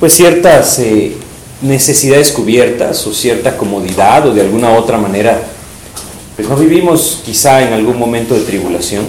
pues 0.00 0.14
ciertas 0.14 0.78
eh, 0.78 1.12
necesidades 1.60 2.32
cubiertas 2.32 3.06
o 3.06 3.12
cierta 3.12 3.58
comodidad 3.58 4.26
o 4.26 4.32
de 4.32 4.40
alguna 4.40 4.72
otra 4.72 4.96
manera, 4.96 5.38
pues 6.36 6.48
no 6.48 6.56
vivimos 6.56 7.20
quizá 7.24 7.62
en 7.62 7.74
algún 7.74 7.98
momento 7.98 8.34
de 8.34 8.40
tribulación. 8.40 9.04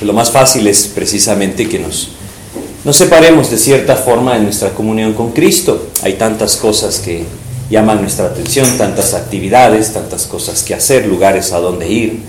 Lo 0.00 0.12
más 0.12 0.32
fácil 0.32 0.66
es 0.66 0.88
precisamente 0.88 1.68
que 1.68 1.78
nos, 1.78 2.10
nos 2.84 2.96
separemos 2.96 3.48
de 3.48 3.58
cierta 3.58 3.94
forma 3.94 4.34
de 4.34 4.40
nuestra 4.40 4.70
comunión 4.70 5.14
con 5.14 5.30
Cristo. 5.30 5.86
Hay 6.02 6.14
tantas 6.14 6.56
cosas 6.56 6.98
que 6.98 7.24
llaman 7.70 8.00
nuestra 8.00 8.26
atención, 8.26 8.76
tantas 8.76 9.14
actividades, 9.14 9.92
tantas 9.92 10.26
cosas 10.26 10.64
que 10.64 10.74
hacer, 10.74 11.06
lugares 11.06 11.52
a 11.52 11.60
donde 11.60 11.88
ir, 11.88 12.20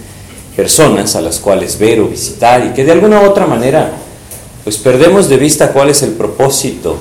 personas 0.56 1.16
a 1.16 1.22
las 1.22 1.40
cuales 1.40 1.80
ver 1.80 2.02
o 2.02 2.08
visitar 2.08 2.68
y 2.68 2.74
que 2.76 2.86
de 2.86 2.92
alguna 2.92 3.22
otra 3.22 3.48
manera 3.48 3.94
pues 4.64 4.78
perdemos 4.78 5.28
de 5.28 5.38
vista 5.38 5.72
cuál 5.72 5.90
es 5.90 6.04
el 6.04 6.12
propósito 6.12 6.98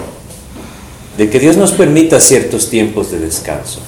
de 1.16 1.30
que 1.30 1.40
Dios 1.40 1.56
nos 1.56 1.72
permita 1.72 2.20
ciertos 2.20 2.68
tiempos 2.68 3.10
de 3.10 3.18
descanso. 3.18 3.80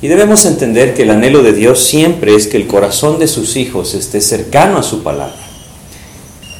Y 0.00 0.08
debemos 0.08 0.44
entender 0.44 0.94
que 0.94 1.02
el 1.02 1.10
anhelo 1.10 1.42
de 1.42 1.52
Dios 1.52 1.80
siempre 1.80 2.34
es 2.34 2.46
que 2.46 2.56
el 2.56 2.66
corazón 2.66 3.18
de 3.18 3.26
sus 3.26 3.56
hijos 3.56 3.94
esté 3.94 4.20
cercano 4.20 4.78
a 4.78 4.82
su 4.82 5.02
palabra. 5.02 5.48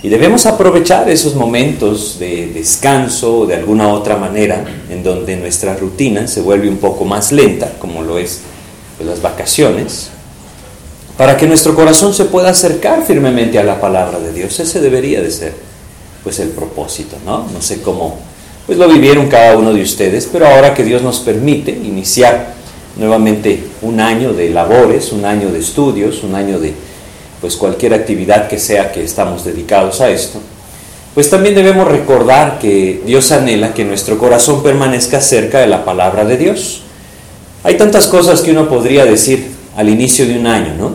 Y 0.03 0.09
debemos 0.09 0.47
aprovechar 0.47 1.09
esos 1.09 1.35
momentos 1.35 2.19
de 2.19 2.49
descanso 2.49 3.41
o 3.41 3.47
de 3.47 3.57
alguna 3.57 3.89
otra 3.89 4.17
manera 4.17 4.65
en 4.89 5.03
donde 5.03 5.37
nuestra 5.37 5.75
rutina 5.75 6.29
se 6.29 6.41
vuelve 6.41 6.69
un 6.69 6.79
poco 6.79 7.05
más 7.05 7.33
lenta, 7.33 7.73
como 7.79 8.03
lo 8.03 8.19
es 8.19 8.41
pues, 8.97 9.09
las 9.09 9.23
vacaciones, 9.23 10.11
para 11.17 11.37
que 11.37 11.49
nuestro 11.49 11.75
corazón 11.75 12.15
se 12.15 12.27
pueda 12.27 12.51
acercar 12.51 13.05
firmemente 13.05 13.59
a 13.59 13.65
la 13.65 13.81
palabra 13.81 14.21
de 14.21 14.33
Dios. 14.33 14.59
Ese 14.61 14.81
debería 14.81 15.21
de 15.21 15.31
ser 15.31 15.53
pues 16.23 16.39
el 16.39 16.51
propósito, 16.51 17.17
¿no? 17.25 17.49
No 17.53 17.61
sé 17.61 17.83
cómo 17.83 18.19
pues 18.69 18.77
lo 18.79 18.87
vivieron 18.87 19.29
cada 19.29 19.57
uno 19.57 19.73
de 19.73 19.81
ustedes, 19.81 20.29
pero 20.31 20.47
ahora 20.47 20.75
que 20.75 20.85
Dios 20.85 21.01
nos 21.01 21.21
permite 21.21 21.71
iniciar 21.71 22.53
nuevamente 22.99 23.63
un 23.81 23.99
año 23.99 24.35
de 24.35 24.51
labores, 24.51 25.11
un 25.11 25.25
año 25.25 25.51
de 25.51 25.59
estudios, 25.59 26.23
un 26.23 26.35
año 26.35 26.59
de 26.59 26.75
pues 27.41 27.57
cualquier 27.57 27.95
actividad 27.95 28.47
que 28.47 28.59
sea 28.59 28.93
que 28.93 29.03
estamos 29.03 29.43
dedicados 29.47 30.03
a 30.03 30.11
esto, 30.11 30.39
pues 31.15 31.31
también 31.31 31.55
debemos 31.55 31.89
recordar 31.89 32.59
que 32.59 33.01
Dios 33.07 33.33
anhela 33.33 33.73
que 33.73 33.87
nuestro 33.87 34.19
corazón 34.19 34.63
permanezca 34.63 35.23
cerca 35.23 35.61
de 35.61 35.67
la 35.67 35.87
palabra 35.87 36.27
de 36.27 36.37
Dios. 36.37 36.83
Hay 37.65 37.79
tantas 37.79 38.07
cosas 38.07 38.43
que 38.43 38.51
uno 38.51 38.69
podría 38.69 39.07
decir 39.07 39.47
al 39.79 39.89
inicio 39.89 40.27
de 40.27 40.39
un 40.39 40.47
año, 40.47 40.75
¿no? 40.79 40.93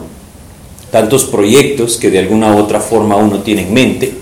Tantos 0.91 1.25
proyectos 1.25 1.97
que 1.97 2.11
de 2.11 2.19
alguna 2.19 2.53
u 2.53 2.59
otra 2.59 2.79
forma 2.79 3.15
uno 3.15 3.39
tiene 3.39 3.63
en 3.63 3.73
mente, 3.73 4.13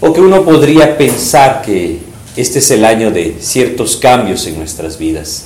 o 0.00 0.12
que 0.12 0.20
uno 0.20 0.42
podría 0.42 0.98
pensar 0.98 1.62
que 1.62 2.09
este 2.40 2.60
es 2.60 2.70
el 2.70 2.84
año 2.84 3.10
de 3.10 3.36
ciertos 3.40 3.96
cambios 3.96 4.46
en 4.46 4.58
nuestras 4.58 4.98
vidas. 4.98 5.44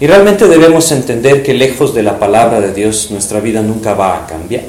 Y 0.00 0.06
realmente 0.06 0.48
debemos 0.48 0.90
entender 0.92 1.42
que 1.42 1.54
lejos 1.54 1.94
de 1.94 2.02
la 2.02 2.18
palabra 2.18 2.60
de 2.60 2.72
Dios 2.72 3.10
nuestra 3.10 3.40
vida 3.40 3.62
nunca 3.62 3.94
va 3.94 4.18
a 4.18 4.26
cambiar. 4.26 4.64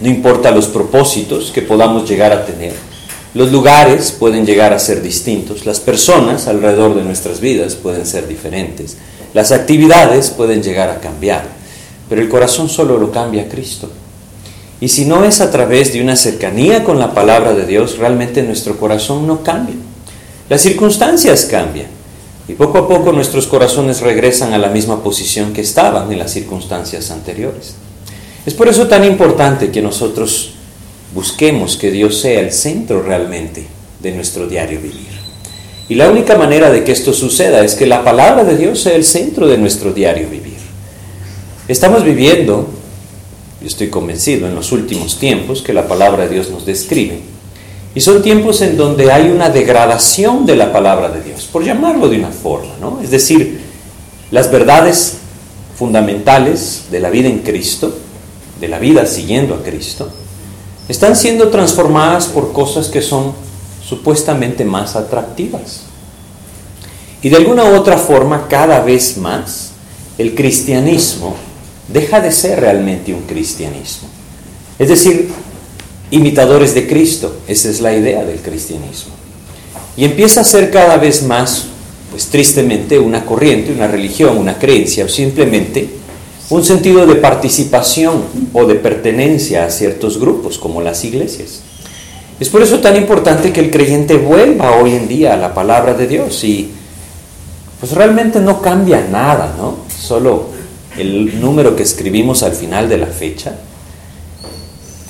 No 0.00 0.08
importa 0.08 0.50
los 0.50 0.66
propósitos 0.66 1.50
que 1.50 1.62
podamos 1.62 2.08
llegar 2.08 2.32
a 2.32 2.44
tener. 2.44 2.74
Los 3.32 3.52
lugares 3.52 4.12
pueden 4.12 4.46
llegar 4.46 4.72
a 4.72 4.78
ser 4.78 5.02
distintos, 5.02 5.66
las 5.66 5.80
personas 5.80 6.46
alrededor 6.46 6.94
de 6.94 7.02
nuestras 7.02 7.40
vidas 7.40 7.74
pueden 7.74 8.06
ser 8.06 8.28
diferentes, 8.28 8.96
las 9.34 9.52
actividades 9.52 10.30
pueden 10.30 10.62
llegar 10.62 10.88
a 10.88 11.00
cambiar, 11.00 11.44
pero 12.08 12.22
el 12.22 12.30
corazón 12.30 12.70
solo 12.70 12.96
lo 12.96 13.12
cambia 13.12 13.48
Cristo. 13.48 13.90
Y 14.80 14.88
si 14.88 15.06
no 15.06 15.24
es 15.24 15.40
a 15.40 15.50
través 15.50 15.92
de 15.92 16.02
una 16.02 16.16
cercanía 16.16 16.84
con 16.84 16.98
la 16.98 17.14
palabra 17.14 17.54
de 17.54 17.66
Dios, 17.66 17.98
realmente 17.98 18.42
nuestro 18.42 18.78
corazón 18.78 19.26
no 19.26 19.42
cambia. 19.42 19.76
Las 20.48 20.60
circunstancias 20.60 21.46
cambian. 21.50 21.88
Y 22.48 22.52
poco 22.52 22.78
a 22.78 22.88
poco 22.88 23.12
nuestros 23.12 23.46
corazones 23.46 24.00
regresan 24.00 24.52
a 24.52 24.58
la 24.58 24.68
misma 24.68 25.02
posición 25.02 25.52
que 25.52 25.62
estaban 25.62 26.12
en 26.12 26.18
las 26.18 26.32
circunstancias 26.32 27.10
anteriores. 27.10 27.74
Es 28.44 28.54
por 28.54 28.68
eso 28.68 28.86
tan 28.86 29.04
importante 29.04 29.70
que 29.70 29.82
nosotros 29.82 30.52
busquemos 31.12 31.76
que 31.76 31.90
Dios 31.90 32.20
sea 32.20 32.40
el 32.40 32.52
centro 32.52 33.02
realmente 33.02 33.66
de 34.00 34.12
nuestro 34.12 34.46
diario 34.46 34.80
vivir. 34.80 35.16
Y 35.88 35.94
la 35.94 36.08
única 36.08 36.36
manera 36.36 36.70
de 36.70 36.84
que 36.84 36.92
esto 36.92 37.12
suceda 37.12 37.64
es 37.64 37.74
que 37.74 37.86
la 37.86 38.04
palabra 38.04 38.44
de 38.44 38.56
Dios 38.56 38.80
sea 38.80 38.94
el 38.94 39.04
centro 39.04 39.46
de 39.46 39.58
nuestro 39.58 39.92
diario 39.92 40.28
vivir. 40.28 40.58
Estamos 41.66 42.04
viviendo 42.04 42.68
estoy 43.68 43.88
convencido 43.88 44.46
en 44.46 44.54
los 44.54 44.72
últimos 44.72 45.18
tiempos 45.18 45.62
que 45.62 45.72
la 45.72 45.88
palabra 45.88 46.24
de 46.24 46.34
Dios 46.34 46.50
nos 46.50 46.66
describe. 46.66 47.20
Y 47.94 48.00
son 48.00 48.22
tiempos 48.22 48.60
en 48.60 48.76
donde 48.76 49.10
hay 49.10 49.30
una 49.30 49.48
degradación 49.48 50.44
de 50.44 50.56
la 50.56 50.72
palabra 50.72 51.08
de 51.08 51.22
Dios, 51.22 51.48
por 51.50 51.64
llamarlo 51.64 52.08
de 52.08 52.18
una 52.18 52.30
forma, 52.30 52.74
¿no? 52.80 53.00
Es 53.02 53.10
decir, 53.10 53.60
las 54.30 54.50
verdades 54.50 55.18
fundamentales 55.78 56.84
de 56.90 57.00
la 57.00 57.10
vida 57.10 57.28
en 57.28 57.38
Cristo, 57.38 57.96
de 58.60 58.68
la 58.68 58.78
vida 58.78 59.06
siguiendo 59.06 59.54
a 59.54 59.62
Cristo, 59.62 60.10
están 60.88 61.16
siendo 61.16 61.48
transformadas 61.48 62.26
por 62.26 62.52
cosas 62.52 62.88
que 62.88 63.02
son 63.02 63.32
supuestamente 63.82 64.64
más 64.64 64.94
atractivas. 64.96 65.82
Y 67.22 67.28
de 67.28 67.36
alguna 67.36 67.64
u 67.64 67.74
otra 67.74 67.98
forma, 67.98 68.46
cada 68.48 68.80
vez 68.80 69.16
más, 69.16 69.70
el 70.18 70.34
cristianismo 70.34 71.34
deja 71.88 72.20
de 72.20 72.32
ser 72.32 72.60
realmente 72.60 73.14
un 73.14 73.22
cristianismo. 73.22 74.08
Es 74.78 74.88
decir, 74.88 75.30
imitadores 76.10 76.74
de 76.74 76.86
Cristo, 76.86 77.36
esa 77.46 77.70
es 77.70 77.80
la 77.80 77.94
idea 77.94 78.24
del 78.24 78.40
cristianismo. 78.40 79.14
Y 79.96 80.04
empieza 80.04 80.42
a 80.42 80.44
ser 80.44 80.70
cada 80.70 80.96
vez 80.98 81.22
más, 81.22 81.66
pues 82.10 82.26
tristemente, 82.26 82.98
una 82.98 83.24
corriente, 83.24 83.72
una 83.72 83.86
religión, 83.86 84.36
una 84.36 84.58
creencia 84.58 85.04
o 85.04 85.08
simplemente 85.08 85.88
un 86.48 86.64
sentido 86.64 87.06
de 87.06 87.16
participación 87.16 88.22
o 88.52 88.66
de 88.66 88.76
pertenencia 88.76 89.64
a 89.64 89.70
ciertos 89.70 90.20
grupos 90.20 90.58
como 90.58 90.80
las 90.80 91.04
iglesias. 91.04 91.60
Es 92.38 92.48
por 92.50 92.62
eso 92.62 92.80
tan 92.80 92.96
importante 92.96 93.52
que 93.52 93.60
el 93.60 93.70
creyente 93.70 94.16
vuelva 94.16 94.76
hoy 94.76 94.92
en 94.92 95.08
día 95.08 95.34
a 95.34 95.36
la 95.38 95.54
palabra 95.54 95.94
de 95.94 96.06
Dios 96.06 96.44
y 96.44 96.70
pues 97.80 97.92
realmente 97.92 98.40
no 98.40 98.60
cambia 98.60 99.06
nada, 99.10 99.54
¿no? 99.56 99.78
Solo 99.98 100.55
el 100.98 101.40
número 101.40 101.76
que 101.76 101.82
escribimos 101.82 102.42
al 102.42 102.52
final 102.52 102.88
de 102.88 102.98
la 102.98 103.06
fecha, 103.06 103.56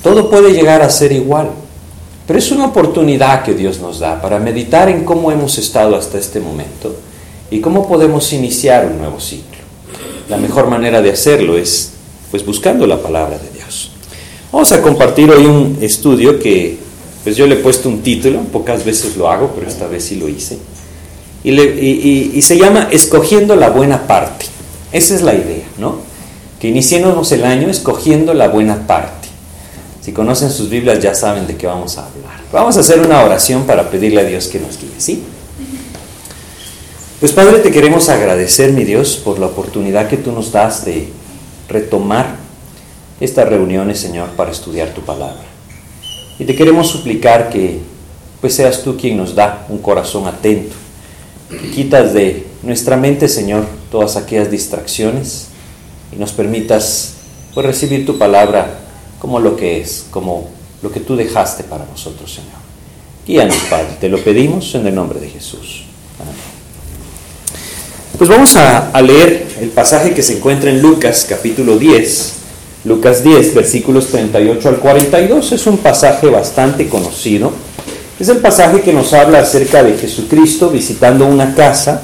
todo 0.03 0.29
puede 0.29 0.53
llegar 0.53 0.81
a 0.81 0.89
ser 0.89 1.11
igual. 1.11 1.49
Pero 2.25 2.39
es 2.39 2.51
una 2.51 2.65
oportunidad 2.65 3.43
que 3.43 3.53
Dios 3.53 3.79
nos 3.79 3.99
da 3.99 4.21
para 4.21 4.39
meditar 4.39 4.89
en 4.89 5.05
cómo 5.05 5.31
hemos 5.31 5.57
estado 5.57 5.95
hasta 5.95 6.17
este 6.17 6.39
momento 6.39 6.95
y 7.49 7.61
cómo 7.61 7.87
podemos 7.87 8.33
iniciar 8.33 8.85
un 8.85 8.97
nuevo 8.97 9.19
ciclo. 9.19 9.57
La 10.29 10.37
mejor 10.37 10.67
manera 10.67 11.01
de 11.01 11.11
hacerlo 11.11 11.57
es 11.57 11.93
pues 12.29 12.45
buscando 12.45 12.85
la 12.85 13.01
palabra 13.01 13.37
de 13.37 13.49
Dios. 13.51 13.91
Vamos 14.51 14.71
a 14.73 14.81
compartir 14.81 15.29
hoy 15.31 15.45
un 15.45 15.77
estudio 15.81 16.39
que 16.39 16.77
pues 17.23 17.35
yo 17.35 17.47
le 17.47 17.55
he 17.55 17.59
puesto 17.59 17.89
un 17.89 18.01
título, 18.01 18.39
pocas 18.43 18.85
veces 18.85 19.17
lo 19.17 19.29
hago, 19.29 19.51
pero 19.55 19.67
esta 19.67 19.87
vez 19.87 20.05
sí 20.05 20.15
lo 20.15 20.29
hice, 20.29 20.57
y, 21.43 21.51
y 22.33 22.41
se 22.41 22.57
llama 22.57 22.87
Escogiendo 22.89 23.55
la 23.57 23.69
buena 23.69 24.07
parte. 24.07 24.45
Esa 24.93 25.15
es 25.15 25.21
la 25.21 25.33
idea, 25.33 25.56
Que 26.59 26.67
iniciemos 26.69 27.31
el 27.31 27.45
año 27.45 27.69
escogiendo 27.69 28.33
la 28.33 28.47
buena 28.47 28.87
parte. 28.87 29.27
Si 30.01 30.11
conocen 30.11 30.49
sus 30.49 30.69
Biblias 30.69 31.01
ya 31.01 31.13
saben 31.13 31.47
de 31.47 31.55
qué 31.55 31.67
vamos 31.67 31.97
a 31.97 32.05
hablar. 32.05 32.39
Vamos 32.51 32.77
a 32.77 32.79
hacer 32.79 32.99
una 32.99 33.23
oración 33.23 33.63
para 33.63 33.89
pedirle 33.89 34.21
a 34.21 34.23
Dios 34.23 34.47
que 34.47 34.59
nos 34.59 34.79
guíe, 34.79 34.89
¿sí? 34.97 35.23
Pues 37.19 37.33
Padre, 37.33 37.59
te 37.59 37.71
queremos 37.71 38.09
agradecer, 38.09 38.71
mi 38.73 38.83
Dios, 38.83 39.17
por 39.17 39.37
la 39.37 39.47
oportunidad 39.47 40.07
que 40.07 40.17
tú 40.17 40.31
nos 40.31 40.51
das 40.51 40.85
de 40.85 41.09
retomar 41.67 42.35
estas 43.19 43.49
reuniones, 43.49 43.99
Señor, 43.99 44.29
para 44.29 44.51
estudiar 44.51 44.89
tu 44.89 45.01
palabra. 45.01 45.43
Y 46.39 46.45
te 46.45 46.55
queremos 46.55 46.87
suplicar 46.89 47.49
que 47.49 47.79
pues 48.39 48.53
seas 48.53 48.83
tú 48.83 48.95
quien 48.97 49.17
nos 49.17 49.33
da 49.33 49.65
un 49.67 49.79
corazón 49.79 50.27
atento, 50.27 50.75
que 51.49 51.71
quitas 51.71 52.13
de 52.13 52.45
nuestra 52.61 52.95
mente, 52.95 53.27
Señor, 53.27 53.65
todas 53.91 54.15
aquellas 54.15 54.51
distracciones 54.51 55.47
y 56.11 56.15
nos 56.15 56.31
permitas 56.31 57.13
pues, 57.53 57.65
recibir 57.65 58.05
tu 58.05 58.17
palabra 58.17 58.79
como 59.19 59.39
lo 59.39 59.55
que 59.55 59.81
es, 59.81 60.05
como 60.11 60.49
lo 60.81 60.91
que 60.91 60.99
tú 60.99 61.15
dejaste 61.15 61.63
para 61.63 61.85
nosotros, 61.85 62.33
Señor. 62.33 62.57
Guíanos, 63.25 63.57
Padre, 63.69 63.97
te 63.99 64.09
lo 64.09 64.23
pedimos 64.23 64.73
en 64.75 64.87
el 64.87 64.95
nombre 64.95 65.19
de 65.19 65.29
Jesús. 65.29 65.83
Pues 68.17 68.29
vamos 68.29 68.55
a, 68.55 68.89
a, 68.89 69.01
leer 69.01 69.47
el 69.61 69.69
pasaje 69.69 70.13
que 70.13 70.23
se 70.23 70.37
encuentra 70.37 70.71
en 70.71 70.81
Lucas 70.81 71.25
capítulo 71.29 71.77
10, 71.77 72.33
Lucas 72.85 73.23
10, 73.23 73.53
versículos 73.53 74.07
38 74.07 74.69
al 74.69 74.77
42. 74.77 75.51
Es 75.51 75.67
un 75.67 75.77
pasaje 75.77 76.27
bastante 76.27 76.87
conocido. 76.87 77.51
Es 78.19 78.29
el 78.29 78.37
pasaje 78.37 78.81
que 78.81 78.93
nos 78.93 79.13
habla 79.13 79.39
acerca 79.39 79.83
de 79.83 79.97
Jesucristo 79.97 80.69
visitando 80.69 81.27
una 81.27 81.53
casa 81.53 82.01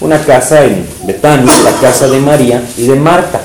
una 0.00 0.22
casa 0.24 0.64
en 0.64 0.86
Betania, 1.04 1.52
la 1.62 1.72
casa 1.80 2.08
de 2.08 2.18
María 2.18 2.62
y 2.76 2.86
de 2.86 2.96
Marta, 2.96 3.40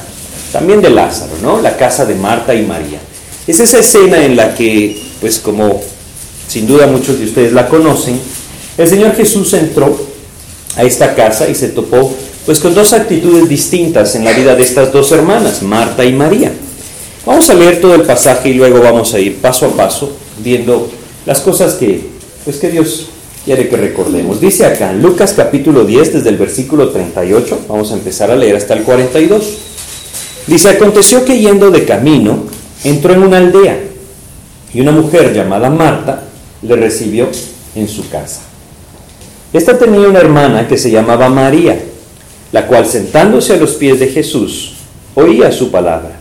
también 0.52 0.82
de 0.82 0.90
Lázaro, 0.90 1.34
¿no? 1.42 1.62
La 1.62 1.78
casa 1.78 2.06
de 2.06 2.16
Marta 2.16 2.54
y 2.54 2.66
María. 2.66 3.00
Es 3.48 3.60
esa 3.60 3.80
escena 3.80 4.24
en 4.24 4.36
la 4.36 4.54
que, 4.54 5.02
pues 5.20 5.40
como 5.40 5.82
sin 6.48 6.68
duda 6.68 6.88
muchos 6.88 7.18
de 7.18 7.26
ustedes 7.26 7.54
la 7.54 7.68
conocen, 7.68 8.20
El 8.78 8.90
Señor 8.90 9.16
Jesús 9.16 9.54
entró 9.54 9.98
a 10.76 10.84
esta 10.84 11.16
casa 11.16 11.48
y 11.48 11.56
se 11.56 11.70
topó 11.70 12.14
pues 12.46 12.60
con 12.60 12.74
dos 12.74 12.94
actitudes 12.94 13.48
distintas 13.48 14.16
en 14.16 14.26
la 14.26 14.32
vida 14.32 14.56
de 14.56 14.64
estas 14.64 14.92
dos 14.92 15.12
hermanas, 15.12 15.62
Marta 15.62 16.04
y 16.04 16.14
María. 16.14 16.52
Vamos 17.26 17.50
a 17.50 17.54
leer 17.54 17.80
todo 17.80 17.94
el 17.96 18.02
pasaje 18.02 18.50
y 18.50 18.54
luego 18.56 18.82
vamos 18.82 19.14
a 19.14 19.20
ir 19.20 19.38
paso 19.38 19.68
a 19.68 19.70
paso 19.70 20.12
viendo 20.40 20.90
las 21.26 21.40
cosas 21.42 21.76
que, 21.76 22.10
pues 22.44 22.58
que 22.58 22.70
Dios 22.70 23.11
quiere 23.44 23.68
que 23.68 23.78
recordemos. 23.78 24.40
Dice 24.40 24.66
acá 24.66 24.92
en 24.92 25.02
Lucas 25.02 25.34
capítulo 25.36 25.84
10 25.86 26.14
desde 26.14 26.30
el 26.30 26.38
versículo 26.38 26.90
38, 26.90 27.66
vamos 27.68 27.92
a 27.92 27.96
empezar 27.96 28.32
a 28.32 28.36
leer 28.36 28.56
hasta 28.56 28.74
el 28.74 28.84
42. 28.84 29.58
Dice, 30.48 30.70
aconteció 30.70 31.24
que 31.24 31.40
yendo 31.40 31.72
de 31.72 31.86
camino, 31.86 32.46
entró 32.84 33.14
en 33.14 33.24
una 33.24 33.38
aldea 33.38 33.80
y 34.74 34.82
una 34.82 34.92
mujer 34.92 35.34
llamada 35.34 35.70
Marta 35.70 36.24
le 36.62 36.76
recibió 36.76 37.30
en 37.76 37.88
su 37.88 38.10
casa. 38.10 38.42
Esta 39.54 39.78
tenía 39.78 40.08
una 40.08 40.20
hermana 40.20 40.68
que 40.68 40.78
se 40.78 40.92
llamaba 40.92 41.30
María, 41.30 41.80
la 42.52 42.68
cual 42.68 42.86
sentándose 42.86 43.54
a 43.54 43.58
los 43.58 43.72
pies 43.72 44.00
de 44.00 44.08
Jesús, 44.08 44.76
oía 45.16 45.52
su 45.52 45.72
palabra. 45.72 46.18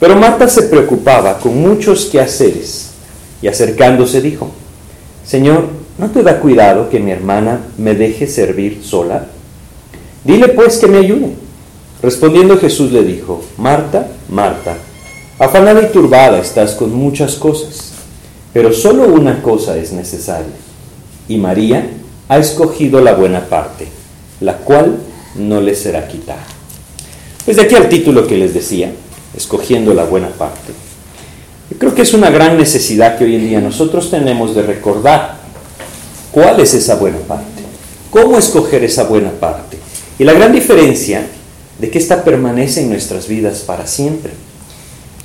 Pero 0.00 0.16
Marta 0.16 0.48
se 0.48 0.62
preocupaba 0.62 1.38
con 1.38 1.56
muchos 1.60 2.06
quehaceres 2.06 2.90
y 3.40 3.46
acercándose 3.46 4.20
dijo, 4.20 4.50
Señor, 5.24 5.81
¿no 6.02 6.10
te 6.10 6.24
da 6.24 6.40
cuidado 6.40 6.90
que 6.90 6.98
mi 6.98 7.12
hermana 7.12 7.60
me 7.78 7.94
deje 7.94 8.26
servir 8.26 8.80
sola? 8.82 9.26
Dile 10.24 10.48
pues 10.48 10.78
que 10.78 10.88
me 10.88 10.98
ayude. 10.98 11.34
Respondiendo 12.02 12.58
Jesús 12.58 12.90
le 12.90 13.04
dijo, 13.04 13.40
Marta, 13.56 14.08
Marta, 14.28 14.76
afanada 15.38 15.80
y 15.80 15.92
turbada 15.92 16.40
estás 16.40 16.74
con 16.74 16.92
muchas 16.92 17.36
cosas, 17.36 17.92
pero 18.52 18.72
solo 18.72 19.04
una 19.04 19.42
cosa 19.42 19.76
es 19.76 19.92
necesaria. 19.92 20.52
Y 21.28 21.38
María 21.38 21.88
ha 22.28 22.38
escogido 22.38 23.00
la 23.00 23.14
buena 23.14 23.46
parte, 23.46 23.86
la 24.40 24.56
cual 24.56 24.96
no 25.36 25.60
le 25.60 25.76
será 25.76 26.08
quitada. 26.08 26.44
Pues 27.44 27.58
de 27.58 27.62
aquí 27.62 27.76
al 27.76 27.88
título 27.88 28.26
que 28.26 28.36
les 28.36 28.54
decía, 28.54 28.90
escogiendo 29.36 29.94
la 29.94 30.02
buena 30.02 30.30
parte. 30.30 30.72
Creo 31.78 31.94
que 31.94 32.02
es 32.02 32.12
una 32.12 32.30
gran 32.30 32.58
necesidad 32.58 33.16
que 33.16 33.24
hoy 33.24 33.36
en 33.36 33.46
día 33.46 33.60
nosotros 33.60 34.10
tenemos 34.10 34.56
de 34.56 34.62
recordar 34.62 35.41
cuál 36.32 36.58
es 36.60 36.74
esa 36.74 36.96
buena 36.96 37.18
parte, 37.18 37.62
cómo 38.10 38.38
escoger 38.38 38.82
esa 38.82 39.04
buena 39.04 39.30
parte. 39.30 39.78
Y 40.18 40.24
la 40.24 40.32
gran 40.32 40.52
diferencia 40.52 41.26
de 41.78 41.90
que 41.90 41.98
ésta 41.98 42.24
permanece 42.24 42.82
en 42.82 42.90
nuestras 42.90 43.28
vidas 43.28 43.60
para 43.60 43.86
siempre. 43.86 44.32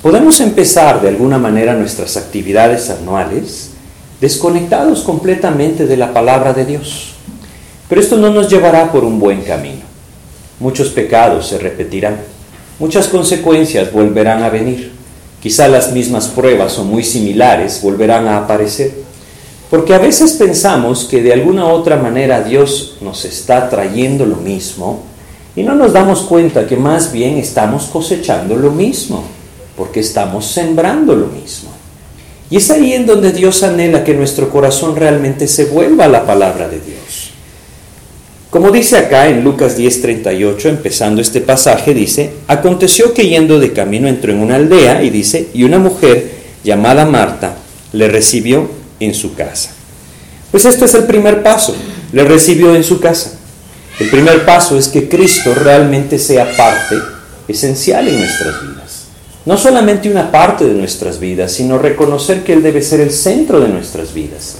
Podemos 0.02 0.40
empezar 0.40 1.00
de 1.00 1.08
alguna 1.08 1.38
manera 1.38 1.74
nuestras 1.74 2.16
actividades 2.16 2.88
anuales 2.90 3.70
desconectados 4.20 5.02
completamente 5.02 5.86
de 5.86 5.96
la 5.96 6.12
palabra 6.12 6.52
de 6.52 6.64
Dios. 6.64 7.10
Pero 7.88 8.00
esto 8.00 8.16
no 8.16 8.30
nos 8.30 8.48
llevará 8.48 8.92
por 8.92 9.04
un 9.04 9.18
buen 9.18 9.42
camino. 9.42 9.82
Muchos 10.60 10.88
pecados 10.88 11.48
se 11.48 11.58
repetirán 11.58 12.16
muchas 12.78 13.08
consecuencias 13.08 13.92
volverán 13.92 14.42
a 14.42 14.50
venir. 14.50 14.92
Quizá 15.42 15.68
las 15.68 15.92
mismas 15.92 16.28
pruebas 16.28 16.78
o 16.78 16.84
muy 16.84 17.04
similares 17.04 17.80
volverán 17.82 18.26
a 18.26 18.38
aparecer. 18.38 18.92
Porque 19.70 19.94
a 19.94 19.98
veces 19.98 20.32
pensamos 20.32 21.04
que 21.04 21.22
de 21.22 21.32
alguna 21.32 21.66
otra 21.66 21.96
manera 21.96 22.42
Dios 22.42 22.96
nos 23.00 23.24
está 23.24 23.68
trayendo 23.68 24.24
lo 24.24 24.36
mismo 24.36 25.02
y 25.54 25.62
no 25.62 25.74
nos 25.74 25.92
damos 25.92 26.22
cuenta 26.22 26.66
que 26.66 26.76
más 26.76 27.12
bien 27.12 27.36
estamos 27.36 27.86
cosechando 27.86 28.56
lo 28.56 28.70
mismo, 28.70 29.24
porque 29.76 30.00
estamos 30.00 30.46
sembrando 30.46 31.14
lo 31.14 31.26
mismo. 31.26 31.70
Y 32.48 32.56
es 32.56 32.70
ahí 32.70 32.94
en 32.94 33.04
donde 33.04 33.32
Dios 33.32 33.62
anhela 33.62 34.04
que 34.04 34.14
nuestro 34.14 34.48
corazón 34.48 34.96
realmente 34.96 35.46
se 35.46 35.66
vuelva 35.66 36.04
a 36.06 36.08
la 36.08 36.24
palabra 36.24 36.66
de 36.68 36.80
Dios. 36.80 37.32
Como 38.50 38.70
dice 38.70 38.96
acá 38.96 39.28
en 39.28 39.44
Lucas 39.44 39.76
10:38, 39.76 40.70
empezando 40.70 41.20
este 41.20 41.42
pasaje, 41.42 41.92
dice, 41.92 42.30
aconteció 42.46 43.12
que 43.12 43.28
yendo 43.28 43.60
de 43.60 43.74
camino 43.74 44.08
entró 44.08 44.32
en 44.32 44.38
una 44.38 44.56
aldea 44.56 45.02
y 45.02 45.10
dice, 45.10 45.48
y 45.52 45.64
una 45.64 45.78
mujer 45.78 46.30
llamada 46.64 47.04
Marta 47.04 47.56
le 47.92 48.08
recibió 48.08 48.77
en 49.00 49.14
su 49.14 49.34
casa. 49.34 49.70
Pues 50.50 50.64
esto 50.64 50.84
es 50.84 50.94
el 50.94 51.04
primer 51.04 51.42
paso, 51.42 51.74
le 52.12 52.24
recibió 52.24 52.74
en 52.74 52.84
su 52.84 53.00
casa. 53.00 53.32
El 53.98 54.08
primer 54.10 54.44
paso 54.46 54.78
es 54.78 54.88
que 54.88 55.08
Cristo 55.08 55.54
realmente 55.54 56.18
sea 56.18 56.56
parte 56.56 56.96
esencial 57.48 58.06
en 58.08 58.20
nuestras 58.20 58.62
vidas. 58.62 59.04
No 59.44 59.56
solamente 59.56 60.10
una 60.10 60.30
parte 60.30 60.64
de 60.64 60.74
nuestras 60.74 61.18
vidas, 61.18 61.52
sino 61.52 61.78
reconocer 61.78 62.44
que 62.44 62.52
Él 62.52 62.62
debe 62.62 62.82
ser 62.82 63.00
el 63.00 63.10
centro 63.10 63.60
de 63.60 63.68
nuestras 63.68 64.14
vidas. 64.14 64.56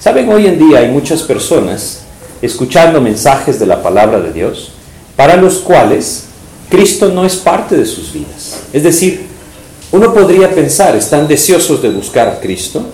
Saben, 0.00 0.28
hoy 0.30 0.46
en 0.46 0.58
día 0.58 0.78
hay 0.78 0.88
muchas 0.88 1.22
personas 1.22 2.00
escuchando 2.42 3.00
mensajes 3.00 3.60
de 3.60 3.66
la 3.66 3.82
palabra 3.82 4.20
de 4.20 4.32
Dios, 4.32 4.72
para 5.14 5.36
los 5.36 5.58
cuales 5.58 6.24
Cristo 6.70 7.08
no 7.08 7.24
es 7.24 7.36
parte 7.36 7.76
de 7.76 7.84
sus 7.84 8.12
vidas. 8.12 8.60
Es 8.72 8.82
decir, 8.82 9.26
uno 9.92 10.14
podría 10.14 10.50
pensar, 10.50 10.96
están 10.96 11.28
deseosos 11.28 11.82
de 11.82 11.90
buscar 11.90 12.28
a 12.28 12.40
Cristo, 12.40 12.86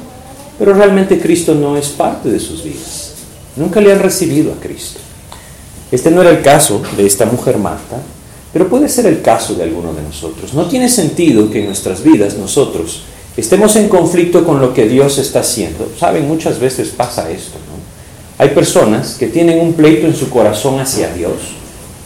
pero 0.58 0.72
realmente 0.74 1.20
Cristo 1.20 1.54
no 1.54 1.76
es 1.76 1.88
parte 1.88 2.30
de 2.30 2.40
sus 2.40 2.62
vidas. 2.62 3.12
Nunca 3.56 3.80
le 3.80 3.92
han 3.92 4.00
recibido 4.00 4.52
a 4.52 4.60
Cristo. 4.60 5.00
Este 5.90 6.10
no 6.10 6.20
era 6.22 6.30
el 6.30 6.42
caso 6.42 6.82
de 6.96 7.06
esta 7.06 7.26
mujer 7.26 7.58
Marta, 7.58 7.96
pero 8.52 8.68
puede 8.68 8.88
ser 8.88 9.06
el 9.06 9.22
caso 9.22 9.54
de 9.54 9.64
alguno 9.64 9.92
de 9.92 10.02
nosotros. 10.02 10.54
No 10.54 10.66
tiene 10.66 10.88
sentido 10.88 11.50
que 11.50 11.60
en 11.60 11.66
nuestras 11.66 12.02
vidas 12.02 12.36
nosotros 12.36 13.02
estemos 13.36 13.76
en 13.76 13.88
conflicto 13.88 14.44
con 14.44 14.60
lo 14.60 14.72
que 14.72 14.88
Dios 14.88 15.18
está 15.18 15.40
haciendo. 15.40 15.90
Saben, 15.98 16.26
muchas 16.26 16.58
veces 16.58 16.88
pasa 16.88 17.30
esto. 17.30 17.58
Hay 18.38 18.50
personas 18.50 19.14
que 19.14 19.28
tienen 19.28 19.60
un 19.60 19.72
pleito 19.72 20.06
en 20.06 20.14
su 20.14 20.28
corazón 20.28 20.78
hacia 20.78 21.12
Dios, 21.12 21.32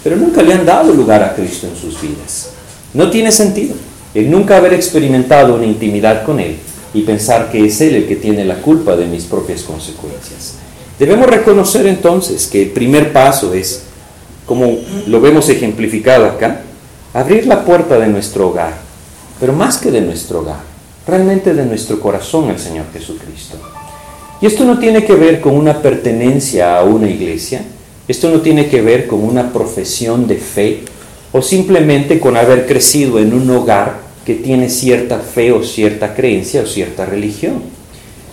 pero 0.04 0.16
nunca 0.16 0.42
le 0.42 0.54
han 0.54 0.64
dado 0.64 0.92
lugar 0.92 1.22
a 1.22 1.34
Cristo 1.34 1.66
en 1.66 1.76
sus 1.76 2.00
vidas. 2.00 2.50
No 2.94 3.10
tiene 3.10 3.32
sentido 3.32 3.74
el 4.14 4.30
nunca 4.30 4.56
haber 4.56 4.74
experimentado 4.74 5.54
una 5.54 5.66
intimidad 5.66 6.24
con 6.24 6.38
Él 6.38 6.56
y 6.92 7.02
pensar 7.02 7.50
que 7.50 7.64
es 7.64 7.80
Él 7.80 7.94
el 7.94 8.06
que 8.06 8.16
tiene 8.16 8.44
la 8.44 8.56
culpa 8.56 8.96
de 8.96 9.06
mis 9.06 9.24
propias 9.24 9.62
consecuencias. 9.62 10.54
Debemos 10.98 11.28
reconocer 11.28 11.86
entonces 11.86 12.46
que 12.46 12.62
el 12.62 12.70
primer 12.70 13.12
paso 13.12 13.54
es, 13.54 13.84
como 14.46 14.78
lo 15.06 15.20
vemos 15.20 15.48
ejemplificado 15.48 16.26
acá, 16.26 16.62
abrir 17.14 17.46
la 17.46 17.64
puerta 17.64 17.98
de 17.98 18.08
nuestro 18.08 18.48
hogar, 18.48 18.74
pero 19.38 19.52
más 19.52 19.78
que 19.78 19.90
de 19.90 20.00
nuestro 20.00 20.40
hogar, 20.40 20.60
realmente 21.06 21.54
de 21.54 21.64
nuestro 21.64 21.98
corazón 22.00 22.50
al 22.50 22.58
Señor 22.58 22.86
Jesucristo. 22.92 23.56
Y 24.40 24.46
esto 24.46 24.64
no 24.64 24.78
tiene 24.78 25.04
que 25.04 25.14
ver 25.14 25.40
con 25.40 25.54
una 25.54 25.80
pertenencia 25.80 26.78
a 26.78 26.84
una 26.84 27.08
iglesia, 27.08 27.62
esto 28.08 28.28
no 28.28 28.40
tiene 28.40 28.68
que 28.68 28.82
ver 28.82 29.06
con 29.06 29.22
una 29.22 29.52
profesión 29.52 30.26
de 30.26 30.36
fe 30.36 30.82
o 31.32 31.40
simplemente 31.42 32.18
con 32.18 32.36
haber 32.36 32.66
crecido 32.66 33.18
en 33.18 33.32
un 33.32 33.48
hogar 33.50 34.09
que 34.30 34.36
tiene 34.36 34.70
cierta 34.70 35.18
fe 35.18 35.50
o 35.50 35.64
cierta 35.64 36.14
creencia 36.14 36.62
o 36.62 36.66
cierta 36.66 37.04
religión. 37.04 37.62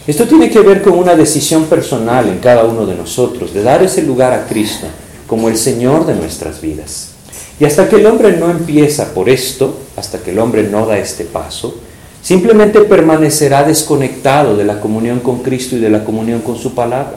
Esto 0.05 0.27
tiene 0.27 0.51
que 0.51 0.59
ver 0.59 0.83
con 0.83 0.93
una 0.93 1.15
decisión 1.15 1.63
personal 1.65 2.27
en 2.27 2.37
cada 2.37 2.65
uno 2.65 2.85
de 2.85 2.93
nosotros 2.93 3.51
de 3.51 3.63
dar 3.63 3.81
ese 3.81 4.03
lugar 4.03 4.31
a 4.31 4.45
Cristo 4.45 4.85
como 5.25 5.49
el 5.49 5.57
Señor 5.57 6.05
de 6.05 6.13
nuestras 6.13 6.61
vidas. 6.61 7.13
Y 7.59 7.65
hasta 7.65 7.89
que 7.89 7.95
el 7.95 8.05
hombre 8.05 8.37
no 8.37 8.51
empieza 8.51 9.11
por 9.15 9.27
esto, 9.27 9.75
hasta 9.95 10.19
que 10.19 10.29
el 10.29 10.37
hombre 10.37 10.69
no 10.69 10.85
da 10.85 10.99
este 10.99 11.25
paso, 11.25 11.79
Simplemente 12.21 12.81
permanecerá 12.81 13.63
desconectado 13.63 14.57
de 14.57 14.65
la 14.65 14.81
comunión 14.81 15.21
con 15.21 15.43
Cristo 15.43 15.77
y 15.77 15.79
de 15.79 15.89
la 15.89 16.03
comunión 16.03 16.41
con 16.41 16.57
su 16.57 16.75
palabra. 16.75 17.15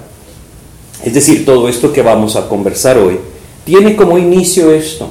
Es 1.04 1.12
decir, 1.12 1.44
todo 1.44 1.68
esto 1.68 1.92
que 1.92 2.00
vamos 2.00 2.36
a 2.36 2.48
conversar 2.48 2.96
hoy 2.96 3.18
tiene 3.64 3.96
como 3.96 4.18
inicio 4.18 4.70
esto, 4.72 5.08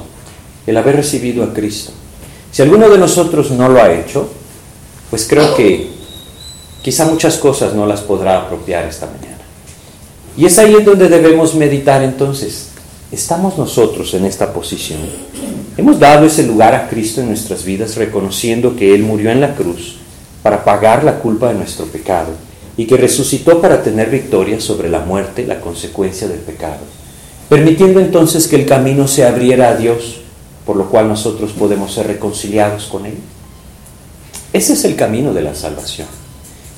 el 0.66 0.78
haber 0.78 0.96
recibido 0.96 1.44
a 1.44 1.52
Cristo. 1.52 1.92
Si 2.52 2.62
alguno 2.62 2.88
de 2.88 2.98
nosotros 2.98 3.50
no 3.52 3.68
lo 3.68 3.80
ha 3.80 3.92
hecho, 3.92 4.28
pues 5.10 5.26
creo 5.28 5.54
que 5.54 5.88
quizá 6.82 7.06
muchas 7.06 7.36
cosas 7.36 7.74
no 7.74 7.86
las 7.86 8.00
podrá 8.00 8.38
apropiar 8.38 8.84
esta 8.86 9.06
mañana. 9.06 9.38
Y 10.36 10.46
es 10.46 10.58
ahí 10.58 10.74
en 10.74 10.84
donde 10.84 11.08
debemos 11.08 11.54
meditar 11.54 12.02
entonces. 12.02 12.68
¿Estamos 13.12 13.58
nosotros 13.58 14.14
en 14.14 14.24
esta 14.24 14.52
posición? 14.52 15.00
Hemos 15.76 15.98
dado 15.98 16.26
ese 16.26 16.44
lugar 16.44 16.74
a 16.74 16.88
Cristo 16.88 17.20
en 17.20 17.28
nuestras 17.28 17.64
vidas 17.64 17.96
reconociendo 17.96 18.76
que 18.76 18.94
Él 18.94 19.02
murió 19.02 19.30
en 19.30 19.40
la 19.40 19.54
cruz 19.54 19.96
para 20.42 20.64
pagar 20.64 21.04
la 21.04 21.18
culpa 21.18 21.48
de 21.48 21.54
nuestro 21.54 21.86
pecado 21.86 22.28
y 22.76 22.86
que 22.86 22.96
resucitó 22.96 23.60
para 23.60 23.82
tener 23.82 24.10
victoria 24.10 24.60
sobre 24.60 24.88
la 24.88 25.00
muerte, 25.00 25.46
la 25.46 25.60
consecuencia 25.60 26.28
del 26.28 26.38
pecado, 26.38 26.78
permitiendo 27.48 28.00
entonces 28.00 28.46
que 28.46 28.56
el 28.56 28.66
camino 28.66 29.08
se 29.08 29.24
abriera 29.24 29.70
a 29.70 29.76
Dios, 29.76 30.20
por 30.64 30.76
lo 30.76 30.88
cual 30.88 31.08
nosotros 31.08 31.52
podemos 31.52 31.92
ser 31.94 32.06
reconciliados 32.06 32.86
con 32.86 33.06
Él. 33.06 33.18
Ese 34.52 34.72
es 34.72 34.84
el 34.84 34.96
camino 34.96 35.32
de 35.32 35.42
la 35.42 35.54
salvación. 35.54 36.08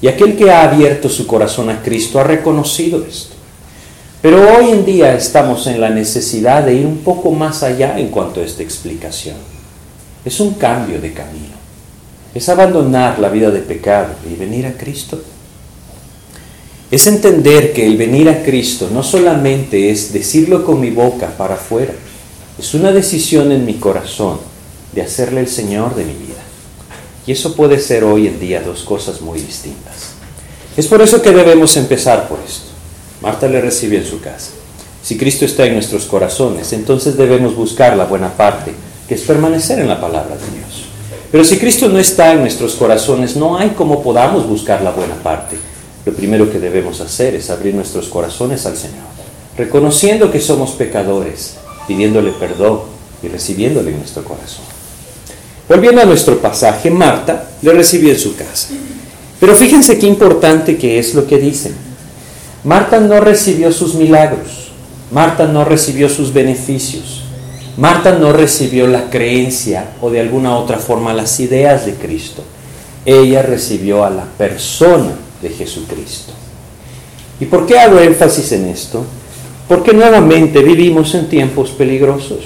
Y 0.00 0.08
aquel 0.08 0.36
que 0.36 0.50
ha 0.50 0.64
abierto 0.64 1.08
su 1.08 1.26
corazón 1.26 1.70
a 1.70 1.82
Cristo 1.82 2.18
ha 2.18 2.24
reconocido 2.24 3.04
esto. 3.04 3.34
Pero 4.20 4.56
hoy 4.56 4.70
en 4.70 4.84
día 4.84 5.14
estamos 5.14 5.66
en 5.66 5.80
la 5.80 5.90
necesidad 5.90 6.64
de 6.64 6.74
ir 6.74 6.86
un 6.86 6.98
poco 6.98 7.32
más 7.32 7.62
allá 7.62 7.98
en 7.98 8.08
cuanto 8.08 8.40
a 8.40 8.44
esta 8.44 8.62
explicación. 8.62 9.36
Es 10.24 10.38
un 10.38 10.54
cambio 10.54 11.00
de 11.00 11.12
camino. 11.12 11.56
Es 12.34 12.48
abandonar 12.48 13.18
la 13.18 13.28
vida 13.28 13.50
de 13.50 13.60
pecado 13.60 14.14
y 14.30 14.34
venir 14.36 14.66
a 14.66 14.72
Cristo. 14.72 15.20
es 16.90 17.06
entender 17.06 17.72
que 17.72 17.86
el 17.86 17.96
venir 17.96 18.28
a 18.28 18.42
Cristo 18.42 18.90
no 18.92 19.02
solamente 19.02 19.90
es 19.90 20.12
decirlo 20.12 20.64
con 20.64 20.78
mi 20.78 20.90
boca 20.90 21.28
para 21.38 21.54
afuera, 21.54 21.94
es 22.58 22.74
una 22.74 22.92
decisión 22.92 23.52
en 23.52 23.64
mi 23.64 23.74
corazón 23.74 24.38
de 24.92 25.02
hacerle 25.02 25.40
el 25.40 25.48
Señor 25.48 25.94
de 25.94 26.04
mi 26.04 26.12
vida. 26.12 26.42
Y 27.26 27.32
eso 27.32 27.54
puede 27.54 27.78
ser 27.78 28.04
hoy 28.04 28.26
en 28.26 28.40
día 28.40 28.62
dos 28.62 28.82
cosas 28.82 29.20
muy 29.20 29.40
distintas. 29.40 30.12
Es 30.76 30.86
por 30.86 31.02
eso 31.02 31.22
que 31.22 31.30
debemos 31.30 31.76
empezar 31.76 32.28
por 32.28 32.38
esto. 32.46 32.66
Marta 33.20 33.46
le 33.46 33.60
recibe 33.60 33.98
en 33.98 34.06
su 34.06 34.20
casa. 34.20 34.50
Si 35.02 35.16
Cristo 35.16 35.44
está 35.44 35.66
en 35.66 35.74
nuestros 35.74 36.04
corazones, 36.04 36.72
entonces 36.72 37.16
debemos 37.16 37.54
buscar 37.54 37.96
la 37.96 38.04
buena 38.04 38.32
parte, 38.36 38.72
que 39.08 39.14
es 39.14 39.22
permanecer 39.22 39.78
en 39.78 39.88
la 39.88 40.00
palabra 40.00 40.36
de 40.36 40.58
Dios. 40.58 40.86
Pero 41.30 41.44
si 41.44 41.58
Cristo 41.58 41.88
no 41.88 41.98
está 41.98 42.32
en 42.32 42.40
nuestros 42.40 42.74
corazones, 42.74 43.36
no 43.36 43.56
hay 43.56 43.70
como 43.70 44.02
podamos 44.02 44.46
buscar 44.46 44.82
la 44.82 44.90
buena 44.90 45.14
parte 45.16 45.56
lo 46.04 46.12
primero 46.12 46.50
que 46.50 46.58
debemos 46.58 47.00
hacer 47.00 47.34
es 47.34 47.48
abrir 47.50 47.74
nuestros 47.74 48.08
corazones 48.08 48.66
al 48.66 48.76
Señor, 48.76 49.06
reconociendo 49.56 50.32
que 50.32 50.40
somos 50.40 50.72
pecadores, 50.72 51.54
pidiéndole 51.86 52.32
perdón 52.32 52.80
y 53.22 53.28
recibiéndole 53.28 53.90
en 53.90 53.98
nuestro 53.98 54.24
corazón. 54.24 54.64
Volviendo 55.68 56.02
a 56.02 56.04
nuestro 56.04 56.38
pasaje, 56.38 56.90
Marta 56.90 57.48
le 57.62 57.72
recibió 57.72 58.12
en 58.12 58.18
su 58.18 58.34
casa. 58.36 58.68
Pero 59.40 59.56
fíjense 59.56 59.98
qué 59.98 60.06
importante 60.06 60.76
que 60.76 60.98
es 60.98 61.14
lo 61.14 61.26
que 61.26 61.38
dicen. 61.38 61.74
Marta 62.64 63.00
no 63.00 63.20
recibió 63.20 63.72
sus 63.72 63.94
milagros, 63.94 64.70
Marta 65.10 65.46
no 65.46 65.64
recibió 65.64 66.08
sus 66.08 66.32
beneficios, 66.32 67.24
Marta 67.76 68.12
no 68.12 68.32
recibió 68.32 68.86
la 68.86 69.10
creencia 69.10 69.94
o 70.00 70.10
de 70.10 70.20
alguna 70.20 70.56
otra 70.56 70.78
forma 70.78 71.12
las 71.12 71.40
ideas 71.40 71.86
de 71.86 71.94
Cristo. 71.94 72.44
Ella 73.04 73.42
recibió 73.42 74.04
a 74.04 74.10
la 74.10 74.24
persona 74.24 75.12
de 75.40 75.48
Jesucristo. 75.48 76.32
¿Y 77.40 77.46
por 77.46 77.66
qué 77.66 77.80
hago 77.80 77.98
énfasis 77.98 78.52
en 78.52 78.66
esto? 78.68 79.04
Porque 79.68 79.92
nuevamente 79.92 80.62
vivimos 80.62 81.14
en 81.14 81.28
tiempos 81.28 81.70
peligrosos, 81.70 82.40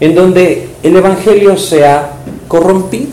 en 0.00 0.14
donde 0.14 0.68
el 0.82 0.96
Evangelio 0.96 1.56
se 1.56 1.86
ha 1.86 2.12
corrompido, 2.48 3.10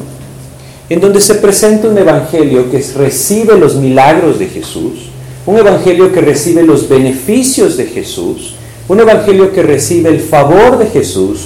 en 0.89 0.99
donde 0.99 1.21
se 1.21 1.35
presenta 1.35 1.87
un 1.87 1.97
Evangelio 1.97 2.69
que 2.71 2.83
recibe 2.97 3.57
los 3.57 3.75
milagros 3.75 4.39
de 4.39 4.47
Jesús, 4.47 5.09
un 5.45 5.57
Evangelio 5.57 6.11
que 6.11 6.21
recibe 6.21 6.63
los 6.63 6.89
beneficios 6.89 7.77
de 7.77 7.85
Jesús, 7.85 8.55
un 8.87 8.99
Evangelio 8.99 9.51
que 9.53 9.61
recibe 9.61 10.09
el 10.09 10.19
favor 10.19 10.77
de 10.79 10.87
Jesús, 10.87 11.45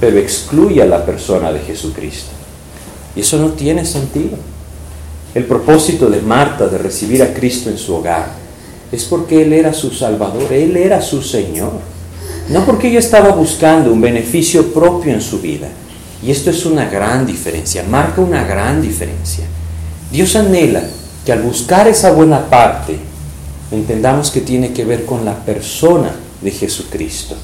pero 0.00 0.18
excluye 0.18 0.80
a 0.80 0.86
la 0.86 1.04
persona 1.04 1.52
de 1.52 1.60
Jesucristo. 1.60 2.30
Y 3.14 3.20
eso 3.20 3.38
no 3.38 3.48
tiene 3.48 3.84
sentido. 3.84 4.38
El 5.34 5.44
propósito 5.44 6.08
de 6.08 6.20
Marta 6.22 6.68
de 6.68 6.78
recibir 6.78 7.22
a 7.22 7.34
Cristo 7.34 7.70
en 7.70 7.78
su 7.78 7.94
hogar 7.94 8.39
es 8.92 9.04
porque 9.04 9.42
Él 9.42 9.52
era 9.52 9.72
su 9.72 9.90
Salvador, 9.90 10.52
Él 10.52 10.76
era 10.76 11.00
su 11.00 11.22
Señor. 11.22 11.72
No 12.48 12.66
porque 12.66 12.88
ella 12.88 12.98
estaba 12.98 13.30
buscando 13.30 13.92
un 13.92 14.00
beneficio 14.00 14.72
propio 14.72 15.12
en 15.12 15.20
su 15.20 15.40
vida. 15.40 15.68
Y 16.22 16.30
esto 16.30 16.50
es 16.50 16.66
una 16.66 16.90
gran 16.90 17.24
diferencia, 17.24 17.84
marca 17.88 18.20
una 18.20 18.44
gran 18.44 18.82
diferencia. 18.82 19.44
Dios 20.10 20.34
anhela 20.34 20.82
que 21.24 21.32
al 21.32 21.42
buscar 21.42 21.86
esa 21.86 22.12
buena 22.12 22.50
parte, 22.50 22.98
entendamos 23.70 24.30
que 24.30 24.40
tiene 24.40 24.72
que 24.72 24.84
ver 24.84 25.04
con 25.04 25.24
la 25.24 25.36
persona 25.36 26.10
de 26.42 26.50
Jesucristo. 26.50 27.36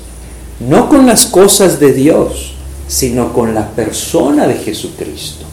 No 0.58 0.88
con 0.88 1.06
las 1.06 1.26
cosas 1.26 1.78
de 1.78 1.92
Dios, 1.92 2.54
sino 2.88 3.32
con 3.32 3.54
la 3.54 3.68
persona 3.70 4.46
de 4.46 4.54
Jesucristo. 4.54 5.44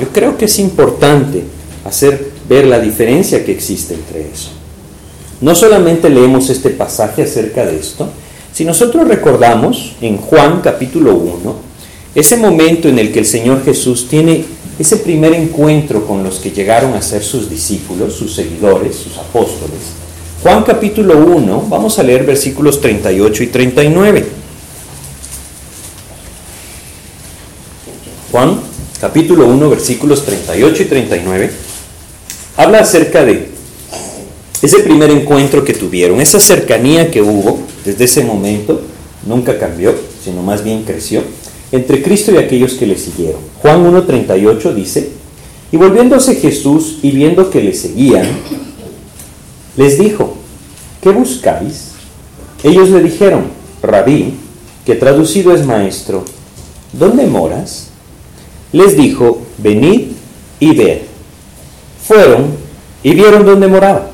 Yo 0.00 0.08
creo 0.08 0.38
que 0.38 0.46
es 0.46 0.58
importante 0.58 1.44
hacer 1.84 2.32
ver 2.48 2.66
la 2.66 2.80
diferencia 2.80 3.44
que 3.44 3.52
existe 3.52 3.94
entre 3.94 4.30
eso. 4.32 4.50
No 5.42 5.56
solamente 5.56 6.08
leemos 6.08 6.50
este 6.50 6.70
pasaje 6.70 7.24
acerca 7.24 7.66
de 7.66 7.76
esto, 7.76 8.08
si 8.54 8.64
nosotros 8.64 9.08
recordamos 9.08 9.96
en 10.00 10.16
Juan 10.16 10.60
capítulo 10.62 11.16
1, 11.16 11.56
ese 12.14 12.36
momento 12.36 12.88
en 12.88 13.00
el 13.00 13.10
que 13.10 13.18
el 13.18 13.26
Señor 13.26 13.64
Jesús 13.64 14.06
tiene 14.08 14.44
ese 14.78 14.98
primer 14.98 15.34
encuentro 15.34 16.06
con 16.06 16.22
los 16.22 16.38
que 16.38 16.52
llegaron 16.52 16.94
a 16.94 17.02
ser 17.02 17.24
sus 17.24 17.50
discípulos, 17.50 18.14
sus 18.14 18.36
seguidores, 18.36 18.94
sus 18.94 19.18
apóstoles. 19.18 19.80
Juan 20.44 20.62
capítulo 20.62 21.18
1, 21.18 21.66
vamos 21.68 21.98
a 21.98 22.04
leer 22.04 22.24
versículos 22.24 22.80
38 22.80 23.42
y 23.42 23.46
39. 23.48 24.26
Juan 28.30 28.60
capítulo 29.00 29.46
1, 29.46 29.70
versículos 29.70 30.24
38 30.24 30.82
y 30.84 30.86
39, 30.86 31.50
habla 32.56 32.78
acerca 32.78 33.24
de 33.24 33.51
ese 34.62 34.80
primer 34.80 35.10
encuentro 35.10 35.64
que 35.64 35.74
tuvieron, 35.74 36.20
esa 36.20 36.40
cercanía 36.40 37.10
que 37.10 37.20
hubo 37.20 37.58
desde 37.84 38.04
ese 38.04 38.24
momento, 38.24 38.80
nunca 39.26 39.58
cambió, 39.58 39.94
sino 40.24 40.42
más 40.42 40.62
bien 40.62 40.84
creció, 40.84 41.22
entre 41.72 42.02
Cristo 42.02 42.32
y 42.32 42.36
aquellos 42.36 42.74
que 42.74 42.86
le 42.86 42.96
siguieron. 42.96 43.40
Juan 43.60 43.84
1.38 43.84 44.74
dice, 44.74 45.10
y 45.72 45.76
volviéndose 45.76 46.36
Jesús 46.36 46.98
y 47.02 47.10
viendo 47.10 47.50
que 47.50 47.62
le 47.62 47.74
seguían, 47.74 48.26
les 49.76 49.98
dijo, 49.98 50.36
¿qué 51.02 51.10
buscáis? 51.10 51.92
Ellos 52.62 52.90
le 52.90 53.02
dijeron, 53.02 53.46
rabí, 53.82 54.34
que 54.86 54.94
traducido 54.94 55.54
es 55.54 55.66
maestro, 55.66 56.24
¿dónde 56.92 57.26
moras? 57.26 57.88
les 58.72 58.96
dijo, 58.96 59.42
venid 59.58 60.08
y 60.58 60.74
ved. 60.74 60.98
Fueron 62.06 62.56
y 63.02 63.14
vieron 63.14 63.44
dónde 63.44 63.68
moraba, 63.68 64.10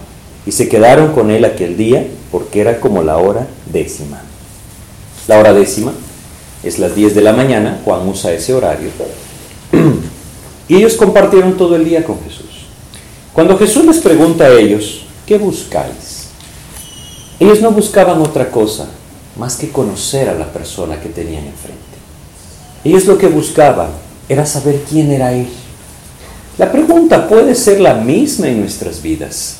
y 0.49 0.52
se 0.52 0.67
quedaron 0.67 1.12
con 1.12 1.31
él 1.31 1.45
aquel 1.45 1.76
día, 1.76 2.07
porque 2.33 2.62
era 2.62 2.81
como 2.81 3.02
la 3.02 3.19
hora 3.19 3.47
décima. 3.71 4.23
La 5.26 5.38
hora 5.38 5.52
décima 5.52 5.93
es 6.62 6.78
las 6.78 6.95
10 6.95 7.14
de 7.14 7.21
la 7.21 7.35
mañana, 7.35 7.83
Juan 7.85 8.09
usa 8.09 8.33
ese 8.33 8.55
horario, 8.55 8.88
y 10.69 10.75
ellos 10.75 10.95
compartieron 10.95 11.59
todo 11.59 11.76
el 11.76 11.85
día 11.85 12.02
con 12.02 12.19
Jesús. 12.23 12.64
Cuando 13.35 13.59
Jesús 13.59 13.85
les 13.85 13.99
pregunta 13.99 14.45
a 14.45 14.59
ellos, 14.59 15.02
¿qué 15.26 15.37
buscáis? 15.37 16.28
Ellos 17.38 17.61
no 17.61 17.71
buscaban 17.71 18.23
otra 18.23 18.50
cosa 18.50 18.88
más 19.37 19.55
que 19.55 19.69
conocer 19.69 20.31
a 20.31 20.35
la 20.35 20.50
persona 20.50 20.99
que 20.99 21.11
tenían 21.11 21.45
enfrente. 21.45 21.76
Ellos 22.85 23.05
lo 23.05 23.19
que 23.19 23.26
buscaban 23.26 23.90
era 24.31 24.47
saber 24.47 24.83
quién 24.88 25.12
era 25.12 25.31
Él. 25.31 25.49
La 26.57 26.73
pregunta 26.73 27.28
puede 27.28 27.55
ser 27.55 27.81
la 27.81 27.93
misma 27.93 28.49
en 28.49 28.61
nuestras 28.61 29.02
vidas. 29.02 29.59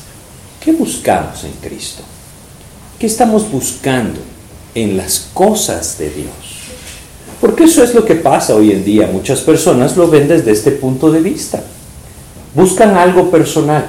¿Qué 0.59 0.73
buscamos 0.73 1.45
en 1.45 1.53
Cristo? 1.61 2.03
¿Qué 2.99 3.07
estamos 3.07 3.49
buscando 3.49 4.19
en 4.75 4.97
las 4.97 5.29
cosas 5.33 5.97
de 5.97 6.09
Dios? 6.09 6.33
Porque 7.39 7.63
eso 7.63 7.81
es 7.81 7.95
lo 7.95 8.03
que 8.03 8.15
pasa 8.15 8.55
hoy 8.55 8.73
en 8.73 8.83
día. 8.83 9.07
Muchas 9.07 9.39
personas 9.39 9.95
lo 9.95 10.09
ven 10.09 10.27
desde 10.27 10.51
este 10.51 10.71
punto 10.71 11.09
de 11.11 11.21
vista. 11.21 11.63
Buscan 12.53 12.97
algo 12.97 13.31
personal 13.31 13.85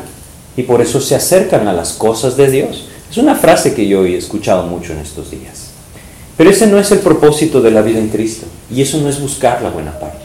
y 0.56 0.62
por 0.62 0.80
eso 0.80 1.00
se 1.00 1.16
acercan 1.16 1.66
a 1.66 1.72
las 1.72 1.94
cosas 1.94 2.36
de 2.36 2.48
Dios. 2.48 2.84
Es 3.10 3.16
una 3.16 3.34
frase 3.34 3.74
que 3.74 3.88
yo 3.88 4.04
he 4.04 4.16
escuchado 4.16 4.62
mucho 4.62 4.92
en 4.92 5.00
estos 5.00 5.32
días. 5.32 5.70
Pero 6.36 6.50
ese 6.50 6.68
no 6.68 6.78
es 6.78 6.92
el 6.92 7.00
propósito 7.00 7.60
de 7.60 7.72
la 7.72 7.82
vida 7.82 7.98
en 7.98 8.10
Cristo 8.10 8.46
y 8.72 8.80
eso 8.80 8.98
no 8.98 9.08
es 9.08 9.20
buscar 9.20 9.60
la 9.60 9.70
buena 9.70 9.98
parte. 9.98 10.18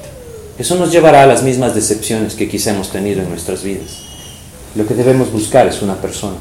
Eso 0.60 0.76
nos 0.76 0.92
llevará 0.92 1.24
a 1.24 1.28
las 1.28 1.42
mismas 1.42 1.74
decepciones 1.74 2.36
que 2.36 2.48
quizá 2.48 2.70
hemos 2.70 2.92
tenido 2.92 3.24
en 3.24 3.30
nuestras 3.30 3.64
vidas. 3.64 4.15
Lo 4.76 4.86
que 4.86 4.94
debemos 4.94 5.32
buscar 5.32 5.68
es 5.68 5.82
una 5.82 5.96
persona, 5.96 6.36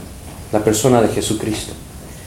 la 0.52 0.62
persona 0.62 1.00
de 1.00 1.08
Jesucristo. 1.08 1.72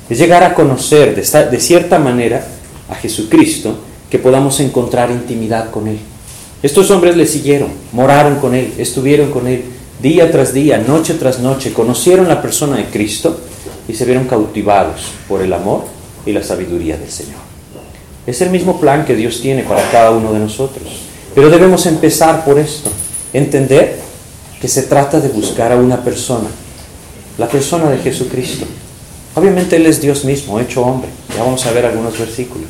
Es 0.10 0.18
llegar 0.18 0.44
a 0.44 0.54
conocer 0.54 1.14
de, 1.16 1.60
cierta 1.60 2.00
manera 2.00 2.48
a 2.90 2.96
Jesucristo 2.96 3.78
que 4.10 4.18
podamos 4.18 4.60
encontrar 4.62 5.12
intimidad 5.12 5.70
con 5.70 5.88
Él. 5.88 6.00
Estos 6.64 6.90
hombres 6.92 7.18
le 7.18 7.28
siguieron, 7.28 7.70
moraron 7.92 8.38
con 8.38 8.56
Él, 8.56 8.74
estuvieron 8.78 9.32
con 9.32 9.48
Él 9.48 9.66
día 10.02 10.32
tras 10.32 10.54
día, 10.54 10.78
noche 10.78 11.16
tras 11.16 11.40
noche, 11.40 11.74
conocieron 11.74 12.30
la 12.30 12.42
persona 12.42 12.78
de 12.78 12.86
Cristo 12.86 13.42
y 13.88 13.94
se 13.94 14.06
vieron 14.06 14.26
cautivados 14.26 15.12
por 15.28 15.42
el 15.42 15.52
amor 15.52 15.84
y 16.26 16.32
la 16.32 16.44
sabiduría 16.44 16.98
del 16.98 17.10
Señor. 17.10 17.40
Es 18.26 18.42
el 18.42 18.50
mismo 18.50 18.80
plan 18.80 19.06
que 19.06 19.16
Dios 19.16 19.42
tiene 19.42 19.64
para 19.64 19.90
cada 19.92 20.12
uno 20.12 20.32
de 20.32 20.40
nosotros. 20.40 20.88
Pero 21.36 21.50
debemos 21.50 21.86
empezar 21.86 22.46
por 22.46 22.60
esto, 22.60 22.90
entender 23.34 24.07
que 24.62 24.68
se 24.68 24.84
trata 24.84 25.20
de 25.20 25.30
buscar 25.30 25.72
a 25.72 25.78
una 25.78 26.04
persona, 26.04 26.50
la 27.38 27.48
persona 27.48 27.90
de 27.90 28.00
Jesucristo. 28.00 28.66
Obviamente 29.36 29.76
Él 29.76 29.86
es 29.86 30.02
Dios 30.02 30.26
mismo, 30.26 30.60
hecho 30.60 30.82
hombre. 30.82 31.10
Ya 31.36 31.44
vamos 31.44 31.66
a 31.66 31.72
ver 31.72 31.86
algunos 31.86 32.18
versículos. 32.18 32.70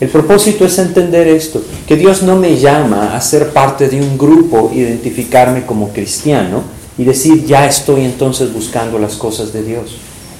El 0.00 0.08
propósito 0.08 0.64
es 0.64 0.78
entender 0.78 1.28
esto, 1.28 1.62
que 1.86 1.94
Dios 1.94 2.22
no 2.22 2.36
me 2.36 2.58
llama 2.58 3.14
a 3.14 3.20
ser 3.20 3.50
parte 3.50 3.86
de 3.86 4.00
un 4.00 4.16
grupo, 4.16 4.70
identificarme 4.74 5.66
como 5.66 5.90
cristiano 5.90 6.62
y 6.96 7.04
decir, 7.04 7.44
ya 7.44 7.66
estoy 7.66 8.04
entonces 8.04 8.50
buscando 8.50 8.98
las 8.98 9.16
cosas 9.16 9.52
de 9.52 9.62
Dios. 9.62 9.96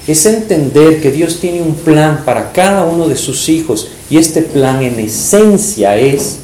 Es 0.06 0.24
entender 0.24 1.02
que 1.02 1.10
Dios 1.10 1.40
tiene 1.40 1.60
un 1.60 1.74
plan 1.74 2.22
para 2.24 2.52
cada 2.52 2.86
uno 2.86 3.06
de 3.06 3.16
sus 3.16 3.50
hijos 3.50 3.88
y 4.08 4.16
este 4.16 4.40
plan 4.40 4.82
en 4.82 4.98
esencia 4.98 5.94
es 5.98 6.38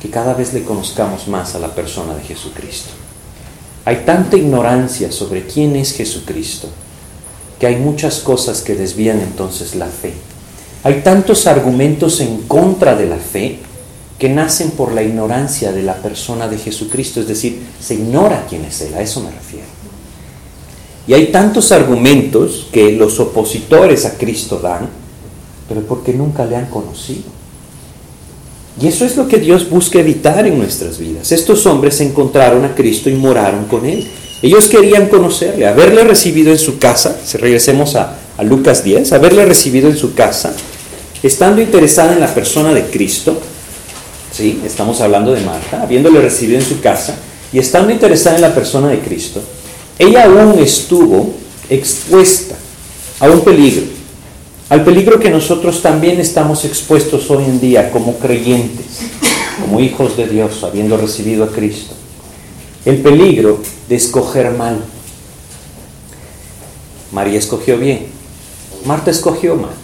que 0.00 0.08
cada 0.08 0.32
vez 0.34 0.54
le 0.54 0.62
conozcamos 0.62 1.26
más 1.26 1.56
a 1.56 1.58
la 1.58 1.74
persona 1.74 2.14
de 2.14 2.22
Jesucristo. 2.22 2.90
Hay 3.84 4.02
tanta 4.04 4.36
ignorancia 4.36 5.10
sobre 5.10 5.46
quién 5.46 5.76
es 5.76 5.92
Jesucristo 5.92 6.68
que 7.60 7.66
hay 7.66 7.76
muchas 7.76 8.20
cosas 8.20 8.62
que 8.62 8.74
desvían 8.74 9.20
entonces 9.20 9.74
la 9.74 9.86
fe. 9.86 10.14
Hay 10.82 11.02
tantos 11.02 11.46
argumentos 11.46 12.20
en 12.20 12.38
contra 12.48 12.96
de 12.96 13.06
la 13.06 13.18
fe 13.18 13.58
que 14.18 14.30
nacen 14.30 14.70
por 14.70 14.92
la 14.92 15.02
ignorancia 15.02 15.70
de 15.70 15.82
la 15.82 15.96
persona 15.96 16.48
de 16.48 16.56
Jesucristo, 16.56 17.20
es 17.20 17.28
decir, 17.28 17.62
se 17.78 17.94
ignora 17.94 18.46
quién 18.48 18.64
es 18.64 18.80
Él, 18.80 18.94
a 18.94 19.02
eso 19.02 19.20
me 19.20 19.30
refiero. 19.30 19.66
Y 21.06 21.12
hay 21.12 21.26
tantos 21.26 21.70
argumentos 21.70 22.68
que 22.72 22.92
los 22.92 23.20
opositores 23.20 24.06
a 24.06 24.16
Cristo 24.16 24.58
dan, 24.58 24.88
pero 25.68 25.82
porque 25.82 26.14
nunca 26.14 26.46
le 26.46 26.56
han 26.56 26.66
conocido. 26.66 27.39
Y 28.80 28.88
eso 28.88 29.04
es 29.04 29.16
lo 29.16 29.28
que 29.28 29.38
Dios 29.38 29.68
busca 29.68 29.98
evitar 29.98 30.46
en 30.46 30.58
nuestras 30.58 30.98
vidas. 30.98 31.32
Estos 31.32 31.66
hombres 31.66 32.00
encontraron 32.00 32.64
a 32.64 32.74
Cristo 32.74 33.10
y 33.10 33.14
moraron 33.14 33.66
con 33.66 33.84
Él. 33.84 34.06
Ellos 34.42 34.68
querían 34.68 35.08
conocerle, 35.08 35.66
haberle 35.66 36.02
recibido 36.02 36.50
en 36.50 36.58
su 36.58 36.78
casa, 36.78 37.20
si 37.24 37.36
regresemos 37.36 37.94
a, 37.94 38.16
Lucas 38.42 38.82
10, 38.82 39.12
haberle 39.12 39.44
recibido 39.44 39.90
en 39.90 39.98
su 39.98 40.14
casa, 40.14 40.54
estando 41.22 41.60
interesada 41.60 42.14
en 42.14 42.20
la 42.20 42.34
persona 42.34 42.72
de 42.72 42.84
Cristo, 42.84 43.38
¿sí? 44.32 44.62
estamos 44.64 45.02
hablando 45.02 45.34
de 45.34 45.42
Marta, 45.42 45.82
habiéndole 45.82 46.22
recibido 46.22 46.58
en 46.58 46.64
su 46.64 46.80
casa 46.80 47.16
y 47.52 47.58
estando 47.58 47.92
interesada 47.92 48.36
en 48.36 48.42
la 48.42 48.54
persona 48.54 48.88
de 48.88 49.00
Cristo, 49.00 49.42
ella 49.98 50.24
aún 50.24 50.58
estuvo 50.58 51.34
expuesta 51.68 52.54
a 53.18 53.28
un 53.28 53.42
peligro, 53.42 53.99
al 54.70 54.84
peligro 54.84 55.18
que 55.18 55.30
nosotros 55.30 55.82
también 55.82 56.20
estamos 56.20 56.64
expuestos 56.64 57.28
hoy 57.28 57.44
en 57.44 57.60
día 57.60 57.90
como 57.90 58.16
creyentes, 58.18 59.00
como 59.60 59.80
hijos 59.80 60.16
de 60.16 60.28
Dios, 60.28 60.62
habiendo 60.62 60.96
recibido 60.96 61.42
a 61.42 61.48
Cristo. 61.48 61.94
El 62.84 62.98
peligro 62.98 63.60
de 63.88 63.96
escoger 63.96 64.52
mal. 64.52 64.78
María 67.10 67.40
escogió 67.40 67.78
bien, 67.78 68.06
Marta 68.86 69.10
escogió 69.10 69.56
mal. 69.56 69.74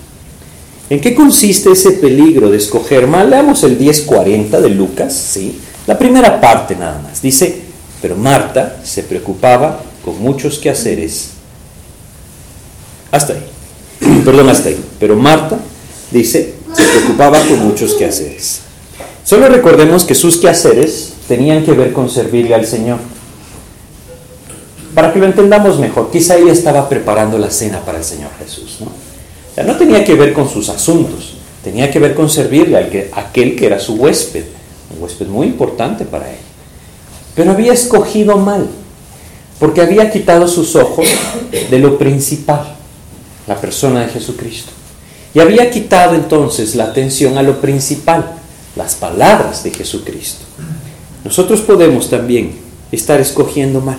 ¿En 0.88 1.00
qué 1.00 1.16
consiste 1.16 1.73
ese 1.73 1.93
peligro 1.93 2.49
de 2.49 2.59
escoger 2.59 3.09
mal? 3.09 3.28
Leamos 3.28 3.64
el 3.64 3.76
10.40 3.76 4.61
de 4.61 4.71
Lucas, 4.71 5.12
¿sí? 5.12 5.61
La 5.88 5.99
primera 5.99 6.40
parte 6.40 6.76
nada 6.76 7.00
más. 7.00 7.21
Dice, 7.21 7.61
pero 8.00 8.14
Marta 8.14 8.76
se 8.85 9.02
preocupaba 9.02 9.83
con 10.05 10.23
muchos 10.23 10.61
quehaceres. 10.61 11.31
Hasta 13.11 13.33
ahí. 13.33 13.56
Perdón, 14.25 14.49
hasta 14.49 14.69
ahí. 14.69 14.83
Pero 14.99 15.17
Marta, 15.17 15.59
dice, 16.11 16.55
se 16.75 16.83
preocupaba 16.83 17.41
con 17.41 17.67
muchos 17.67 17.95
quehaceres. 17.95 18.61
Solo 19.25 19.49
recordemos 19.49 20.05
que 20.05 20.15
sus 20.15 20.37
quehaceres 20.37 21.15
tenían 21.26 21.65
que 21.65 21.73
ver 21.73 21.93
con 21.93 22.09
servirle 22.09 22.55
al 22.55 22.67
Señor. 22.67 22.99
Para 24.95 25.12
que 25.12 25.19
lo 25.19 25.26
entendamos 25.26 25.79
mejor, 25.79 26.11
quizá 26.11 26.37
ella 26.37 26.53
estaba 26.53 26.88
preparando 26.88 27.38
la 27.38 27.50
cena 27.50 27.81
para 27.81 27.99
el 27.99 28.05
Señor 28.05 28.31
Jesús, 28.38 28.79
¿no? 28.81 29.65
No 29.65 29.76
tenía 29.76 30.05
que 30.05 30.15
ver 30.15 30.33
con 30.33 30.49
sus 30.49 30.69
asuntos, 30.69 31.35
tenía 31.65 31.91
que 31.91 31.99
ver 31.99 32.15
con 32.15 32.31
servirle 32.31 32.76
a 32.76 33.21
aquel 33.21 33.57
que 33.57 33.67
era 33.67 33.79
su 33.79 33.95
huésped, 33.95 34.45
un 34.95 35.03
huésped 35.03 35.26
muy 35.26 35.47
importante 35.47 36.05
para 36.05 36.31
él. 36.31 36.38
Pero 37.35 37.50
había 37.50 37.73
escogido 37.73 38.37
mal, 38.37 38.69
porque 39.59 39.81
había 39.81 40.11
quitado 40.11 40.47
sus 40.47 40.76
ojos 40.76 41.07
de 41.71 41.79
lo 41.79 41.99
principal, 41.99 42.75
la 43.47 43.61
persona 43.61 44.00
de 44.00 44.09
Jesucristo. 44.09 44.73
Y 45.35 45.41
había 45.41 45.71
quitado 45.71 46.15
entonces 46.15 46.75
la 46.75 46.85
atención 46.85 47.37
a 47.38 47.43
lo 47.43 47.61
principal, 47.61 48.33
las 48.75 48.95
palabras 48.95 49.62
de 49.62 49.71
Jesucristo. 49.71 50.45
Nosotros 51.25 51.61
podemos 51.61 52.09
también 52.09 52.53
estar 52.93 53.21
escogiendo 53.21 53.81
mal. 53.81 53.99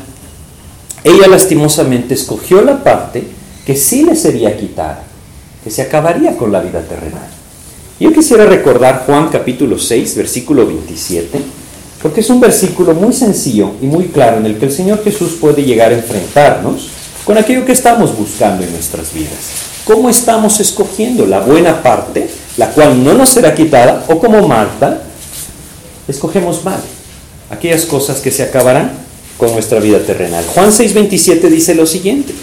Ella 1.03 1.27
lastimosamente 1.27 2.13
escogió 2.13 2.61
la 2.61 2.83
parte 2.83 3.27
que 3.65 3.75
sí 3.75 4.03
le 4.03 4.15
sería 4.15 4.57
quitada 4.57 5.03
que 5.67 5.71
se 5.71 5.81
acabaría 5.81 6.37
con 6.37 6.49
la 6.49 6.61
vida 6.61 6.81
terrenal. 6.81 7.27
Yo 7.99 8.13
quisiera 8.13 8.45
recordar 8.45 9.03
Juan 9.05 9.27
capítulo 9.27 9.77
6, 9.77 10.15
versículo 10.15 10.65
27, 10.65 11.39
porque 12.01 12.21
es 12.21 12.29
un 12.29 12.39
versículo 12.39 12.93
muy 12.93 13.11
sencillo 13.11 13.71
y 13.81 13.85
muy 13.85 14.05
claro 14.05 14.37
en 14.37 14.45
el 14.45 14.57
que 14.57 14.67
el 14.67 14.71
Señor 14.71 15.03
Jesús 15.03 15.37
puede 15.41 15.63
llegar 15.63 15.91
a 15.91 15.95
enfrentarnos 15.95 16.87
con 17.27 17.37
aquello 17.37 17.65
que 17.65 17.73
estamos 17.73 18.17
buscando 18.17 18.63
en 18.63 18.71
nuestras 18.71 19.13
vidas. 19.13 19.33
¿Cómo 19.83 20.09
estamos 20.09 20.61
escogiendo 20.61 21.25
la 21.25 21.41
buena 21.41 21.83
parte, 21.83 22.29
la 22.55 22.69
cual 22.69 23.03
no 23.03 23.15
nos 23.15 23.27
será 23.27 23.53
quitada, 23.53 24.05
o 24.07 24.17
como 24.17 24.47
Marta, 24.47 25.01
escogemos 26.07 26.63
mal, 26.63 26.79
aquellas 27.49 27.85
cosas 27.85 28.21
que 28.21 28.31
se 28.31 28.43
acabarán 28.43 28.93
con 29.37 29.51
nuestra 29.51 29.81
vida 29.81 29.99
terrenal? 29.99 30.45
Juan 30.55 30.71
6, 30.71 30.93
27 30.93 31.49
dice 31.49 31.75
lo 31.75 31.85
siguiente, 31.85 32.33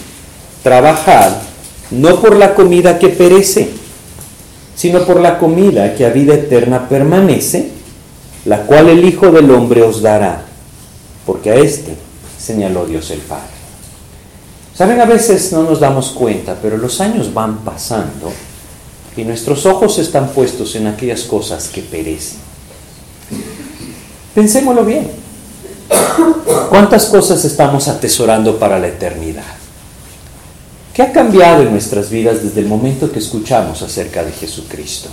trabajad 0.62 1.32
no 1.90 2.20
por 2.20 2.36
la 2.36 2.54
comida 2.54 2.98
que 2.98 3.08
perece, 3.08 3.70
sino 4.76 5.06
por 5.06 5.18
la 5.18 5.38
comida 5.38 5.94
que 5.94 6.04
a 6.04 6.10
vida 6.10 6.34
eterna 6.34 6.90
permanece, 6.90 7.70
la 8.44 8.66
cual 8.66 8.90
el 8.90 9.02
Hijo 9.02 9.30
del 9.30 9.50
Hombre 9.50 9.80
os 9.80 10.02
dará, 10.02 10.42
porque 11.24 11.52
a 11.52 11.54
éste 11.54 11.94
señaló 12.38 12.84
Dios 12.84 13.10
el 13.10 13.20
Padre. 13.20 13.53
Saben, 14.76 15.00
a 15.00 15.04
veces 15.04 15.52
no 15.52 15.62
nos 15.62 15.78
damos 15.78 16.10
cuenta, 16.10 16.56
pero 16.60 16.76
los 16.76 17.00
años 17.00 17.32
van 17.32 17.58
pasando 17.58 18.32
y 19.16 19.22
nuestros 19.22 19.66
ojos 19.66 19.98
están 19.98 20.28
puestos 20.30 20.74
en 20.74 20.88
aquellas 20.88 21.22
cosas 21.22 21.68
que 21.68 21.82
perecen. 21.82 22.38
Pensémoslo 24.34 24.84
bien. 24.84 25.10
¿Cuántas 26.68 27.06
cosas 27.06 27.44
estamos 27.44 27.86
atesorando 27.86 28.58
para 28.58 28.80
la 28.80 28.88
eternidad? 28.88 29.44
¿Qué 30.92 31.02
ha 31.02 31.12
cambiado 31.12 31.62
en 31.62 31.70
nuestras 31.70 32.10
vidas 32.10 32.42
desde 32.42 32.60
el 32.60 32.66
momento 32.66 33.12
que 33.12 33.20
escuchamos 33.20 33.82
acerca 33.82 34.24
de 34.24 34.32
Jesucristo? 34.32 35.08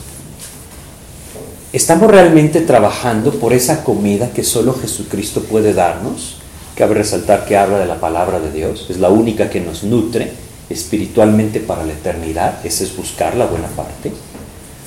¿Estamos 1.71 2.09
realmente 2.09 2.61
trabajando 2.61 3.31
por 3.31 3.53
esa 3.53 3.83
comida 3.83 4.31
que 4.31 4.43
solo 4.43 4.73
Jesucristo 4.73 5.43
puede 5.43 5.73
darnos? 5.73 6.40
Cabe 6.75 6.95
resaltar 6.95 7.45
que 7.45 7.57
habla 7.57 7.79
de 7.79 7.85
la 7.85 7.99
palabra 7.99 8.39
de 8.39 8.51
Dios, 8.51 8.87
es 8.89 8.97
la 8.97 9.09
única 9.09 9.49
que 9.49 9.59
nos 9.59 9.83
nutre 9.83 10.31
espiritualmente 10.69 11.59
para 11.59 11.85
la 11.85 11.93
eternidad, 11.93 12.65
ese 12.65 12.85
es 12.85 12.95
buscar 12.95 13.35
la 13.35 13.45
buena 13.45 13.67
parte. 13.67 14.11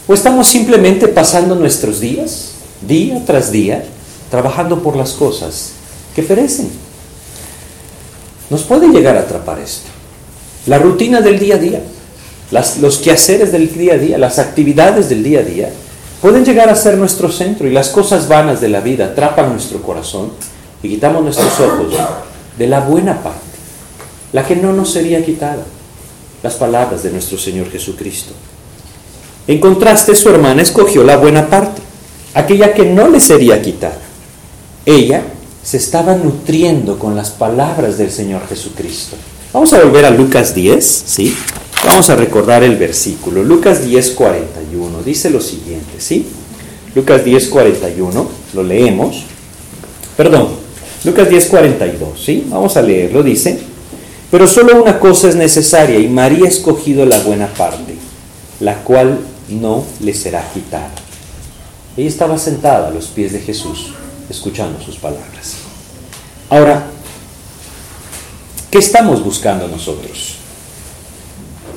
¿O 0.07 0.15
estamos 0.15 0.49
simplemente 0.49 1.09
pasando 1.09 1.55
nuestros 1.55 2.01
días, 2.01 2.53
día 2.87 3.23
tras 3.27 3.51
día, 3.51 3.85
trabajando 4.31 4.83
por 4.83 4.97
las 4.97 5.13
cosas 5.13 5.73
que 6.15 6.23
perecen? 6.23 6.71
Nos 8.51 8.63
puede 8.63 8.89
llegar 8.89 9.17
a 9.17 9.21
atrapar 9.21 9.59
esto. 9.59 9.89
La 10.67 10.79
rutina 10.79 11.21
del 11.21 11.39
día 11.39 11.57
a 11.57 11.59
día, 11.59 11.83
los 12.81 12.99
quehaceres 12.99 13.53
del 13.53 13.73
día 13.73 13.95
a 13.95 13.99
día, 13.99 14.19
las 14.19 14.39
actividades 14.39 15.09
del 15.09 15.23
día 15.23 15.41
a 15.41 15.43
día, 15.43 15.71
pueden 16.23 16.45
llegar 16.45 16.71
a 16.71 16.77
ser 16.77 16.97
nuestro 16.97 17.31
centro 17.31 17.67
y 17.67 17.73
las 17.73 17.91
cosas 17.91 18.29
vanas 18.29 18.61
de 18.61 18.69
la 18.69 18.81
vida 18.81 19.07
atrapan 19.07 19.53
nuestro 19.53 19.83
corazón 19.83 20.33
y 20.85 20.89
quitamos 20.91 21.23
nuestros 21.23 21.59
ojos 21.61 21.95
de 22.59 22.67
la 22.67 22.81
buena 22.81 23.23
parte, 23.23 23.41
la 24.35 24.47
que 24.47 24.55
no 24.55 24.75
nos 24.75 24.93
sería 24.93 25.25
quitada, 25.25 25.65
las 26.43 26.55
palabras 26.57 27.03
de 27.03 27.11
nuestro 27.11 27.39
Señor 27.39 27.71
Jesucristo. 27.71 28.35
En 29.47 29.61
contraste, 29.61 30.15
su 30.15 30.29
hermana 30.29 30.61
escogió 30.61 31.03
la 31.03 31.17
buena 31.17 31.49
parte, 31.49 31.81
aquella 32.35 32.75
que 32.75 32.85
no 32.85 33.09
le 33.09 33.19
sería 33.21 33.63
quitada. 33.63 33.99
Ella 34.85 35.23
se 35.63 35.79
estaba 35.79 36.17
nutriendo 36.17 36.99
con 36.99 37.17
las 37.17 37.31
palabras 37.31 37.97
del 37.97 38.11
Señor 38.11 38.47
Jesucristo. 38.47 39.17
Vamos 39.55 39.73
a 39.73 39.83
volver 39.83 40.05
a 40.05 40.11
Lucas 40.11 40.55
10, 40.55 40.85
¿sí? 40.85 41.35
Vamos 41.87 42.11
a 42.11 42.17
recordar 42.17 42.63
el 42.63 42.77
versículo. 42.77 43.43
Lucas 43.43 43.87
10, 43.87 44.11
41. 44.11 45.03
Dice 45.03 45.31
lo 45.31 45.41
siguiente, 45.41 45.99
¿sí? 45.99 46.27
Lucas 46.95 47.25
10, 47.25 47.49
41. 47.49 48.29
Lo 48.53 48.63
leemos. 48.63 49.25
Perdón. 50.17 50.64
Lucas 51.05 51.29
10, 51.29 51.47
42, 51.47 52.23
¿sí? 52.23 52.47
Vamos 52.49 52.77
a 52.77 52.83
leerlo. 52.83 53.23
Dice, 53.23 53.59
pero 54.31 54.47
solo 54.47 54.83
una 54.83 54.99
cosa 54.99 55.29
es 55.29 55.37
necesaria 55.37 55.99
y 55.99 56.09
María 56.09 56.47
ha 56.47 56.49
escogido 56.49 57.05
la 57.05 57.19
buena 57.21 57.47
parte, 57.49 57.95
la 58.61 58.83
cual 58.83 59.21
no 59.49 59.85
le 60.01 60.15
será 60.15 60.49
quitada. 60.53 60.91
Ella 61.97 62.09
estaba 62.09 62.39
sentada 62.39 62.89
a 62.89 62.91
los 62.91 63.07
pies 63.07 63.33
de 63.33 63.41
Jesús, 63.41 63.93
escuchando 64.29 64.81
sus 64.81 64.97
palabras. 64.97 65.57
Ahora, 66.51 66.87
¿Qué 68.75 68.81
estamos 68.81 69.23
buscando 69.23 69.69
nosotros? 69.69 70.35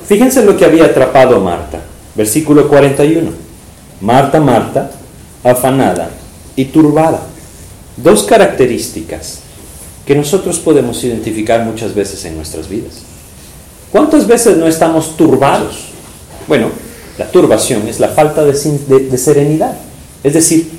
Fíjense 0.08 0.44
lo 0.44 0.56
que 0.56 0.64
había 0.64 0.86
atrapado 0.86 1.38
Marta. 1.38 1.78
Versículo 2.16 2.68
41. 2.68 3.30
Marta, 4.00 4.40
Marta, 4.40 4.90
afanada 5.44 6.10
y 6.56 6.64
turbada. 6.64 7.20
Dos 8.02 8.24
características 8.24 9.40
que 10.06 10.14
nosotros 10.14 10.58
podemos 10.58 11.02
identificar 11.04 11.64
muchas 11.64 11.94
veces 11.94 12.24
en 12.24 12.36
nuestras 12.36 12.68
vidas. 12.68 12.94
¿Cuántas 13.92 14.26
veces 14.26 14.56
no 14.56 14.66
estamos 14.66 15.16
turbados? 15.16 15.88
Bueno, 16.46 16.70
la 17.18 17.30
turbación 17.30 17.88
es 17.88 18.00
la 18.00 18.08
falta 18.08 18.44
de, 18.44 18.54
serenidad. 19.18 19.76
Es 20.22 20.32
decir, 20.32 20.70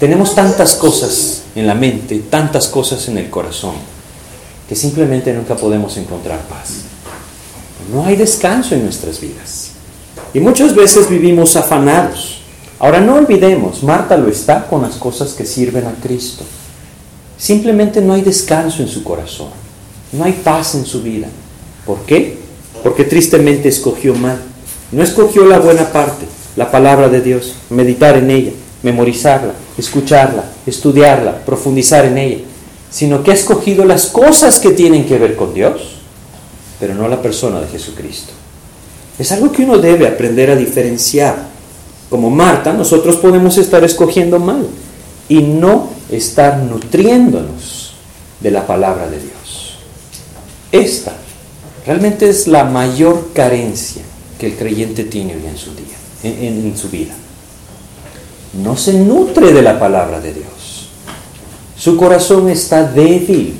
tenemos 0.00 0.34
tantas 0.34 0.74
cosas 0.74 1.42
en 1.54 1.66
la 1.66 1.74
mente, 1.74 2.18
tantas 2.30 2.68
cosas 2.68 3.08
en 3.08 3.18
el 3.18 3.30
corazón, 3.30 3.74
que 4.68 4.74
simplemente 4.74 5.32
nunca 5.32 5.56
podemos 5.56 5.96
encontrar 5.96 6.40
paz. 6.48 6.82
no 7.92 8.04
hay 8.04 8.16
descanso 8.16 8.74
en 8.74 8.84
nuestras 8.84 9.20
vidas. 9.20 9.70
Y 10.34 10.40
muchas 10.40 10.74
veces 10.74 11.08
vivimos 11.08 11.56
afanados. 11.56 12.37
Ahora 12.80 13.00
no 13.00 13.16
olvidemos, 13.16 13.82
Marta 13.82 14.16
lo 14.16 14.28
está 14.28 14.66
con 14.66 14.82
las 14.82 14.96
cosas 14.96 15.32
que 15.32 15.44
sirven 15.44 15.86
a 15.86 15.94
Cristo. 16.00 16.44
Simplemente 17.36 18.00
no 18.00 18.12
hay 18.12 18.22
descanso 18.22 18.82
en 18.82 18.88
su 18.88 19.02
corazón, 19.02 19.50
no 20.12 20.24
hay 20.24 20.32
paz 20.32 20.74
en 20.74 20.86
su 20.86 21.02
vida. 21.02 21.28
¿Por 21.84 22.00
qué? 22.00 22.38
Porque 22.82 23.04
tristemente 23.04 23.68
escogió 23.68 24.14
mal. 24.14 24.38
No 24.90 25.02
escogió 25.02 25.44
la 25.44 25.58
buena 25.58 25.92
parte, 25.92 26.26
la 26.56 26.70
palabra 26.70 27.08
de 27.08 27.20
Dios, 27.20 27.54
meditar 27.68 28.16
en 28.16 28.30
ella, 28.30 28.52
memorizarla, 28.82 29.52
escucharla, 29.76 30.44
estudiarla, 30.66 31.44
profundizar 31.44 32.04
en 32.06 32.16
ella, 32.16 32.38
sino 32.90 33.22
que 33.22 33.32
ha 33.32 33.34
escogido 33.34 33.84
las 33.84 34.06
cosas 34.06 34.58
que 34.58 34.70
tienen 34.70 35.04
que 35.04 35.18
ver 35.18 35.36
con 35.36 35.52
Dios, 35.52 35.96
pero 36.80 36.94
no 36.94 37.06
la 37.08 37.20
persona 37.20 37.60
de 37.60 37.68
Jesucristo. 37.68 38.32
Es 39.18 39.32
algo 39.32 39.52
que 39.52 39.64
uno 39.64 39.78
debe 39.78 40.06
aprender 40.06 40.50
a 40.50 40.56
diferenciar. 40.56 41.36
Como 42.10 42.30
Marta, 42.30 42.72
nosotros 42.72 43.16
podemos 43.16 43.58
estar 43.58 43.84
escogiendo 43.84 44.38
mal 44.38 44.66
y 45.28 45.42
no 45.42 45.90
estar 46.10 46.58
nutriéndonos 46.58 47.92
de 48.40 48.50
la 48.50 48.66
palabra 48.66 49.08
de 49.08 49.20
Dios. 49.20 49.78
Esta 50.72 51.12
realmente 51.86 52.28
es 52.28 52.46
la 52.46 52.64
mayor 52.64 53.30
carencia 53.34 54.02
que 54.38 54.46
el 54.46 54.56
creyente 54.56 55.04
tiene 55.04 55.34
hoy 55.34 55.46
en 55.46 55.56
su 55.58 55.74
día, 55.74 55.96
en, 56.22 56.76
su 56.76 56.88
vida. 56.88 57.14
No 58.62 58.76
se 58.76 58.94
nutre 58.94 59.52
de 59.52 59.62
la 59.62 59.78
palabra 59.78 60.20
de 60.20 60.32
Dios. 60.32 60.88
Su 61.76 61.96
corazón 61.96 62.48
está 62.48 62.84
débil 62.84 63.54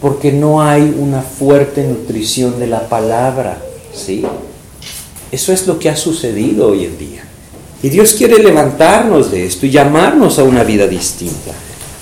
porque 0.00 0.32
no 0.32 0.62
hay 0.62 0.94
una 0.98 1.22
fuerte 1.22 1.84
nutrición 1.84 2.58
de 2.58 2.66
la 2.66 2.88
palabra, 2.88 3.58
¿sí? 3.94 4.24
Eso 5.32 5.52
es 5.52 5.66
lo 5.66 5.78
que 5.78 5.90
ha 5.90 5.96
sucedido 5.96 6.68
hoy 6.68 6.84
en 6.84 6.98
día. 6.98 7.25
Y 7.86 7.88
Dios 7.88 8.14
quiere 8.14 8.42
levantarnos 8.42 9.30
de 9.30 9.46
esto 9.46 9.64
y 9.64 9.70
llamarnos 9.70 10.40
a 10.40 10.42
una 10.42 10.64
vida 10.64 10.88
distinta. 10.88 11.52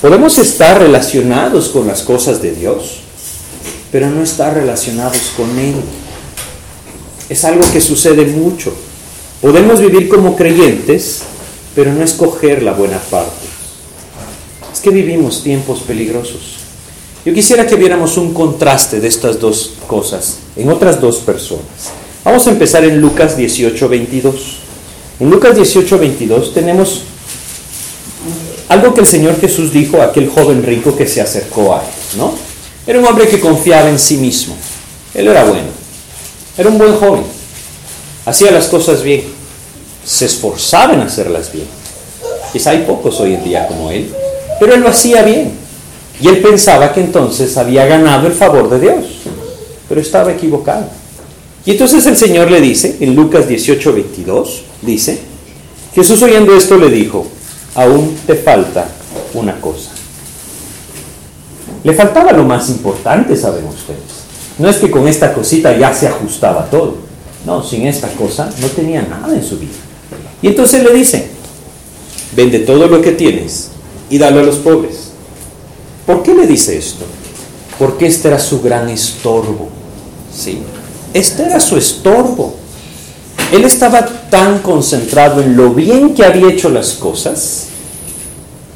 Podemos 0.00 0.38
estar 0.38 0.78
relacionados 0.78 1.68
con 1.68 1.86
las 1.86 2.00
cosas 2.00 2.40
de 2.40 2.52
Dios, 2.52 3.00
pero 3.92 4.08
no 4.08 4.22
estar 4.22 4.54
relacionados 4.54 5.32
con 5.36 5.58
Él. 5.58 5.74
Es 7.28 7.44
algo 7.44 7.70
que 7.70 7.82
sucede 7.82 8.24
mucho. 8.24 8.72
Podemos 9.42 9.78
vivir 9.78 10.08
como 10.08 10.36
creyentes, 10.36 11.20
pero 11.74 11.92
no 11.92 12.02
escoger 12.02 12.62
la 12.62 12.72
buena 12.72 12.98
parte. 12.98 13.44
Es 14.72 14.80
que 14.80 14.88
vivimos 14.88 15.42
tiempos 15.42 15.80
peligrosos. 15.80 16.60
Yo 17.26 17.34
quisiera 17.34 17.66
que 17.66 17.76
viéramos 17.76 18.16
un 18.16 18.32
contraste 18.32 19.00
de 19.00 19.08
estas 19.08 19.38
dos 19.38 19.74
cosas 19.86 20.38
en 20.56 20.70
otras 20.70 20.98
dos 20.98 21.18
personas. 21.18 21.92
Vamos 22.24 22.46
a 22.46 22.52
empezar 22.52 22.86
en 22.86 23.02
Lucas 23.02 23.36
18, 23.36 23.86
22. 23.86 24.63
En 25.20 25.30
Lucas 25.30 25.54
18, 25.54 25.98
22 25.98 26.52
tenemos 26.52 27.02
algo 28.68 28.94
que 28.94 29.00
el 29.00 29.06
Señor 29.06 29.40
Jesús 29.40 29.72
dijo 29.72 30.00
a 30.00 30.06
aquel 30.06 30.28
joven 30.28 30.62
rico 30.62 30.96
que 30.96 31.06
se 31.06 31.20
acercó 31.20 31.74
a 31.74 31.80
él, 31.80 32.18
¿no? 32.18 32.34
Era 32.86 32.98
un 32.98 33.06
hombre 33.06 33.28
que 33.28 33.38
confiaba 33.38 33.88
en 33.88 33.98
sí 33.98 34.16
mismo. 34.16 34.56
Él 35.14 35.28
era 35.28 35.44
bueno. 35.44 35.68
Era 36.58 36.68
un 36.68 36.78
buen 36.78 36.96
joven. 36.96 37.22
Hacía 38.26 38.50
las 38.50 38.66
cosas 38.66 39.02
bien. 39.02 39.22
Se 40.04 40.26
esforzaba 40.26 40.94
en 40.94 41.00
hacerlas 41.00 41.52
bien. 41.52 41.66
Quizá 42.52 42.70
hay 42.70 42.84
pocos 42.86 43.20
hoy 43.20 43.34
en 43.34 43.44
día 43.44 43.66
como 43.66 43.90
él, 43.90 44.12
pero 44.60 44.74
él 44.74 44.80
lo 44.80 44.88
hacía 44.88 45.22
bien. 45.22 45.52
Y 46.20 46.28
él 46.28 46.38
pensaba 46.38 46.92
que 46.92 47.00
entonces 47.00 47.56
había 47.56 47.86
ganado 47.86 48.26
el 48.26 48.32
favor 48.32 48.70
de 48.70 48.80
Dios, 48.80 49.04
pero 49.88 50.00
estaba 50.00 50.32
equivocado. 50.32 50.86
Y 51.66 51.72
entonces 51.72 52.06
el 52.06 52.16
Señor 52.16 52.50
le 52.50 52.60
dice, 52.60 52.96
en 53.00 53.14
Lucas 53.14 53.48
18, 53.48 53.92
22, 53.92 54.62
dice, 54.84 55.20
Jesús 55.94 56.22
oyendo 56.22 56.56
esto 56.56 56.76
le 56.76 56.90
dijo, 56.90 57.26
aún 57.74 58.16
te 58.26 58.34
falta 58.34 58.86
una 59.34 59.60
cosa. 59.60 59.90
Le 61.82 61.92
faltaba 61.92 62.32
lo 62.32 62.44
más 62.44 62.68
importante, 62.70 63.36
saben 63.36 63.66
ustedes. 63.66 64.24
No 64.58 64.68
es 64.68 64.76
que 64.76 64.90
con 64.90 65.06
esta 65.06 65.34
cosita 65.34 65.76
ya 65.76 65.92
se 65.94 66.08
ajustaba 66.08 66.70
todo. 66.70 66.96
No, 67.44 67.62
sin 67.62 67.86
esta 67.86 68.08
cosa 68.08 68.50
no 68.60 68.66
tenía 68.68 69.02
nada 69.02 69.34
en 69.34 69.44
su 69.44 69.58
vida. 69.58 69.72
Y 70.40 70.48
entonces 70.48 70.82
le 70.82 70.92
dice, 70.92 71.28
vende 72.34 72.60
todo 72.60 72.86
lo 72.86 73.02
que 73.02 73.12
tienes 73.12 73.70
y 74.08 74.18
dalo 74.18 74.40
a 74.40 74.44
los 74.44 74.56
pobres. 74.56 75.10
¿Por 76.06 76.22
qué 76.22 76.34
le 76.34 76.46
dice 76.46 76.76
esto? 76.76 77.04
Porque 77.78 78.06
este 78.06 78.28
era 78.28 78.38
su 78.38 78.62
gran 78.62 78.88
estorbo. 78.88 79.68
Sí, 80.34 80.60
este 81.12 81.44
era 81.44 81.60
su 81.60 81.76
estorbo. 81.76 82.56
Él 83.54 83.64
estaba 83.64 84.04
tan 84.30 84.58
concentrado 84.58 85.40
en 85.40 85.56
lo 85.56 85.72
bien 85.72 86.12
que 86.12 86.24
había 86.24 86.50
hecho 86.50 86.70
las 86.70 86.94
cosas 86.94 87.66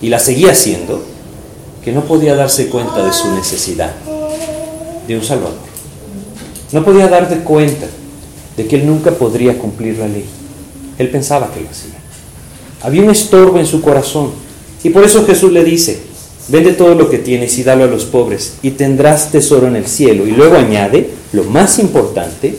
y 0.00 0.08
las 0.08 0.24
seguía 0.24 0.52
haciendo 0.52 1.02
que 1.84 1.90
no 1.90 2.04
podía 2.04 2.36
darse 2.36 2.68
cuenta 2.68 3.04
de 3.04 3.12
su 3.12 3.28
necesidad 3.34 3.92
de 5.08 5.16
un 5.16 5.24
Salvador. 5.24 5.58
No 6.70 6.84
podía 6.84 7.08
darse 7.08 7.38
cuenta 7.38 7.86
de 8.56 8.68
que 8.68 8.76
él 8.76 8.86
nunca 8.86 9.10
podría 9.10 9.58
cumplir 9.58 9.98
la 9.98 10.06
ley. 10.06 10.26
Él 10.96 11.10
pensaba 11.10 11.50
que 11.52 11.60
lo 11.60 11.70
hacía. 11.70 11.98
Había 12.80 13.02
un 13.02 13.10
estorbo 13.10 13.58
en 13.58 13.66
su 13.66 13.80
corazón. 13.80 14.30
Y 14.84 14.90
por 14.90 15.02
eso 15.02 15.26
Jesús 15.26 15.50
le 15.50 15.64
dice, 15.64 15.98
vende 16.46 16.72
todo 16.74 16.94
lo 16.94 17.10
que 17.10 17.18
tienes 17.18 17.58
y 17.58 17.64
dalo 17.64 17.82
a 17.82 17.88
los 17.88 18.04
pobres 18.04 18.58
y 18.62 18.70
tendrás 18.70 19.32
tesoro 19.32 19.66
en 19.66 19.74
el 19.74 19.88
cielo. 19.88 20.24
Y 20.24 20.30
luego 20.30 20.54
añade, 20.54 21.10
lo 21.32 21.42
más 21.42 21.80
importante, 21.80 22.54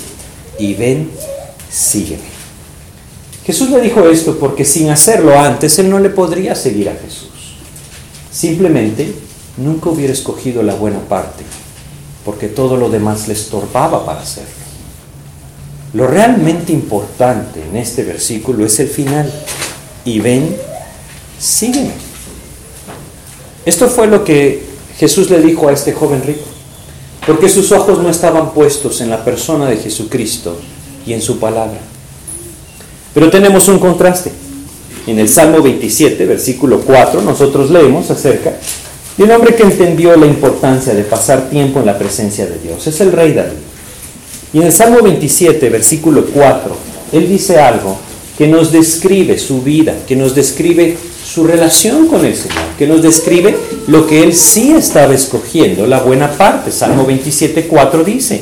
y 0.60 0.74
ven, 0.74 1.12
sígueme. 1.72 2.40
Jesús 3.46 3.70
le 3.70 3.82
dijo 3.82 4.08
esto 4.08 4.38
porque 4.38 4.64
sin 4.64 4.90
hacerlo 4.90 5.40
antes, 5.40 5.80
él 5.80 5.90
no 5.90 6.00
le 6.00 6.10
podría 6.10 6.56
seguir 6.56 6.90
a 6.90 6.94
Jesús. 6.94 7.30
Simplemente 8.32 9.14
nunca 9.58 9.90
hubiera 9.90 10.14
escogido 10.14 10.62
la 10.62 10.76
buena 10.76 11.00
parte, 11.00 11.44
porque 12.24 12.48
todo 12.48 12.78
lo 12.78 12.90
demás 12.90 13.28
le 13.28 13.34
estorbaba 13.34 14.06
para 14.06 14.22
hacerlo. 14.22 14.50
Lo 15.94 16.06
realmente 16.06 16.72
importante 16.72 17.64
en 17.64 17.76
este 17.76 18.04
versículo 18.04 18.66
es 18.66 18.80
el 18.80 18.88
final. 18.88 19.32
Y 20.06 20.20
ven, 20.20 20.56
sígueme. 21.40 21.94
Esto 23.66 23.88
fue 23.88 24.08
lo 24.08 24.24
que 24.24 24.64
Jesús 24.98 25.30
le 25.30 25.42
dijo 25.42 25.68
a 25.68 25.74
este 25.74 25.94
joven 25.94 26.24
rico, 26.24 26.46
porque 27.26 27.50
sus 27.50 27.72
ojos 27.72 28.00
no 28.00 28.10
estaban 28.10 28.54
puestos 28.54 29.02
en 29.02 29.10
la 29.10 29.26
persona 29.26 29.68
de 29.68 29.78
Jesucristo 29.78 30.58
y 31.06 31.14
en 31.14 31.22
su 31.22 31.40
palabra. 31.40 31.80
Pero 33.14 33.30
tenemos 33.30 33.68
un 33.68 33.80
contraste. 33.80 34.32
En 35.08 35.18
el 35.18 35.28
Salmo 35.28 35.62
27, 35.62 36.26
versículo 36.26 36.82
4, 36.82 37.22
nosotros 37.22 37.72
leemos 37.72 38.12
acerca 38.12 38.54
de 39.18 39.24
un 39.24 39.32
hombre 39.32 39.56
que 39.56 39.64
entendió 39.64 40.16
la 40.16 40.28
importancia 40.28 40.94
de 40.94 41.04
pasar 41.04 41.50
tiempo 41.50 41.80
en 41.80 41.86
la 41.88 41.98
presencia 41.98 42.46
de 42.46 42.60
Dios. 42.60 42.86
Es 42.86 43.02
el 43.02 43.12
rey 43.12 43.34
David. 43.34 43.58
Y 44.54 44.60
en 44.60 44.64
el 44.64 44.72
Salmo 44.72 45.02
27, 45.02 45.70
versículo 45.70 46.26
4, 46.26 46.76
él 47.14 47.28
dice 47.28 47.60
algo 47.60 47.98
que 48.38 48.48
nos 48.48 48.72
describe 48.72 49.38
su 49.38 49.62
vida, 49.62 49.94
que 50.08 50.16
nos 50.16 50.34
describe 50.34 50.96
su 51.26 51.44
relación 51.46 52.08
con 52.08 52.26
el 52.26 52.36
Señor, 52.36 52.64
que 52.78 52.88
nos 52.88 53.02
describe 53.02 53.56
lo 53.88 54.08
que 54.08 54.24
él 54.24 54.34
sí 54.34 54.72
estaba 54.72 55.14
escogiendo, 55.14 55.86
la 55.86 56.00
buena 56.00 56.32
parte. 56.32 56.72
Salmo 56.72 57.06
27, 57.06 57.68
4 57.68 58.04
dice, 58.04 58.42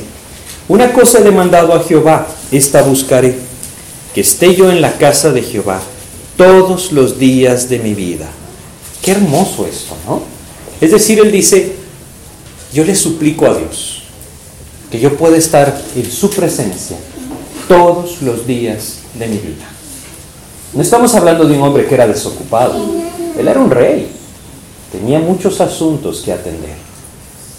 una 0.67 0.93
cosa 0.93 1.19
he 1.19 1.23
demandado 1.23 1.73
a 1.73 1.83
Jehová, 1.83 2.27
esta 2.51 2.81
buscaré, 2.81 3.35
que 4.13 4.21
esté 4.21 4.55
yo 4.55 4.71
en 4.71 4.81
la 4.81 4.97
casa 4.97 5.31
de 5.31 5.41
Jehová 5.41 5.81
todos 6.37 6.91
los 6.91 7.17
días 7.19 7.69
de 7.69 7.79
mi 7.79 7.93
vida. 7.93 8.27
Qué 9.01 9.11
hermoso 9.11 9.65
esto, 9.67 9.95
¿no? 10.05 10.21
Es 10.79 10.91
decir, 10.91 11.19
él 11.19 11.31
dice, 11.31 11.75
yo 12.73 12.83
le 12.83 12.95
suplico 12.95 13.45
a 13.47 13.55
Dios 13.55 14.03
que 14.91 14.99
yo 14.99 15.17
pueda 15.17 15.37
estar 15.37 15.81
en 15.95 16.09
su 16.09 16.29
presencia 16.29 16.97
todos 17.67 18.21
los 18.21 18.47
días 18.47 18.99
de 19.15 19.27
mi 19.27 19.37
vida. 19.37 19.65
No 20.73 20.81
estamos 20.81 21.15
hablando 21.15 21.45
de 21.45 21.55
un 21.55 21.63
hombre 21.63 21.85
que 21.85 21.95
era 21.95 22.07
desocupado. 22.07 22.85
Él 23.37 23.47
era 23.47 23.59
un 23.59 23.71
rey. 23.71 24.09
Tenía 24.91 25.19
muchos 25.19 25.59
asuntos 25.59 26.21
que 26.21 26.31
atender. 26.31 26.75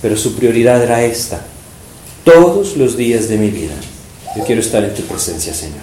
Pero 0.00 0.16
su 0.16 0.34
prioridad 0.34 0.82
era 0.82 1.02
esta. 1.02 1.40
Todos 2.24 2.76
los 2.76 2.96
días 2.96 3.28
de 3.28 3.38
mi 3.38 3.50
vida. 3.50 3.74
Yo 4.36 4.44
quiero 4.44 4.60
estar 4.60 4.84
en 4.84 4.94
tu 4.94 5.02
presencia, 5.02 5.54
Señor. 5.54 5.78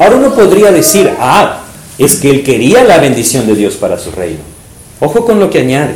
Ahora 0.00 0.16
uno 0.16 0.34
podría 0.34 0.70
decir, 0.70 1.10
ah, 1.18 1.64
es 1.98 2.16
que 2.16 2.30
él 2.30 2.42
quería 2.42 2.84
la 2.84 2.98
bendición 2.98 3.46
de 3.46 3.54
Dios 3.54 3.74
para 3.74 3.98
su 3.98 4.10
reino. 4.10 4.40
Ojo 5.00 5.24
con 5.24 5.40
lo 5.40 5.50
que 5.50 5.60
añade. 5.60 5.94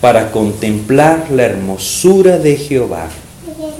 Para 0.00 0.30
contemplar 0.30 1.26
la 1.30 1.44
hermosura 1.44 2.38
de 2.38 2.56
Jehová 2.56 3.08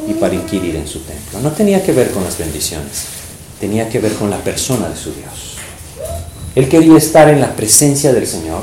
y 0.09 0.15
para 0.15 0.35
inquirir 0.35 0.75
en 0.75 0.89
su 0.89 1.01
templo. 1.01 1.41
No 1.41 1.53
tenía 1.53 1.83
que 1.83 1.93
ver 1.93 2.11
con 2.11 2.25
las 2.25 2.37
bendiciones, 2.37 3.05
tenía 3.61 3.89
que 3.89 4.01
ver 4.01 4.15
con 4.15 4.29
la 4.29 4.39
persona 4.39 4.89
de 4.89 4.97
su 4.97 5.13
Dios. 5.13 5.57
Él 6.57 6.69
quería 6.69 6.97
estar 6.97 7.29
en 7.29 7.41
la 7.41 7.55
presencia 7.55 8.13
del 8.13 8.27
Señor 8.27 8.63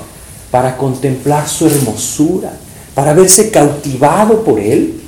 para 0.52 0.76
contemplar 0.76 1.48
su 1.48 1.68
hermosura, 1.68 2.52
para 2.94 3.14
verse 3.14 3.52
cautivado 3.52 4.44
por 4.44 4.60
Él 4.60 5.00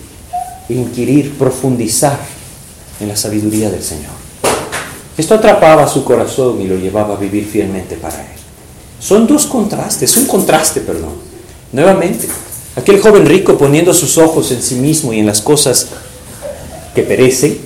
e 0.69 0.73
inquirir, 0.73 1.37
profundizar 1.37 2.17
en 2.99 3.07
la 3.07 3.15
sabiduría 3.15 3.69
del 3.69 3.83
Señor. 3.83 4.11
Esto 5.17 5.35
atrapaba 5.35 5.87
su 5.87 6.03
corazón 6.03 6.61
y 6.61 6.67
lo 6.67 6.77
llevaba 6.77 7.15
a 7.15 7.17
vivir 7.17 7.45
fielmente 7.45 7.95
para 7.95 8.21
Él. 8.21 8.37
Son 8.99 9.25
dos 9.27 9.45
contrastes, 9.45 10.15
un 10.17 10.25
contraste, 10.25 10.81
perdón. 10.81 11.13
Nuevamente, 11.71 12.27
aquel 12.75 13.01
joven 13.01 13.25
rico 13.25 13.57
poniendo 13.57 13.93
sus 13.93 14.17
ojos 14.17 14.51
en 14.51 14.61
sí 14.61 14.75
mismo 14.75 15.13
y 15.13 15.19
en 15.19 15.25
las 15.25 15.41
cosas 15.41 15.87
que 16.93 17.03
perecen, 17.03 17.57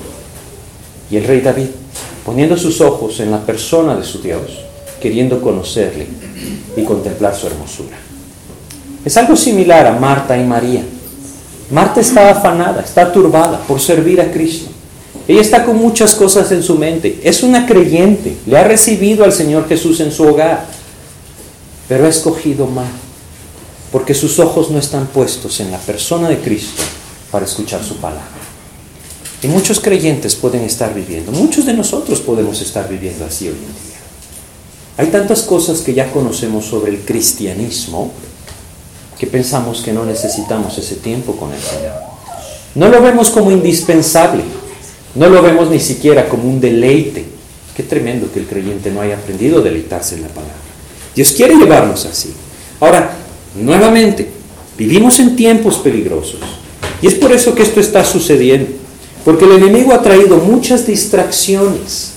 y 1.10 1.17
el 1.17 1.26
rey 1.26 1.41
David 1.41 1.67
poniendo 2.26 2.58
sus 2.58 2.82
ojos 2.82 3.20
en 3.20 3.32
la 3.32 3.41
persona 3.41 3.96
de 3.96 4.04
su 4.04 4.22
Dios, 4.22 4.41
queriendo 5.02 5.41
conocerle 5.41 6.08
y 6.78 6.84
contemplar 6.84 7.36
su 7.36 7.48
hermosura. 7.48 7.98
Es 9.04 9.17
algo 9.17 9.36
similar 9.36 9.88
a 9.88 9.94
Marta 9.94 10.38
y 10.38 10.46
María. 10.46 10.84
Marta 11.72 12.00
está 12.00 12.30
afanada, 12.30 12.82
está 12.82 13.12
turbada 13.12 13.60
por 13.67 13.80
servir 13.80 14.22
a 14.22 14.32
Cristo. 14.32 14.71
Ella 15.28 15.42
está 15.42 15.66
con 15.66 15.78
muchas 15.78 16.16
cosas 16.16 16.52
en 16.52 16.64
su 16.64 16.76
mente. 16.76 17.20
Es 17.24 17.44
una 17.44 17.66
creyente, 17.66 18.38
le 18.46 18.58
ha 18.58 18.64
recibido 18.64 19.24
al 19.24 19.32
Señor 19.32 19.68
Jesús 19.68 20.00
en 20.00 20.12
su 20.12 20.24
hogar, 20.24 20.66
pero 21.88 22.06
ha 22.06 22.10
escogido 22.10 22.68
mal, 22.68 22.92
porque 23.92 24.14
sus 24.14 24.40
ojos 24.40 24.72
no 24.72 24.80
están 24.80 25.08
puestos 25.08 25.60
en 25.60 25.72
la 25.72 25.78
persona 25.78 26.30
de 26.30 26.40
Cristo 26.40 26.84
para 27.32 27.46
escuchar 27.46 27.84
su 27.84 27.98
palabra. 27.98 28.26
Y 29.44 29.48
muchos 29.48 29.80
creyentes 29.80 30.36
pueden 30.36 30.64
estar 30.64 30.94
viviendo, 30.94 31.32
muchos 31.32 31.66
de 31.66 31.74
nosotros 31.74 32.20
podemos 32.20 32.62
estar 32.62 32.88
viviendo 32.88 33.26
así 33.26 33.48
hoy 33.48 33.56
en 33.56 33.60
día. 33.60 33.92
Hay 34.98 35.08
tantas 35.08 35.42
cosas 35.42 35.80
que 35.80 35.94
ya 35.94 36.12
conocemos 36.12 36.66
sobre 36.66 36.92
el 36.92 37.00
cristianismo 37.00 38.12
que 39.18 39.28
pensamos 39.28 39.82
que 39.82 39.94
no 39.94 40.06
necesitamos 40.06 40.78
ese 40.78 40.96
tiempo 40.96 41.36
con 41.36 41.54
el 41.54 41.62
Señor. 41.62 41.94
No 42.74 42.88
lo 42.88 43.02
vemos 43.02 43.30
como 43.30 43.52
indispensable, 43.52 44.44
no 45.15 45.30
lo 45.30 45.41
vemos 45.41 45.69
ni 45.69 45.80
siquiera 45.80 46.30
como 46.30 46.50
un 46.50 46.60
deleite. 46.60 47.26
Qué 47.76 47.84
tremendo 47.84 48.32
que 48.32 48.39
el 48.39 48.45
creyente 48.45 48.91
no 48.91 49.02
haya 49.02 49.15
aprendido 49.15 49.60
a 49.60 49.63
deleitarse 49.63 50.15
en 50.15 50.24
la 50.24 50.28
palabra. 50.28 50.56
Dios 51.15 51.32
quiere 51.32 51.56
llevarnos 51.56 52.06
así. 52.06 52.34
Ahora, 52.80 53.15
nuevamente, 53.56 54.30
vivimos 54.78 55.19
en 55.19 55.36
tiempos 55.36 55.78
peligrosos. 55.78 56.39
Y 57.02 57.08
es 57.08 57.15
por 57.15 57.32
eso 57.32 57.56
que 57.56 57.63
esto 57.63 57.80
está 57.80 58.06
sucediendo. 58.06 58.69
Porque 59.26 59.45
el 59.45 59.52
enemigo 59.54 59.93
ha 59.93 60.02
traído 60.02 60.38
muchas 60.38 60.88
distracciones 60.88 62.13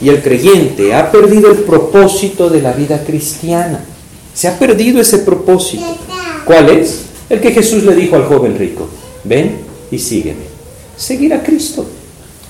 y 0.00 0.08
el 0.08 0.22
creyente 0.22 0.94
ha 0.94 1.10
perdido 1.10 1.50
el 1.50 1.58
propósito 1.58 2.48
de 2.48 2.62
la 2.62 2.72
vida 2.72 3.02
cristiana. 3.04 3.80
Se 4.34 4.48
ha 4.48 4.58
perdido 4.58 5.00
ese 5.00 5.18
propósito. 5.18 5.84
¿Cuál 6.44 6.70
es? 6.70 7.00
El 7.28 7.40
que 7.40 7.50
Jesús 7.50 7.82
le 7.82 7.94
dijo 7.94 8.16
al 8.16 8.26
joven 8.26 8.56
rico, 8.58 8.88
ven 9.24 9.58
y 9.90 9.98
sígueme. 9.98 10.44
Seguir 10.96 11.34
a 11.34 11.42
Cristo. 11.42 11.86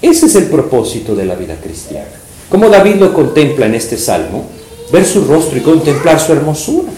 Ese 0.06 0.26
es 0.26 0.36
el 0.36 0.44
propósito 0.44 1.16
de 1.16 1.24
la 1.24 1.34
vida 1.34 1.56
cristiana. 1.60 2.06
Como 2.48 2.68
David 2.68 2.94
lo 2.96 3.12
contempla 3.12 3.66
en 3.66 3.74
este 3.74 3.98
salmo, 3.98 4.46
ver 4.92 5.04
su 5.04 5.24
rostro 5.24 5.58
y 5.58 5.62
contemplar 5.62 6.20
su 6.20 6.32
hermosura. 6.32 6.92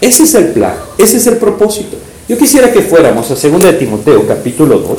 Ese 0.00 0.22
es 0.22 0.34
el 0.34 0.48
plan, 0.48 0.74
ese 0.96 1.18
es 1.18 1.26
el 1.26 1.36
propósito. 1.36 1.98
Yo 2.26 2.38
quisiera 2.38 2.72
que 2.72 2.80
fuéramos 2.80 3.30
a 3.30 3.34
2 3.34 3.62
de 3.62 3.72
Timoteo 3.74 4.26
capítulo 4.26 4.78
2 4.78 4.96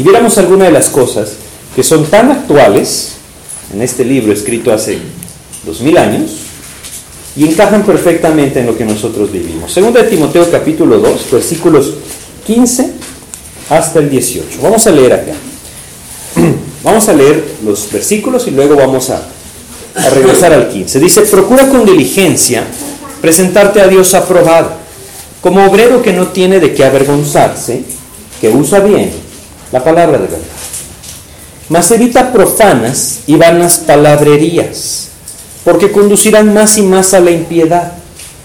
y 0.00 0.02
viéramos 0.02 0.38
algunas 0.38 0.66
de 0.66 0.72
las 0.72 0.88
cosas 0.88 1.34
que 1.76 1.84
son 1.84 2.06
tan 2.06 2.32
actuales 2.32 3.12
en 3.72 3.82
este 3.82 4.04
libro 4.04 4.32
escrito 4.32 4.72
hace 4.72 4.98
dos 5.64 5.80
mil 5.82 5.96
años 5.98 6.32
y 7.36 7.46
encajan 7.46 7.84
perfectamente 7.86 8.58
en 8.58 8.66
lo 8.66 8.76
que 8.76 8.84
nosotros 8.84 9.30
vivimos. 9.30 9.72
Segunda 9.72 10.02
de 10.02 10.08
Timoteo 10.08 10.50
capítulo 10.50 10.98
2, 10.98 11.30
versículos 11.30 11.92
15 12.44 12.90
hasta 13.68 14.00
el 14.00 14.10
18. 14.10 14.58
Vamos 14.60 14.84
a 14.88 14.90
leer 14.90 15.12
acá. 15.12 15.34
Vamos 16.82 17.08
a 17.08 17.12
leer 17.12 17.44
los 17.64 17.90
versículos 17.92 18.46
y 18.46 18.52
luego 18.52 18.74
vamos 18.74 19.10
a, 19.10 19.22
a 19.94 20.10
regresar 20.10 20.52
al 20.52 20.68
15. 20.68 20.98
Dice, 20.98 21.20
procura 21.22 21.68
con 21.68 21.84
diligencia 21.84 22.64
presentarte 23.20 23.80
a 23.80 23.86
Dios 23.86 24.14
aprobado, 24.14 24.72
como 25.42 25.64
obrero 25.64 26.02
que 26.02 26.12
no 26.12 26.28
tiene 26.28 26.58
de 26.58 26.74
qué 26.74 26.84
avergonzarse, 26.84 27.82
que 28.40 28.48
usa 28.48 28.80
bien 28.80 29.10
la 29.72 29.84
palabra 29.84 30.18
de 30.18 30.26
verdad. 30.26 30.38
Mas 31.68 31.90
evita 31.90 32.32
profanas 32.32 33.20
y 33.26 33.36
vanas 33.36 33.78
palabrerías, 33.78 35.08
porque 35.64 35.92
conducirán 35.92 36.52
más 36.52 36.78
y 36.78 36.82
más 36.82 37.14
a 37.14 37.20
la 37.20 37.30
impiedad, 37.30 37.92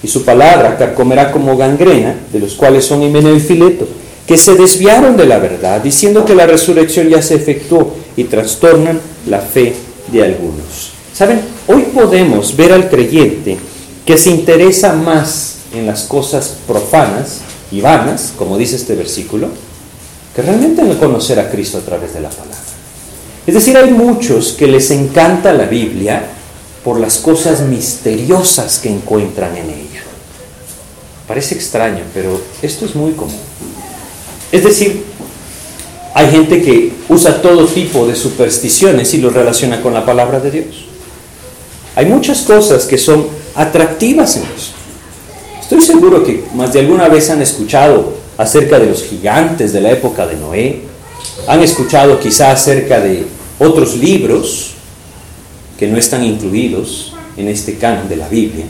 y 0.04 0.08
su 0.08 0.24
palabra 0.24 0.78
carcomerá 0.78 1.32
como 1.32 1.58
gangrena, 1.58 2.16
de 2.32 2.40
los 2.40 2.54
cuales 2.54 2.86
son 2.86 3.02
Himeneo 3.02 3.36
y 3.36 3.40
Fileto, 3.40 3.88
que 4.28 4.38
se 4.38 4.56
desviaron 4.56 5.18
de 5.18 5.26
la 5.26 5.38
verdad, 5.38 5.82
diciendo 5.82 6.26
que 6.26 6.36
la 6.36 6.48
resurrección 6.48 7.10
ya 7.10 7.22
se 7.22 7.36
efectuó 7.36 7.96
y 8.18 8.24
trastornan 8.26 9.00
la 9.28 9.40
fe 9.40 9.74
de 10.12 10.24
algunos. 10.24 10.92
¿Saben? 11.14 11.42
Hoy 11.68 11.84
podemos 11.94 12.56
ver 12.56 12.74
al 12.74 12.90
creyente 12.90 13.58
que 14.06 14.18
se 14.18 14.32
interesa 14.32 14.94
más 14.94 15.58
en 15.74 15.86
las 15.86 16.04
cosas 16.04 16.56
profanas 16.68 17.40
y 17.72 17.82
vanas, 17.82 18.34
como 18.38 18.58
dice 18.58 18.76
este 18.76 18.96
versículo, 18.96 19.50
que 20.36 20.42
realmente 20.42 20.84
no 20.84 20.98
conocer 21.00 21.40
a 21.40 21.50
Cristo 21.50 21.78
a 21.78 21.82
través 21.82 22.14
de 22.14 22.22
la 22.22 22.30
palabra. 22.30 22.56
Es 23.48 23.54
decir, 23.54 23.78
hay 23.78 23.92
muchos 23.92 24.54
que 24.54 24.68
les 24.68 24.90
encanta 24.92 25.54
la 25.54 25.66
Biblia 25.66 26.24
por 26.84 27.00
las 27.00 27.18
cosas 27.18 27.62
misteriosas 27.62 28.80
que 28.80 28.90
encuentran 28.90 29.56
en 29.56 29.70
ella. 29.70 30.04
Parece 31.28 31.56
extraño, 31.56 32.04
pero 32.14 32.40
esto 32.62 32.86
es 32.86 32.96
muy 32.96 33.14
común. 33.14 33.40
Es 34.56 34.64
decir, 34.64 35.04
hay 36.14 36.32
gente 36.32 36.62
que 36.62 36.94
usa 37.10 37.42
todo 37.42 37.66
tipo 37.66 38.08
de 38.08 38.16
supersticiones 38.16 39.14
y 39.14 39.18
lo 39.18 39.30
relaciona 39.30 39.82
con 39.82 39.94
la 39.94 40.06
palabra 40.06 40.40
de 40.40 40.50
Dios. 40.50 40.86
Hay 41.94 42.06
muchas 42.06 42.44
cosas 42.44 42.86
que 42.86 42.98
son 42.98 43.28
atractivas 43.54 44.38
en 44.38 44.44
eso. 44.44 44.72
Estoy 45.60 45.82
seguro 45.82 46.24
que 46.24 46.46
más 46.54 46.72
de 46.72 46.80
alguna 46.80 47.10
vez 47.10 47.30
han 47.30 47.42
escuchado 47.42 48.14
acerca 48.38 48.80
de 48.80 48.86
los 48.86 49.04
gigantes 49.04 49.74
de 49.74 49.82
la 49.82 49.92
época 49.92 50.26
de 50.26 50.38
Noé, 50.38 50.84
han 51.48 51.62
escuchado 51.62 52.18
quizá 52.18 52.52
acerca 52.52 53.02
de 53.02 53.26
otros 53.60 53.98
libros 53.98 54.72
que 55.78 55.88
no 55.88 55.98
están 55.98 56.24
incluidos 56.24 57.14
en 57.36 57.50
este 57.50 57.76
canon 57.76 58.08
de 58.08 58.16
la 58.16 58.30
Biblia, 58.30 58.64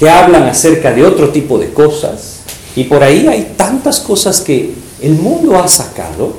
que 0.00 0.10
hablan 0.10 0.42
acerca 0.48 0.92
de 0.92 1.04
otro 1.04 1.28
tipo 1.28 1.60
de 1.60 1.72
cosas, 1.72 2.40
y 2.74 2.82
por 2.84 3.04
ahí 3.04 3.28
hay 3.28 3.54
tantas 3.56 4.00
cosas 4.00 4.40
que 4.40 4.85
el 5.00 5.14
mundo 5.14 5.58
ha 5.58 5.68
sacado 5.68 6.34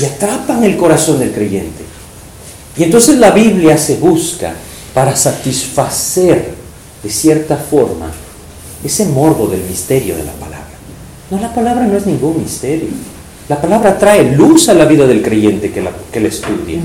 y 0.00 0.04
atrapan 0.04 0.64
el 0.64 0.76
corazón 0.76 1.18
del 1.18 1.32
creyente. 1.32 1.84
Y 2.76 2.84
entonces 2.84 3.18
la 3.18 3.30
Biblia 3.30 3.78
se 3.78 3.96
busca 3.96 4.54
para 4.92 5.16
satisfacer 5.16 6.54
de 7.02 7.10
cierta 7.10 7.56
forma 7.56 8.10
ese 8.84 9.06
morbo 9.06 9.46
del 9.46 9.62
misterio 9.62 10.16
de 10.16 10.24
la 10.24 10.32
palabra. 10.32 10.66
No, 11.30 11.40
la 11.40 11.54
palabra 11.54 11.86
no 11.86 11.96
es 11.96 12.06
ningún 12.06 12.42
misterio. 12.42 12.88
La 13.48 13.60
palabra 13.60 13.98
trae 13.98 14.36
luz 14.36 14.68
a 14.68 14.74
la 14.74 14.84
vida 14.84 15.06
del 15.06 15.22
creyente 15.22 15.72
que 15.72 15.80
la, 15.80 15.92
que 16.12 16.20
la 16.20 16.28
estudia. 16.28 16.80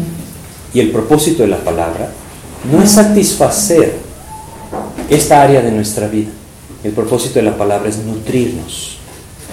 Y 0.73 0.79
el 0.79 0.91
propósito 0.91 1.43
de 1.43 1.49
la 1.49 1.57
palabra 1.57 2.09
no 2.71 2.81
es 2.81 2.91
satisfacer 2.91 3.95
esta 5.09 5.41
área 5.41 5.61
de 5.61 5.71
nuestra 5.71 6.07
vida. 6.07 6.29
El 6.83 6.93
propósito 6.93 7.35
de 7.35 7.43
la 7.43 7.57
palabra 7.57 7.89
es 7.89 7.97
nutrirnos 7.97 8.97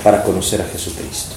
para 0.03 0.23
conocer 0.23 0.63
a 0.63 0.65
Jesucristo. 0.65 1.35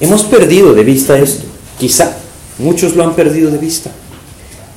Hemos 0.00 0.24
perdido 0.24 0.74
de 0.74 0.84
vista 0.84 1.18
esto. 1.18 1.44
Quizá 1.78 2.16
muchos 2.58 2.94
lo 2.94 3.04
han 3.04 3.14
perdido 3.14 3.50
de 3.50 3.58
vista. 3.58 3.90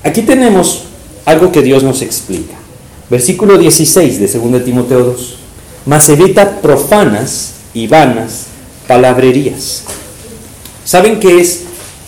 Aquí 0.03 0.21
tenemos 0.21 0.84
algo 1.25 1.51
que 1.51 1.62
Dios 1.62 1.84
nos 1.84 2.01
explica. 2.01 2.56
Versículo 3.10 3.58
16 3.58 4.19
de 4.19 4.27
2 4.27 4.65
Timoteo 4.65 5.03
2 5.03 5.38
mas 5.88 6.10
evita 6.10 6.60
profanas 6.62 7.53
y 7.73 7.88
vanas 7.88 8.47
palabrerías. 8.88 9.84
¿Saben 10.84 11.19
qué 11.19 11.39
es? 11.39 11.63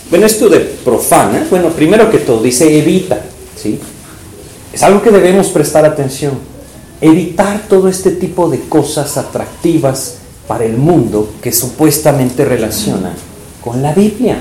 Bueno, 0.10 0.26
esto 0.26 0.50
de 0.50 0.60
profana, 0.60 1.48
bueno, 1.50 1.70
primero 1.70 2.12
que 2.12 2.18
todo 2.18 2.42
dice 2.42 2.78
evita, 2.78 3.22
¿sí? 3.56 3.80
Es 4.74 4.84
algo 4.84 5.02
que 5.02 5.12
debemos 5.12 5.48
prestar 5.48 5.86
atención. 5.86 6.34
Evitar 7.00 7.68
todo 7.70 7.88
este 7.88 8.12
tipo 8.12 8.50
de 8.50 8.60
cosas 8.68 9.16
atractivas 9.16 10.16
para 10.50 10.66
el 10.66 10.76
mundo 10.76 11.36
que 11.42 11.54
supuestamente 11.54 12.44
relaciona 12.44 13.14
con 13.64 13.82
la 13.82 13.94
Biblia. 13.94 14.38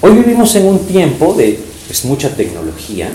Hoy 0.00 0.14
vivimos 0.14 0.56
en 0.56 0.66
un 0.66 0.80
tiempo 0.80 1.34
de 1.34 1.60
pues, 1.86 2.04
mucha 2.04 2.34
tecnología, 2.34 3.08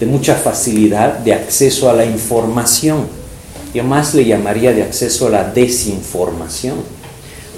de 0.00 0.06
mucha 0.06 0.36
facilidad 0.36 1.18
de 1.18 1.34
acceso 1.34 1.90
a 1.90 1.92
la 1.92 2.06
información 2.06 3.18
yo 3.74 3.84
más 3.84 4.14
le 4.14 4.24
llamaría 4.24 4.72
de 4.72 4.82
acceso 4.82 5.26
a 5.26 5.30
la 5.30 5.44
desinformación. 5.44 6.76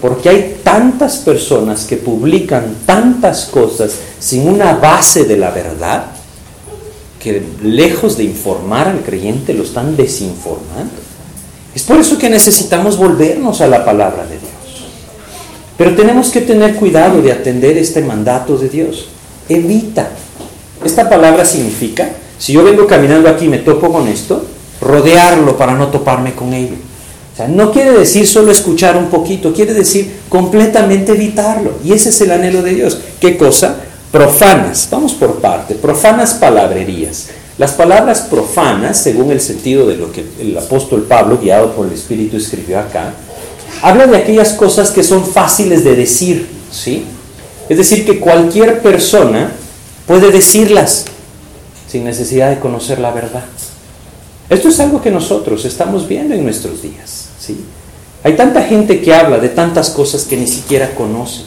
Porque 0.00 0.28
hay 0.28 0.60
tantas 0.64 1.18
personas 1.18 1.84
que 1.84 1.96
publican 1.96 2.74
tantas 2.86 3.44
cosas 3.44 3.92
sin 4.18 4.48
una 4.48 4.74
base 4.74 5.24
de 5.24 5.36
la 5.36 5.50
verdad 5.50 6.06
que 7.22 7.42
lejos 7.62 8.16
de 8.16 8.24
informar 8.24 8.88
al 8.88 9.00
creyente 9.00 9.52
lo 9.52 9.62
están 9.62 9.96
desinformando. 9.96 11.09
Es 11.74 11.82
por 11.82 11.98
eso 11.98 12.18
que 12.18 12.30
necesitamos 12.30 12.96
volvernos 12.96 13.60
a 13.60 13.66
la 13.66 13.84
palabra 13.84 14.24
de 14.24 14.38
Dios. 14.38 14.50
Pero 15.76 15.94
tenemos 15.94 16.30
que 16.30 16.40
tener 16.40 16.76
cuidado 16.76 17.22
de 17.22 17.32
atender 17.32 17.78
este 17.78 18.02
mandato 18.02 18.56
de 18.56 18.68
Dios. 18.68 19.08
evita. 19.48 20.10
Esta 20.84 21.08
palabra 21.08 21.44
significa, 21.44 22.08
si 22.38 22.52
yo 22.52 22.62
vengo 22.62 22.86
caminando 22.86 23.28
aquí 23.28 23.46
y 23.46 23.48
me 23.48 23.58
topo 23.58 23.92
con 23.92 24.06
esto, 24.06 24.44
rodearlo 24.80 25.56
para 25.56 25.74
no 25.74 25.88
toparme 25.88 26.34
con 26.34 26.52
ello. 26.52 26.76
O 27.32 27.36
sea, 27.36 27.48
no 27.48 27.72
quiere 27.72 27.92
decir 27.92 28.26
solo 28.26 28.52
escuchar 28.52 28.96
un 28.96 29.06
poquito, 29.06 29.52
quiere 29.52 29.74
decir 29.74 30.20
completamente 30.28 31.12
evitarlo. 31.12 31.72
Y 31.84 31.92
ese 31.92 32.10
es 32.10 32.20
el 32.20 32.30
anhelo 32.30 32.62
de 32.62 32.74
Dios. 32.74 32.98
¿Qué 33.20 33.36
cosa? 33.36 33.76
Profanas, 34.12 34.88
vamos 34.90 35.14
por 35.14 35.40
parte, 35.40 35.74
profanas 35.74 36.34
palabrerías. 36.34 37.28
Las 37.60 37.72
palabras 37.72 38.22
profanas, 38.22 39.02
según 39.02 39.30
el 39.30 39.40
sentido 39.42 39.86
de 39.86 39.98
lo 39.98 40.10
que 40.10 40.24
el 40.40 40.56
apóstol 40.56 41.02
Pablo, 41.02 41.36
guiado 41.36 41.72
por 41.76 41.86
el 41.86 41.92
Espíritu, 41.92 42.38
escribió 42.38 42.78
acá, 42.78 43.12
habla 43.82 44.06
de 44.06 44.16
aquellas 44.16 44.54
cosas 44.54 44.90
que 44.90 45.02
son 45.04 45.26
fáciles 45.26 45.84
de 45.84 45.94
decir, 45.94 46.48
¿sí? 46.72 47.04
Es 47.68 47.76
decir, 47.76 48.06
que 48.06 48.18
cualquier 48.18 48.80
persona 48.80 49.52
puede 50.06 50.32
decirlas 50.32 51.04
sin 51.86 52.04
necesidad 52.04 52.48
de 52.48 52.60
conocer 52.60 52.98
la 52.98 53.10
verdad. 53.10 53.44
Esto 54.48 54.70
es 54.70 54.80
algo 54.80 55.02
que 55.02 55.10
nosotros 55.10 55.66
estamos 55.66 56.08
viendo 56.08 56.34
en 56.34 56.44
nuestros 56.44 56.80
días, 56.80 57.26
¿sí? 57.38 57.62
Hay 58.24 58.36
tanta 58.36 58.62
gente 58.62 59.02
que 59.02 59.12
habla 59.12 59.36
de 59.36 59.50
tantas 59.50 59.90
cosas 59.90 60.24
que 60.24 60.38
ni 60.38 60.46
siquiera 60.46 60.94
conoce. 60.94 61.42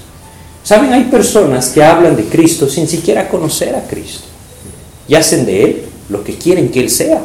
Saben, 0.63 0.93
hay 0.93 1.05
personas 1.05 1.69
que 1.69 1.83
hablan 1.83 2.15
de 2.15 2.25
Cristo 2.25 2.69
sin 2.69 2.87
siquiera 2.87 3.27
conocer 3.29 3.75
a 3.75 3.87
Cristo 3.87 4.25
y 5.07 5.15
hacen 5.15 5.47
de 5.47 5.63
Él 5.63 5.83
lo 6.13 6.23
que 6.23 6.37
quieren 6.37 6.69
que 6.69 6.79
Él 6.79 6.89
sea. 6.89 7.21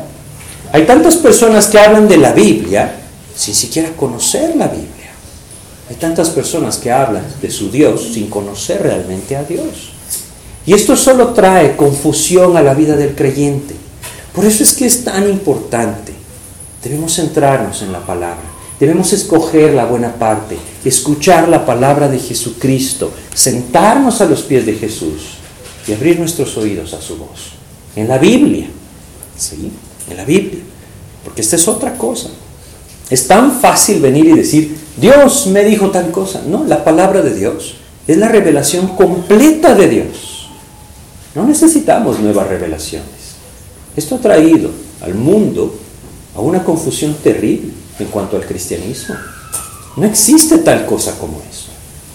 Hay 0.73 0.85
tantas 0.85 1.17
personas 1.17 1.69
que 1.69 1.79
hablan 1.79 2.09
de 2.09 2.17
la 2.17 2.33
Biblia 2.33 2.95
sin 3.37 3.55
siquiera 3.55 3.91
conocer 3.91 4.57
la 4.57 4.67
Biblia. 4.67 5.13
Hay 5.89 5.97
tantas 5.97 6.31
personas 6.31 6.77
que 6.77 6.91
hablan 6.91 7.25
de 7.41 7.51
su 7.51 7.71
Dios 7.71 8.11
sin 8.13 8.29
conocer 8.29 8.83
realmente 8.83 9.37
a 9.37 9.45
Dios. 9.45 9.93
Y 10.67 10.75
esto 10.75 10.97
solo 10.97 11.29
trae 11.29 11.77
confusión 11.77 12.57
a 12.57 12.63
la 12.63 12.75
vida 12.75 12.97
del 12.97 13.15
creyente. 13.15 13.75
Por 14.35 14.45
eso 14.45 14.63
es 14.63 14.75
que 14.75 14.87
es 14.87 15.05
tan 15.05 15.29
importante. 15.31 16.13
Debemos 16.83 17.15
centrarnos 17.15 17.81
en 17.83 17.93
la 17.93 18.05
palabra. 18.05 18.45
Debemos 18.79 19.13
escoger 19.13 19.75
la 19.75 19.87
buena 19.87 20.15
parte, 20.15 20.57
escuchar 20.85 21.49
la 21.49 21.67
palabra 21.67 22.09
de 22.09 22.21
Jesucristo, 22.21 23.11
sentarnos 23.35 24.21
a 24.21 24.27
los 24.27 24.43
pies 24.43 24.67
de 24.67 24.75
Jesús 24.75 25.39
y 25.87 25.93
abrir 25.93 26.21
nuestros 26.21 26.57
oídos 26.57 26.93
a 26.95 27.01
su 27.01 27.17
voz. 27.17 27.55
En 27.97 28.07
la 28.07 28.19
Biblia, 28.19 28.69
¿sí? 29.39 29.71
En 30.11 30.17
la 30.17 30.25
Biblia. 30.25 30.61
Porque 31.25 31.41
esta 31.41 31.57
es 31.57 31.67
otra 31.69 31.97
cosa. 31.97 32.29
Es 33.11 33.27
tan 33.27 33.59
fácil 33.61 34.01
venir 34.01 34.27
y 34.27 34.33
decir, 34.33 34.77
Dios 34.97 35.47
me 35.47 35.65
dijo 35.65 35.91
tal 35.91 36.11
cosa. 36.11 36.43
No, 36.47 36.65
la 36.65 36.85
palabra 36.85 37.23
de 37.23 37.35
Dios 37.35 37.77
es 38.07 38.17
la 38.19 38.29
revelación 38.29 38.89
completa 38.89 39.75
de 39.75 39.89
Dios. 39.89 40.49
No 41.35 41.47
necesitamos 41.47 42.19
nuevas 42.21 42.49
revelaciones. 42.49 43.09
Esto 43.97 44.17
ha 44.17 44.19
traído 44.19 44.71
al 45.01 45.15
mundo 45.15 45.75
a 46.35 46.41
una 46.41 46.63
confusión 46.63 47.15
terrible 47.23 47.71
en 47.99 48.07
cuanto 48.07 48.37
al 48.37 48.45
cristianismo. 48.45 49.15
No 49.97 50.07
existe 50.07 50.59
tal 50.59 50.87
cosa 50.87 51.19
como 51.19 51.43
eso. 51.51 51.69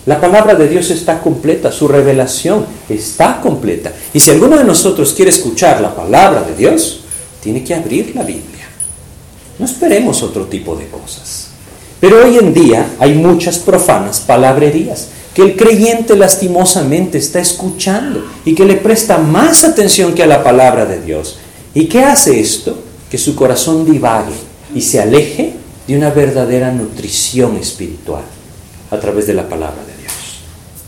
La 0.06 0.20
palabra 0.20 0.56
de 0.56 0.68
Dios 0.68 0.90
está 0.92 1.22
completa, 1.22 1.72
su 1.72 1.88
revelación 1.88 2.66
está 2.90 3.40
completa. 3.40 3.94
Y 4.14 4.20
si 4.20 4.32
alguno 4.32 4.58
de 4.58 4.66
nosotros 4.66 5.14
quiere 5.14 5.32
escuchar 5.32 5.80
la 5.80 5.96
palabra 5.96 6.44
de 6.44 6.56
Dios, 6.56 7.03
tiene 7.44 7.64
que 7.64 7.76
abrir 7.76 8.16
la 8.16 8.24
Biblia. 8.24 8.70
No 9.60 9.66
esperemos 9.66 10.24
otro 10.24 10.46
tipo 10.46 10.76
de 10.76 10.88
cosas. 10.88 11.50
Pero 12.00 12.26
hoy 12.26 12.38
en 12.38 12.54
día 12.54 12.96
hay 13.00 13.14
muchas 13.14 13.60
profanas 13.60 14.22
palabrerías 14.22 15.10
que 15.34 15.42
el 15.42 15.56
creyente 15.56 16.16
lastimosamente 16.16 17.18
está 17.18 17.40
escuchando 17.40 18.26
y 18.46 18.56
que 18.56 18.66
le 18.66 18.76
presta 18.76 19.18
más 19.18 19.64
atención 19.64 20.14
que 20.14 20.24
a 20.24 20.28
la 20.28 20.44
palabra 20.44 20.86
de 20.86 21.02
Dios. 21.02 21.40
¿Y 21.74 21.86
qué 21.86 22.04
hace 22.04 22.40
esto? 22.40 22.78
Que 23.10 23.18
su 23.18 23.36
corazón 23.36 23.90
divague 23.90 24.34
y 24.74 24.82
se 24.82 25.02
aleje 25.02 25.54
de 25.88 25.98
una 25.98 26.12
verdadera 26.12 26.72
nutrición 26.72 27.58
espiritual 27.58 28.24
a 28.90 29.00
través 29.00 29.28
de 29.28 29.34
la 29.34 29.50
palabra 29.50 29.84
de 29.86 30.02
Dios. 30.02 30.14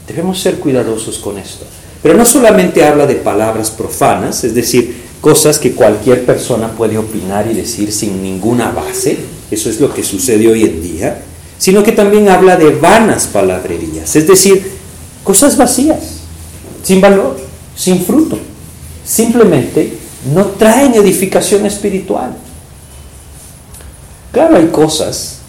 Debemos 0.08 0.40
ser 0.40 0.60
cuidadosos 0.60 1.18
con 1.18 1.38
esto. 1.38 1.66
Pero 2.04 2.16
no 2.16 2.26
solamente 2.26 2.86
habla 2.86 3.08
de 3.08 3.16
palabras 3.16 3.72
profanas, 3.72 4.44
es 4.44 4.54
decir, 4.54 5.05
cosas 5.26 5.58
que 5.58 5.72
cualquier 5.72 6.24
persona 6.24 6.74
puede 6.74 7.00
opinar 7.00 7.50
y 7.50 7.56
decir 7.56 7.92
sin 7.92 8.22
ninguna 8.22 8.70
base, 8.70 9.18
eso 9.50 9.72
es 9.72 9.80
lo 9.80 9.92
que 9.92 10.04
sucede 10.04 10.48
hoy 10.48 10.66
en 10.66 10.84
día, 10.84 11.20
sino 11.58 11.82
que 11.82 11.94
también 11.94 12.30
habla 12.30 12.58
de 12.58 12.70
vanas 12.76 13.26
palabrerías, 13.26 14.16
es 14.16 14.28
decir, 14.28 14.74
cosas 15.24 15.58
vacías, 15.58 15.98
sin 16.84 17.02
valor, 17.02 17.40
sin 17.76 18.06
fruto, 18.06 18.38
simplemente 19.04 19.98
no 20.32 20.46
traen 20.46 20.94
edificación 20.94 21.66
espiritual. 21.66 22.38
Claro, 24.32 24.58
hay 24.58 24.68
cosas 24.68 25.40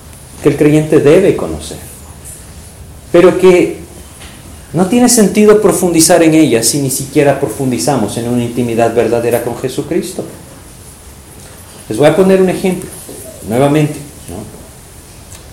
que 0.43 0.49
el 0.49 0.57
creyente 0.57 1.01
debe 1.01 1.37
conocer, 1.37 1.77
pero 3.13 3.39
que 3.39 3.77
no 4.77 4.89
tiene 4.89 5.09
sentido 5.09 5.63
profundizar 5.63 6.23
en 6.23 6.35
ella 6.35 6.63
si 6.63 6.83
ni 6.83 6.91
siquiera 6.91 7.41
profundizamos 7.41 8.15
en 8.19 8.29
una 8.29 8.45
intimidad 8.45 8.95
verdadera 8.95 9.43
con 9.43 9.57
Jesucristo. 9.57 10.23
Les 11.89 11.97
voy 11.97 12.07
a 12.07 12.15
poner 12.15 12.43
un 12.43 12.51
ejemplo, 12.51 12.91
nuevamente. 13.49 13.97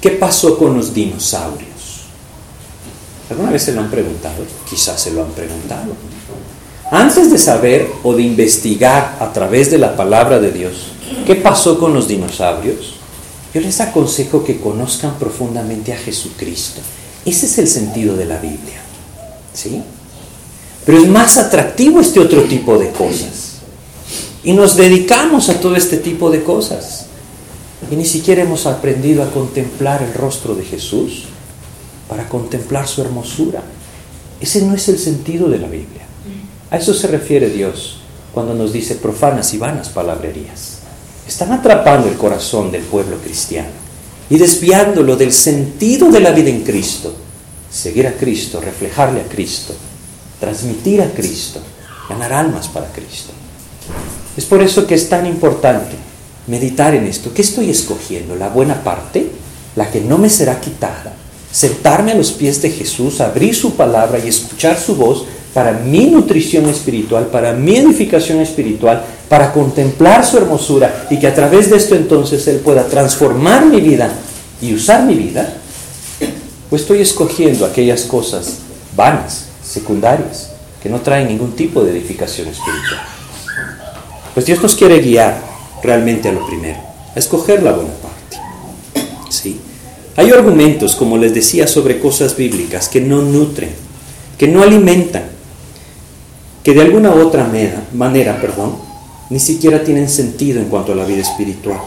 ¿Qué 0.02 0.10
pasó 0.12 0.58
con 0.58 0.76
los 0.76 0.94
dinosaurios? 0.94 1.70
¿Alguna 3.30 3.52
vez 3.52 3.64
se 3.64 3.72
lo 3.72 3.80
han 3.80 3.90
preguntado? 3.90 4.44
Quizás 4.70 5.00
se 5.00 5.12
lo 5.12 5.24
han 5.24 5.32
preguntado. 5.32 5.94
Antes 6.92 7.32
de 7.32 7.38
saber 7.38 7.88
o 8.04 8.14
de 8.14 8.24
investigar 8.24 9.16
a 9.22 9.32
través 9.32 9.72
de 9.72 9.78
la 9.78 9.96
palabra 9.96 10.42
de 10.42 10.52
Dios 10.52 10.88
qué 11.26 11.36
pasó 11.36 11.80
con 11.80 11.94
los 11.94 12.10
dinosaurios, 12.10 12.96
yo 13.54 13.62
les 13.62 13.80
aconsejo 13.80 14.44
que 14.44 14.60
conozcan 14.60 15.18
profundamente 15.18 15.94
a 15.94 15.98
Jesucristo. 15.98 16.82
Ese 17.26 17.46
es 17.46 17.58
el 17.58 17.70
sentido 17.70 18.18
de 18.18 18.26
la 18.26 18.38
Biblia. 18.38 18.83
¿Sí? 19.54 19.82
Pero 20.86 21.00
es 21.00 21.08
más 21.08 21.38
atractivo 21.38 22.00
este 22.02 22.20
otro 22.20 22.44
tipo 22.44 22.78
de 22.78 22.90
cosas. 22.92 23.54
Y 24.44 24.54
nos 24.54 24.76
dedicamos 24.76 25.50
a 25.50 25.60
todo 25.60 25.76
este 25.76 25.98
tipo 25.98 26.30
de 26.30 26.44
cosas. 26.44 27.06
Y 27.90 27.96
ni 27.96 28.06
siquiera 28.06 28.42
hemos 28.42 28.66
aprendido 28.66 29.24
a 29.24 29.32
contemplar 29.32 30.04
el 30.04 30.14
rostro 30.14 30.56
de 30.56 30.64
Jesús 30.64 31.26
para 32.10 32.28
contemplar 32.28 32.88
su 32.88 33.02
hermosura. 33.02 33.62
Ese 34.42 34.62
no 34.64 34.76
es 34.76 34.90
el 34.90 35.00
sentido 35.00 35.48
de 35.48 35.60
la 35.60 35.68
Biblia. 35.68 36.04
A 36.70 36.78
eso 36.78 36.94
se 36.94 37.08
refiere 37.08 37.50
Dios 37.50 38.00
cuando 38.34 38.54
nos 38.54 38.74
dice 38.74 38.96
profanas 38.96 39.54
y 39.54 39.58
vanas 39.58 39.90
palabrerías. 39.90 40.80
Están 41.28 41.54
atrapando 41.54 42.10
el 42.10 42.16
corazón 42.16 42.72
del 42.72 42.82
pueblo 42.82 43.18
cristiano 43.18 43.70
y 44.30 44.38
desviándolo 44.38 45.16
del 45.16 45.32
sentido 45.32 46.12
de 46.12 46.20
la 46.20 46.32
vida 46.32 46.50
en 46.50 46.64
Cristo 46.64 47.14
seguir 47.74 48.08
a 48.08 48.14
Cristo, 48.14 48.62
reflejarle 48.62 49.22
a 49.22 49.24
Cristo, 49.24 49.74
transmitir 50.40 51.02
a 51.02 51.10
Cristo, 51.10 51.60
ganar 52.08 52.32
almas 52.32 52.68
para 52.68 52.88
Cristo. 52.88 53.34
Es 54.38 54.46
por 54.46 54.62
eso 54.62 54.86
que 54.86 54.96
es 54.96 55.10
tan 55.10 55.26
importante 55.26 55.96
meditar 56.48 56.94
en 56.94 57.08
esto. 57.08 57.34
¿Qué 57.34 57.42
estoy 57.42 57.70
escogiendo? 57.72 58.36
¿La 58.36 58.50
buena 58.50 58.84
parte? 58.84 59.28
¿La 59.76 59.90
que 59.90 60.02
no 60.02 60.18
me 60.18 60.30
será 60.30 60.62
quitada? 60.62 61.14
Sentarme 61.52 62.12
a 62.12 62.16
los 62.16 62.32
pies 62.32 62.62
de 62.62 62.70
Jesús, 62.70 63.22
abrir 63.22 63.56
su 63.56 63.76
palabra 63.76 64.20
y 64.20 64.28
escuchar 64.28 64.80
su 64.80 64.96
voz 64.96 65.26
para 65.54 65.72
mi 65.72 66.08
nutrición 66.08 66.68
espiritual, 66.68 67.28
para 67.28 67.54
mi 67.54 67.78
edificación 67.78 68.40
espiritual, 68.40 69.04
para 69.30 69.52
contemplar 69.52 70.26
su 70.26 70.38
hermosura 70.38 71.08
y 71.10 71.20
que 71.20 71.28
a 71.28 71.36
través 71.36 71.70
de 71.70 71.78
esto 71.78 71.96
entonces 71.96 72.48
Él 72.48 72.58
pueda 72.58 72.86
transformar 72.88 73.66
mi 73.66 73.82
vida 73.82 74.12
y 74.62 74.74
usar 74.74 75.04
mi 75.04 75.14
vida 75.14 75.62
o 76.74 76.76
estoy 76.76 77.02
escogiendo 77.02 77.68
aquellas 77.68 78.02
cosas 78.02 78.58
vanas, 78.98 79.46
secundarias, 79.64 80.50
que 80.82 80.90
no 80.90 81.02
traen 81.02 81.28
ningún 81.28 81.52
tipo 81.52 81.84
de 81.84 81.92
edificación 81.92 82.48
espiritual. 82.48 83.00
Pues 84.34 84.48
Dios 84.48 84.60
nos 84.60 84.74
quiere 84.74 85.00
guiar 85.00 85.40
realmente 85.84 86.30
a 86.30 86.32
lo 86.32 86.44
primero, 86.48 86.80
a 87.16 87.20
escoger 87.20 87.62
la 87.62 87.74
buena 87.74 87.92
parte. 87.94 88.38
¿Sí? 89.30 89.60
Hay 90.16 90.32
argumentos, 90.32 90.96
como 90.96 91.16
les 91.20 91.36
decía, 91.36 91.68
sobre 91.68 92.00
cosas 92.00 92.36
bíblicas 92.36 92.90
que 92.90 93.02
no 93.02 93.22
nutren, 93.22 93.70
que 94.40 94.48
no 94.48 94.64
alimentan, 94.64 95.26
que 96.64 96.74
de 96.74 96.82
alguna 96.82 97.12
u 97.12 97.22
otra 97.22 97.44
manera, 97.44 97.84
manera 97.94 98.42
perdón, 98.42 98.78
ni 99.30 99.40
siquiera 99.40 99.84
tienen 99.84 100.10
sentido 100.10 100.60
en 100.60 100.70
cuanto 100.70 100.94
a 100.94 100.96
la 100.96 101.06
vida 101.06 101.22
espiritual. 101.22 101.82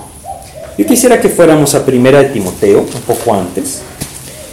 Yo 0.79 0.87
quisiera 0.87 1.21
que 1.21 1.29
fuéramos 1.29 1.75
a 1.75 1.85
Primera 1.85 2.23
de 2.23 2.29
Timoteo, 2.29 2.83
un 2.83 3.01
poco 3.01 3.35
antes, 3.35 3.81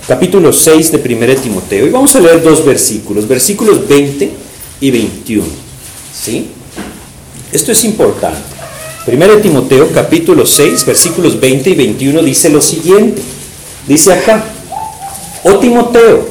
capítulo 0.07 0.51
6 0.51 0.91
de 0.91 1.15
1 1.15 1.41
Timoteo. 1.41 1.87
Y 1.87 1.89
vamos 1.89 2.15
a 2.15 2.19
leer 2.19 2.41
dos 2.41 2.65
versículos, 2.65 3.27
versículos 3.27 3.87
20 3.87 4.31
y 4.81 4.91
21. 4.91 5.45
¿Sí? 6.13 6.47
Esto 7.51 7.71
es 7.71 7.83
importante. 7.83 8.41
1 9.05 9.37
Timoteo 9.37 9.89
capítulo 9.93 10.45
6, 10.45 10.85
versículos 10.85 11.39
20 11.39 11.69
y 11.69 11.75
21 11.75 12.23
dice 12.23 12.49
lo 12.49 12.61
siguiente. 12.61 13.21
Dice 13.87 14.13
acá, 14.13 14.43
oh 15.43 15.59
Timoteo, 15.59 16.25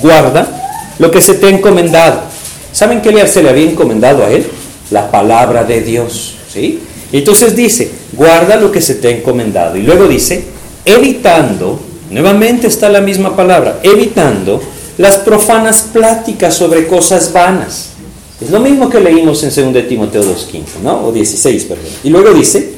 guarda 0.00 0.94
lo 0.98 1.10
que 1.10 1.20
se 1.20 1.34
te 1.34 1.46
ha 1.46 1.50
encomendado 1.50 2.32
¿Saben 2.72 3.02
qué 3.02 3.26
se 3.26 3.42
le 3.42 3.50
había 3.50 3.70
encomendado 3.70 4.24
a 4.24 4.30
él? 4.30 4.46
La 4.90 5.10
palabra 5.10 5.62
de 5.62 5.82
Dios. 5.82 6.36
¿sí? 6.50 6.80
Entonces 7.12 7.54
dice, 7.54 7.90
guarda 8.14 8.56
lo 8.56 8.72
que 8.72 8.80
se 8.80 8.94
te 8.94 9.08
ha 9.08 9.10
encomendado. 9.10 9.76
Y 9.76 9.82
luego 9.82 10.08
dice, 10.08 10.42
evitando, 10.84 11.78
nuevamente 12.12 12.66
está 12.66 12.88
la 12.88 13.00
misma 13.00 13.34
palabra, 13.34 13.80
evitando 13.82 14.62
las 14.98 15.18
profanas 15.18 15.88
pláticas 15.92 16.54
sobre 16.54 16.86
cosas 16.86 17.32
vanas. 17.32 17.90
Es 18.40 18.50
lo 18.50 18.60
mismo 18.60 18.90
que 18.90 19.00
leímos 19.00 19.42
en 19.44 19.72
2 19.74 19.88
Timoteo 19.88 20.22
2.15, 20.22 20.62
¿no? 20.82 21.06
O 21.06 21.12
16, 21.12 21.64
perdón. 21.64 21.86
Y 22.04 22.10
luego 22.10 22.32
dice, 22.32 22.74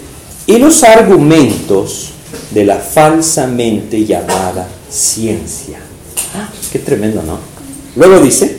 y 0.46 0.58
los 0.58 0.82
argumentos 0.84 2.10
de 2.50 2.64
la 2.64 2.76
falsamente 2.76 4.04
llamada 4.04 4.68
ciencia. 4.90 5.78
Ah, 6.34 6.48
qué 6.72 6.78
tremendo, 6.78 7.22
¿no? 7.22 7.38
Luego 7.96 8.20
dice, 8.20 8.58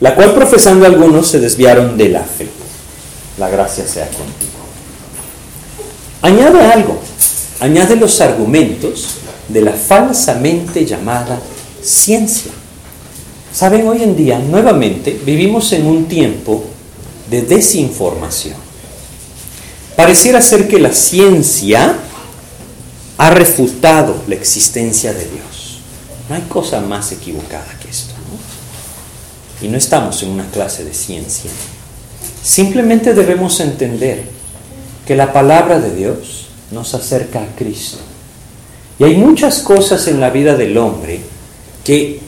la 0.00 0.14
cual 0.14 0.34
profesando 0.34 0.84
algunos 0.84 1.28
se 1.28 1.38
desviaron 1.38 1.96
de 1.96 2.08
la 2.08 2.22
fe. 2.22 2.48
La 3.38 3.48
gracia 3.48 3.86
sea 3.86 4.06
contigo. 4.06 4.50
Añade 6.22 6.60
algo, 6.66 6.98
añade 7.60 7.96
los 7.96 8.20
argumentos 8.20 9.18
de 9.52 9.62
la 9.62 9.72
falsamente 9.72 10.84
llamada 10.86 11.40
ciencia. 11.82 12.52
Saben, 13.52 13.86
hoy 13.86 14.02
en 14.02 14.16
día, 14.16 14.38
nuevamente, 14.38 15.20
vivimos 15.24 15.72
en 15.72 15.86
un 15.86 16.06
tiempo 16.06 16.64
de 17.28 17.42
desinformación. 17.42 18.56
Pareciera 19.94 20.40
ser 20.40 20.68
que 20.68 20.78
la 20.78 20.92
ciencia 20.92 21.96
ha 23.18 23.30
refutado 23.30 24.22
la 24.26 24.34
existencia 24.34 25.12
de 25.12 25.26
Dios. 25.26 25.80
No 26.28 26.34
hay 26.34 26.42
cosa 26.42 26.80
más 26.80 27.12
equivocada 27.12 27.66
que 27.80 27.90
esto. 27.90 28.14
¿no? 28.14 29.66
Y 29.66 29.70
no 29.70 29.76
estamos 29.76 30.22
en 30.22 30.30
una 30.30 30.46
clase 30.50 30.84
de 30.84 30.94
ciencia. 30.94 31.50
Simplemente 32.42 33.12
debemos 33.12 33.60
entender 33.60 34.24
que 35.06 35.14
la 35.14 35.32
palabra 35.32 35.78
de 35.78 35.94
Dios 35.94 36.46
nos 36.70 36.94
acerca 36.94 37.42
a 37.42 37.54
Cristo. 37.54 37.98
Y 39.02 39.04
hay 39.04 39.16
muchas 39.16 39.58
cosas 39.58 40.06
en 40.06 40.20
la 40.20 40.30
vida 40.30 40.54
del 40.54 40.78
hombre 40.78 41.20
que 41.84 42.20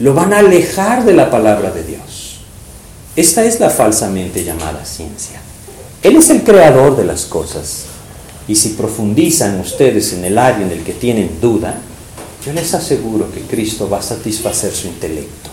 lo 0.00 0.12
van 0.12 0.32
a 0.32 0.40
alejar 0.40 1.04
de 1.04 1.14
la 1.14 1.30
palabra 1.30 1.70
de 1.70 1.84
Dios. 1.84 2.40
Esta 3.14 3.44
es 3.44 3.60
la 3.60 3.70
falsamente 3.70 4.42
llamada 4.42 4.84
ciencia. 4.84 5.40
Él 6.02 6.16
es 6.16 6.30
el 6.30 6.42
creador 6.42 6.96
de 6.96 7.04
las 7.04 7.26
cosas. 7.26 7.84
Y 8.48 8.56
si 8.56 8.70
profundizan 8.70 9.60
ustedes 9.60 10.12
en 10.12 10.24
el 10.24 10.36
área 10.36 10.66
en 10.66 10.72
el 10.72 10.82
que 10.82 10.94
tienen 10.94 11.38
duda, 11.40 11.78
yo 12.44 12.52
les 12.52 12.74
aseguro 12.74 13.30
que 13.30 13.42
Cristo 13.42 13.88
va 13.88 14.00
a 14.00 14.02
satisfacer 14.02 14.72
su 14.72 14.88
intelecto. 14.88 15.50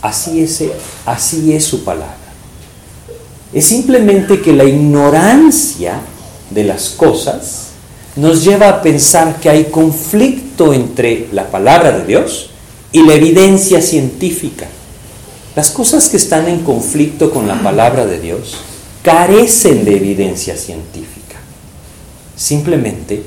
Así 0.00 0.40
es, 0.40 0.62
así 1.04 1.52
es 1.52 1.64
su 1.64 1.82
palabra 1.82 2.24
es 3.54 3.66
simplemente 3.66 4.42
que 4.42 4.52
la 4.52 4.64
ignorancia 4.64 6.00
de 6.50 6.64
las 6.64 6.90
cosas 6.90 7.68
nos 8.16 8.44
lleva 8.44 8.68
a 8.68 8.82
pensar 8.82 9.40
que 9.40 9.50
hay 9.50 9.64
conflicto 9.64 10.72
entre 10.72 11.28
la 11.32 11.50
palabra 11.50 11.98
de 11.98 12.06
Dios 12.06 12.50
y 12.92 13.02
la 13.02 13.14
evidencia 13.14 13.80
científica. 13.82 14.68
Las 15.56 15.70
cosas 15.70 16.08
que 16.08 16.16
están 16.16 16.48
en 16.48 16.60
conflicto 16.60 17.30
con 17.30 17.48
la 17.48 17.60
palabra 17.62 18.06
de 18.06 18.20
Dios 18.20 18.56
carecen 19.02 19.84
de 19.84 19.96
evidencia 19.96 20.56
científica. 20.56 21.36
Simplemente 22.36 23.22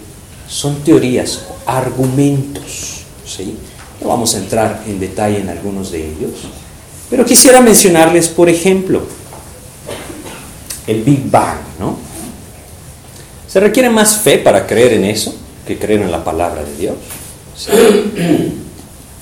son 0.48 0.78
teorías, 0.84 1.42
argumentos. 1.66 3.02
¿sí? 3.26 3.56
No 4.02 4.10
vamos 4.10 4.36
a 4.36 4.40
entrar 4.40 4.84
en 4.88 5.00
detalle 5.00 5.40
en 5.40 5.50
algunos 5.50 5.92
de 5.92 6.00
ellos, 6.00 6.32
pero 7.10 7.26
quisiera 7.26 7.62
mencionarles, 7.62 8.28
por 8.28 8.50
ejemplo, 8.50 9.02
el 10.86 11.04
Big 11.04 11.30
Bang, 11.30 11.60
¿no? 11.80 12.07
¿Se 13.58 13.62
requiere 13.62 13.90
más 13.90 14.18
fe 14.18 14.38
para 14.38 14.68
creer 14.68 14.94
en 14.94 15.06
eso 15.06 15.34
que 15.66 15.80
creer 15.80 16.04
en 16.04 16.12
la 16.12 16.24
palabra 16.24 16.64
de 16.64 16.76
Dios? 16.78 16.96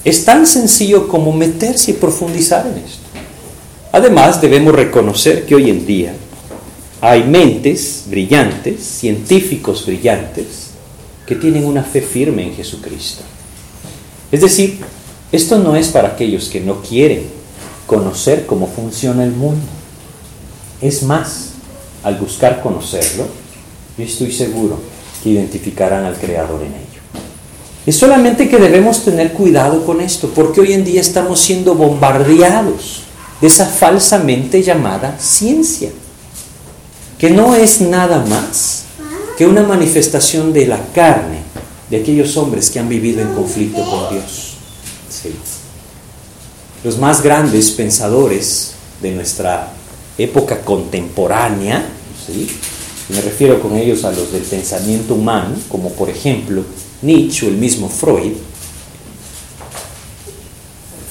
Es 0.03 0.25
tan 0.25 0.45
sencillo 0.45 1.07
como 1.07 1.31
meterse 1.31 1.91
y 1.91 1.93
profundizar 1.93 2.67
en 2.67 2.83
esto. 2.83 2.99
Además, 3.93 4.41
debemos 4.41 4.75
reconocer 4.75 5.45
que 5.45 5.55
hoy 5.55 5.69
en 5.69 5.86
día 5.86 6.13
hay 6.99 7.23
mentes 7.23 8.03
brillantes, 8.07 8.83
científicos 8.83 9.86
brillantes, 9.86 10.71
que 11.25 11.36
tienen 11.36 11.63
una 11.63 11.83
fe 11.83 12.01
firme 12.01 12.43
en 12.43 12.55
Jesucristo. 12.55 13.23
Es 14.33 14.41
decir, 14.41 14.79
esto 15.31 15.59
no 15.59 15.77
es 15.77 15.88
para 15.88 16.09
aquellos 16.09 16.49
que 16.49 16.59
no 16.59 16.81
quieren 16.81 17.23
conocer 17.88 18.45
cómo 18.45 18.67
funciona 18.67 19.23
el 19.23 19.31
mundo. 19.31 19.65
Es 20.81 21.03
más, 21.03 21.51
al 22.03 22.17
buscar 22.17 22.61
conocerlo, 22.61 23.45
yo 23.98 24.04
estoy 24.04 24.32
seguro 24.32 24.80
que 25.24 25.30
identificarán 25.30 26.04
al 26.06 26.18
Creador 26.18 26.62
en 26.62 26.74
ello. 26.74 27.02
Es 27.86 27.98
solamente 27.98 28.50
que 28.50 28.58
debemos 28.58 29.06
tener 29.06 29.34
cuidado 29.34 29.86
con 29.86 30.02
esto, 30.02 30.30
porque 30.34 30.62
hoy 30.62 30.74
en 30.74 30.84
día 30.84 31.02
estamos 31.02 31.39
siendo 31.39 31.76
bombardeados 31.76 33.04
de 33.41 33.48
esa 33.48 33.68
falsamente 33.68 34.64
llamada 34.64 35.18
ciencia, 35.20 35.91
que 37.20 37.30
no 37.30 37.56
es 37.56 37.82
nada 37.82 38.26
más 38.26 38.86
que 39.38 39.46
una 39.46 39.64
manifestación 39.64 40.52
de 40.52 40.66
la 40.66 40.80
carne 40.93 41.39
de 41.89 41.98
aquellos 41.98 42.36
hombres 42.38 42.70
que 42.70 42.80
han 42.80 42.89
vivido 42.89 43.22
en 43.22 43.34
conflicto 43.34 43.84
con 43.84 44.10
Dios. 44.10 44.54
Los 46.84 46.98
más 46.98 47.22
grandes 47.22 47.72
pensadores 47.72 48.74
de 49.02 49.12
nuestra 49.12 49.72
época 50.18 50.62
contemporánea, 50.62 51.86
¿sí? 52.26 52.48
Me 53.10 53.22
refiero 53.22 53.62
con 53.62 53.76
ellos 53.76 54.03
a 54.03 54.12
los 54.12 54.32
del 54.32 54.41
pensamiento 54.41 55.14
humano, 55.14 55.56
como 55.70 55.91
por 55.91 56.10
ejemplo 56.10 56.64
Nietzsche 57.03 57.45
o 57.45 57.49
el 57.49 57.58
mismo 57.58 57.88
Freud, 57.88 58.34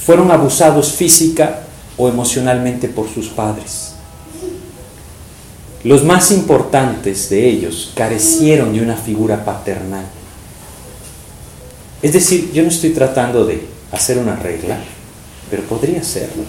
fueron 0.04 0.30
abusados 0.30 0.92
física 0.92 1.60
o 1.96 2.08
emocionalmente 2.08 2.88
por 2.88 3.08
sus 3.08 3.28
padres. 3.28 3.92
Los 5.84 6.02
más 6.02 6.32
importantes 6.32 7.30
de 7.30 7.48
ellos 7.48 7.92
carecieron 7.94 8.72
de 8.72 8.80
una 8.80 8.96
figura 8.96 9.44
paternal. 9.44 10.04
Es 12.02 12.12
decir, 12.12 12.50
yo 12.52 12.62
no 12.62 12.68
estoy 12.68 12.90
tratando 12.90 13.46
de 13.46 13.62
hacer 13.92 14.18
una 14.18 14.34
regla, 14.34 14.78
pero 15.48 15.62
podría 15.62 16.02
serlo. 16.02 16.42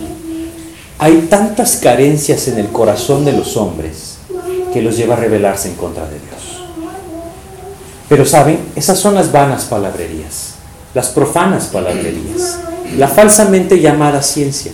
Hay 0.97 1.27
tantas 1.29 1.75
carencias 1.75 2.47
en 2.47 2.57
el 2.57 2.69
corazón 2.69 3.25
de 3.25 3.33
los 3.33 3.55
hombres 3.57 4.14
que 4.75 4.81
los 4.81 4.97
lleva 4.97 5.13
a 5.13 5.19
rebelarse 5.19 5.69
en 5.69 5.75
contra 5.75 6.03
de 6.03 6.19
Dios. 6.19 6.61
Pero 8.09 8.25
saben, 8.25 8.59
esas 8.75 8.99
son 8.99 9.15
las 9.15 9.31
vanas 9.31 9.63
palabrerías, 9.63 10.55
las 10.93 11.07
profanas 11.07 11.67
palabrerías, 11.67 12.59
la 12.97 13.07
falsamente 13.07 13.79
llamada 13.79 14.21
ciencia, 14.21 14.73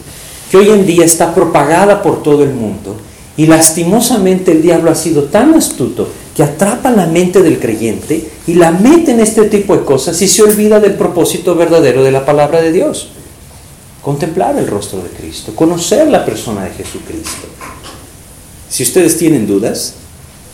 que 0.49 0.57
hoy 0.57 0.69
en 0.69 0.87
día 0.87 1.05
está 1.05 1.35
propagada 1.35 2.01
por 2.01 2.23
todo 2.23 2.43
el 2.43 2.55
mundo 2.55 2.97
y 3.37 3.45
lastimosamente 3.45 4.53
el 4.53 4.63
diablo 4.63 4.89
ha 4.89 4.95
sido 4.95 5.25
tan 5.25 5.53
astuto 5.53 6.09
que 6.35 6.41
atrapa 6.41 6.89
la 6.89 7.05
mente 7.05 7.43
del 7.43 7.59
creyente 7.59 8.27
y 8.47 8.55
la 8.55 8.71
mete 8.71 9.11
en 9.11 9.19
este 9.19 9.43
tipo 9.49 9.77
de 9.77 9.85
cosas 9.85 10.19
y 10.23 10.27
se 10.27 10.41
olvida 10.41 10.79
del 10.79 10.95
propósito 10.95 11.53
verdadero 11.53 12.03
de 12.03 12.11
la 12.11 12.25
palabra 12.25 12.59
de 12.59 12.71
Dios 12.71 13.11
contemplar 14.01 14.57
el 14.57 14.65
rostro 14.65 14.99
de 14.99 15.09
Cristo, 15.09 15.53
conocer 15.55 16.07
la 16.07 16.25
persona 16.25 16.63
de 16.63 16.71
Jesucristo. 16.71 17.47
Si 18.71 18.83
ustedes 18.83 19.17
tienen 19.17 19.45
dudas, 19.45 19.95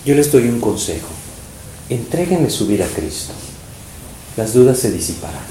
yo 0.04 0.16
les 0.16 0.32
doy 0.32 0.48
un 0.50 0.60
consejo. 0.60 1.08
Entréguenle 1.88 2.50
su 2.50 2.66
vida 2.66 2.86
a 2.86 2.88
Cristo. 2.88 3.32
Las 4.36 4.54
dudas 4.54 4.80
se 4.80 4.92
disiparán. 4.92 5.46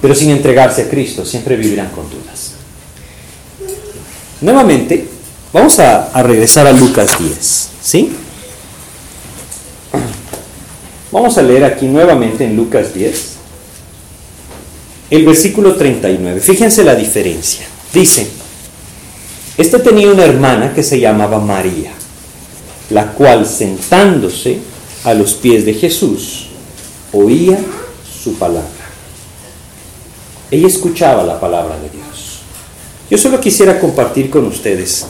Pero 0.00 0.14
sin 0.14 0.30
entregarse 0.30 0.82
a 0.82 0.88
Cristo, 0.88 1.26
siempre 1.26 1.56
vivirán 1.56 1.90
con 1.90 2.08
dudas. 2.08 2.52
Nuevamente, 4.40 5.08
vamos 5.52 5.80
a, 5.80 6.12
a 6.12 6.22
regresar 6.22 6.68
a 6.68 6.72
Lucas 6.72 7.18
10. 7.18 7.68
¿Sí? 7.82 8.12
Vamos 11.10 11.36
a 11.38 11.42
leer 11.42 11.64
aquí 11.64 11.86
nuevamente 11.86 12.44
en 12.44 12.54
Lucas 12.54 12.94
10 12.94 13.36
el 15.10 15.24
versículo 15.24 15.74
39. 15.74 16.40
Fíjense 16.40 16.84
la 16.84 16.94
diferencia. 16.94 17.66
Dice, 17.92 18.28
este 19.58 19.78
tenía 19.78 20.10
una 20.10 20.24
hermana 20.24 20.74
que 20.74 20.82
se 20.82 21.00
llamaba 21.00 21.38
María, 21.38 21.92
la 22.90 23.12
cual 23.12 23.46
sentándose 23.46 24.58
a 25.04 25.14
los 25.14 25.34
pies 25.34 25.64
de 25.64 25.74
Jesús, 25.74 26.48
oía 27.12 27.58
su 28.22 28.34
palabra. 28.34 28.68
Ella 30.50 30.66
escuchaba 30.66 31.22
la 31.24 31.40
palabra 31.40 31.76
de 31.78 31.88
Dios. 31.88 32.40
Yo 33.10 33.16
solo 33.16 33.40
quisiera 33.40 33.80
compartir 33.80 34.30
con 34.30 34.46
ustedes 34.46 35.06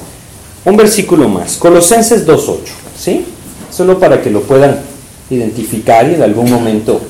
un 0.65 0.77
versículo 0.77 1.29
más, 1.29 1.57
Colosenses 1.57 2.27
2.8, 2.27 2.59
¿sí? 2.99 3.25
Solo 3.71 3.99
para 3.99 4.23
que 4.23 4.31
lo 4.31 4.43
puedan 4.43 4.81
identificar 5.31 6.09
y 6.11 6.15
en 6.15 6.23
algún 6.23 6.51
momento 6.51 7.01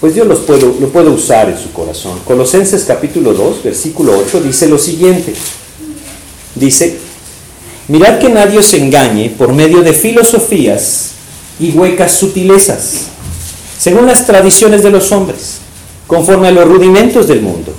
pues 0.00 0.14
Dios 0.14 0.26
los 0.26 0.40
puedo, 0.40 0.76
lo 0.80 0.88
puede 0.88 1.08
usar 1.08 1.48
en 1.48 1.56
su 1.56 1.72
corazón. 1.72 2.18
Colosenses 2.26 2.84
capítulo 2.84 3.32
2, 3.32 3.62
versículo 3.62 4.18
8 4.18 4.42
dice 4.42 4.68
lo 4.68 4.76
siguiente. 4.76 5.32
Dice, 6.54 6.98
mirad 7.88 8.18
que 8.18 8.28
nadie 8.28 8.58
os 8.58 8.72
engañe 8.74 9.30
por 9.30 9.52
medio 9.52 9.82
de 9.82 9.92
filosofías 9.92 11.10
y 11.58 11.70
huecas 11.70 12.12
sutilezas, 12.12 13.06
según 13.78 14.06
las 14.06 14.26
tradiciones 14.26 14.82
de 14.82 14.90
los 14.90 15.10
hombres, 15.12 15.58
conforme 16.06 16.48
a 16.48 16.52
los 16.52 16.66
rudimentos 16.66 17.26
del 17.26 17.42
mundo, 17.42 17.72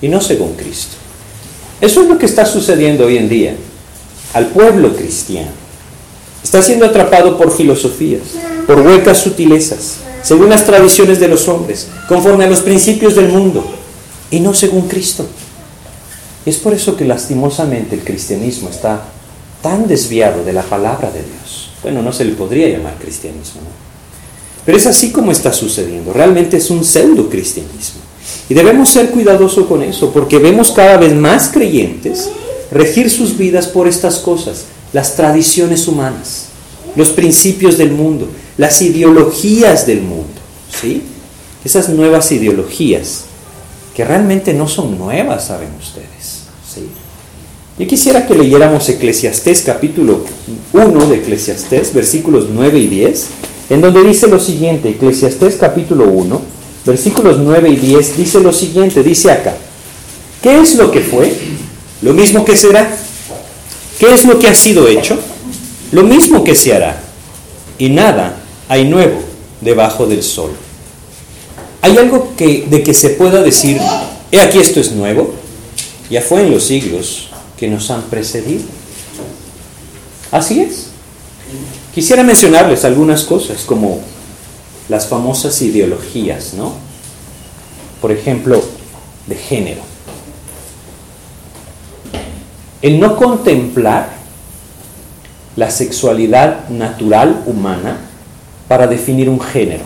y 0.00 0.08
no 0.08 0.20
según 0.20 0.54
Cristo. 0.54 0.96
Eso 1.80 2.02
es 2.02 2.08
lo 2.08 2.18
que 2.18 2.26
está 2.26 2.46
sucediendo 2.46 3.06
hoy 3.06 3.18
en 3.18 3.28
día 3.28 3.54
al 4.32 4.48
pueblo 4.48 4.94
cristiano. 4.94 5.50
Está 6.42 6.62
siendo 6.62 6.86
atrapado 6.86 7.36
por 7.38 7.50
filosofías, 7.50 8.22
por 8.66 8.80
huecas 8.80 9.18
sutilezas, 9.18 9.96
según 10.22 10.50
las 10.50 10.64
tradiciones 10.64 11.18
de 11.20 11.28
los 11.28 11.48
hombres, 11.48 11.88
conforme 12.08 12.44
a 12.44 12.48
los 12.48 12.60
principios 12.60 13.14
del 13.14 13.28
mundo, 13.28 13.64
y 14.30 14.40
no 14.40 14.54
según 14.54 14.88
Cristo. 14.88 15.26
Es 16.46 16.58
por 16.58 16.72
eso 16.72 16.96
que 16.96 17.04
lastimosamente 17.04 17.96
el 17.96 18.04
cristianismo 18.04 18.68
está 18.68 19.02
tan 19.60 19.88
desviado 19.88 20.44
de 20.44 20.52
la 20.52 20.62
palabra 20.62 21.10
de 21.10 21.22
Dios. 21.22 21.70
Bueno, 21.82 22.02
no 22.02 22.12
se 22.12 22.24
le 22.24 22.32
podría 22.32 22.68
llamar 22.68 22.94
cristianismo, 23.00 23.62
¿no? 23.62 23.86
Pero 24.64 24.78
es 24.78 24.86
así 24.86 25.10
como 25.10 25.32
está 25.32 25.52
sucediendo. 25.52 26.12
Realmente 26.12 26.56
es 26.56 26.70
un 26.70 26.84
pseudo 26.84 27.28
cristianismo. 27.28 28.00
Y 28.48 28.54
debemos 28.54 28.90
ser 28.90 29.10
cuidadosos 29.10 29.66
con 29.66 29.82
eso, 29.82 30.12
porque 30.12 30.38
vemos 30.38 30.72
cada 30.72 30.96
vez 30.96 31.14
más 31.14 31.48
creyentes 31.48 32.30
regir 32.70 33.10
sus 33.10 33.36
vidas 33.36 33.66
por 33.66 33.86
estas 33.86 34.16
cosas, 34.18 34.64
las 34.92 35.14
tradiciones 35.14 35.86
humanas, 35.86 36.46
los 36.96 37.10
principios 37.10 37.78
del 37.78 37.92
mundo, 37.92 38.28
las 38.56 38.82
ideologías 38.82 39.86
del 39.86 40.02
mundo, 40.02 40.40
¿sí? 40.80 41.02
Esas 41.64 41.88
nuevas 41.88 42.30
ideologías 42.32 43.24
que 43.94 44.04
realmente 44.04 44.52
no 44.52 44.68
son 44.68 44.98
nuevas, 44.98 45.46
saben 45.46 45.70
ustedes. 45.80 46.15
Yo 47.78 47.86
quisiera 47.86 48.26
que 48.26 48.34
leyéramos 48.34 48.88
Eclesiastés 48.88 49.60
capítulo 49.60 50.24
1 50.72 51.06
de 51.08 51.16
Eclesiastés, 51.16 51.92
versículos 51.92 52.46
9 52.50 52.78
y 52.78 52.86
10, 52.86 53.26
en 53.68 53.82
donde 53.82 54.02
dice 54.02 54.28
lo 54.28 54.40
siguiente, 54.40 54.88
Eclesiastés 54.88 55.56
capítulo 55.56 56.06
1, 56.06 56.40
versículos 56.86 57.36
9 57.38 57.68
y 57.68 57.76
10, 57.76 58.16
dice 58.16 58.40
lo 58.40 58.54
siguiente, 58.54 59.02
dice 59.02 59.30
acá, 59.30 59.54
¿qué 60.42 60.58
es 60.58 60.76
lo 60.76 60.90
que 60.90 61.00
fue? 61.00 61.30
Lo 62.00 62.14
mismo 62.14 62.46
que 62.46 62.56
será. 62.56 62.96
¿Qué 63.98 64.14
es 64.14 64.24
lo 64.24 64.38
que 64.38 64.48
ha 64.48 64.54
sido 64.54 64.88
hecho? 64.88 65.18
Lo 65.92 66.02
mismo 66.02 66.44
que 66.44 66.54
se 66.54 66.74
hará. 66.74 67.02
Y 67.78 67.90
nada 67.90 68.38
hay 68.70 68.86
nuevo 68.86 69.20
debajo 69.60 70.06
del 70.06 70.22
sol. 70.22 70.52
¿Hay 71.82 71.98
algo 71.98 72.32
que, 72.38 72.66
de 72.70 72.82
que 72.82 72.94
se 72.94 73.10
pueda 73.10 73.42
decir, 73.42 73.78
he 74.32 74.40
aquí 74.40 74.60
esto 74.60 74.80
es 74.80 74.92
nuevo? 74.92 75.34
Ya 76.08 76.22
fue 76.22 76.40
en 76.40 76.52
los 76.52 76.64
siglos 76.64 77.28
que 77.56 77.68
nos 77.68 77.90
han 77.90 78.02
precedido. 78.02 78.64
Así 80.30 80.60
es. 80.60 80.88
Quisiera 81.94 82.22
mencionarles 82.22 82.84
algunas 82.84 83.24
cosas 83.24 83.62
como 83.62 84.00
las 84.88 85.06
famosas 85.06 85.60
ideologías, 85.62 86.54
¿no? 86.54 86.74
Por 88.00 88.12
ejemplo, 88.12 88.62
de 89.26 89.34
género. 89.34 89.80
El 92.82 93.00
no 93.00 93.16
contemplar 93.16 94.10
la 95.56 95.70
sexualidad 95.70 96.68
natural 96.68 97.42
humana 97.46 97.98
para 98.68 98.86
definir 98.86 99.28
un 99.28 99.40
género. 99.40 99.84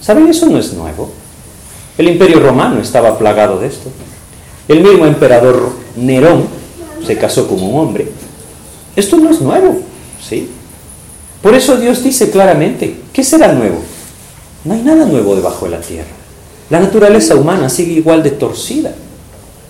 ¿Saben? 0.00 0.26
Eso 0.26 0.46
no 0.46 0.58
es 0.58 0.72
nuevo. 0.72 1.12
El 1.96 2.08
imperio 2.08 2.40
romano 2.40 2.80
estaba 2.80 3.16
plagado 3.18 3.60
de 3.60 3.68
esto. 3.68 3.90
El 4.66 4.80
mismo 4.80 5.06
emperador 5.06 5.72
Nerón 5.96 6.61
se 7.06 7.18
casó 7.18 7.48
con 7.48 7.62
un 7.62 7.78
hombre. 7.78 8.08
Esto 8.96 9.16
no 9.16 9.30
es 9.30 9.40
nuevo, 9.40 9.80
¿sí? 10.26 10.48
Por 11.42 11.54
eso 11.54 11.76
Dios 11.76 12.04
dice 12.04 12.30
claramente, 12.30 13.00
¿qué 13.12 13.24
será 13.24 13.52
nuevo? 13.52 13.78
No 14.64 14.74
hay 14.74 14.82
nada 14.82 15.04
nuevo 15.06 15.34
debajo 15.34 15.64
de 15.64 15.72
la 15.72 15.80
tierra. 15.80 16.10
La 16.70 16.80
naturaleza 16.80 17.34
humana 17.34 17.68
sigue 17.68 17.92
igual 17.92 18.22
de 18.22 18.30
torcida, 18.30 18.94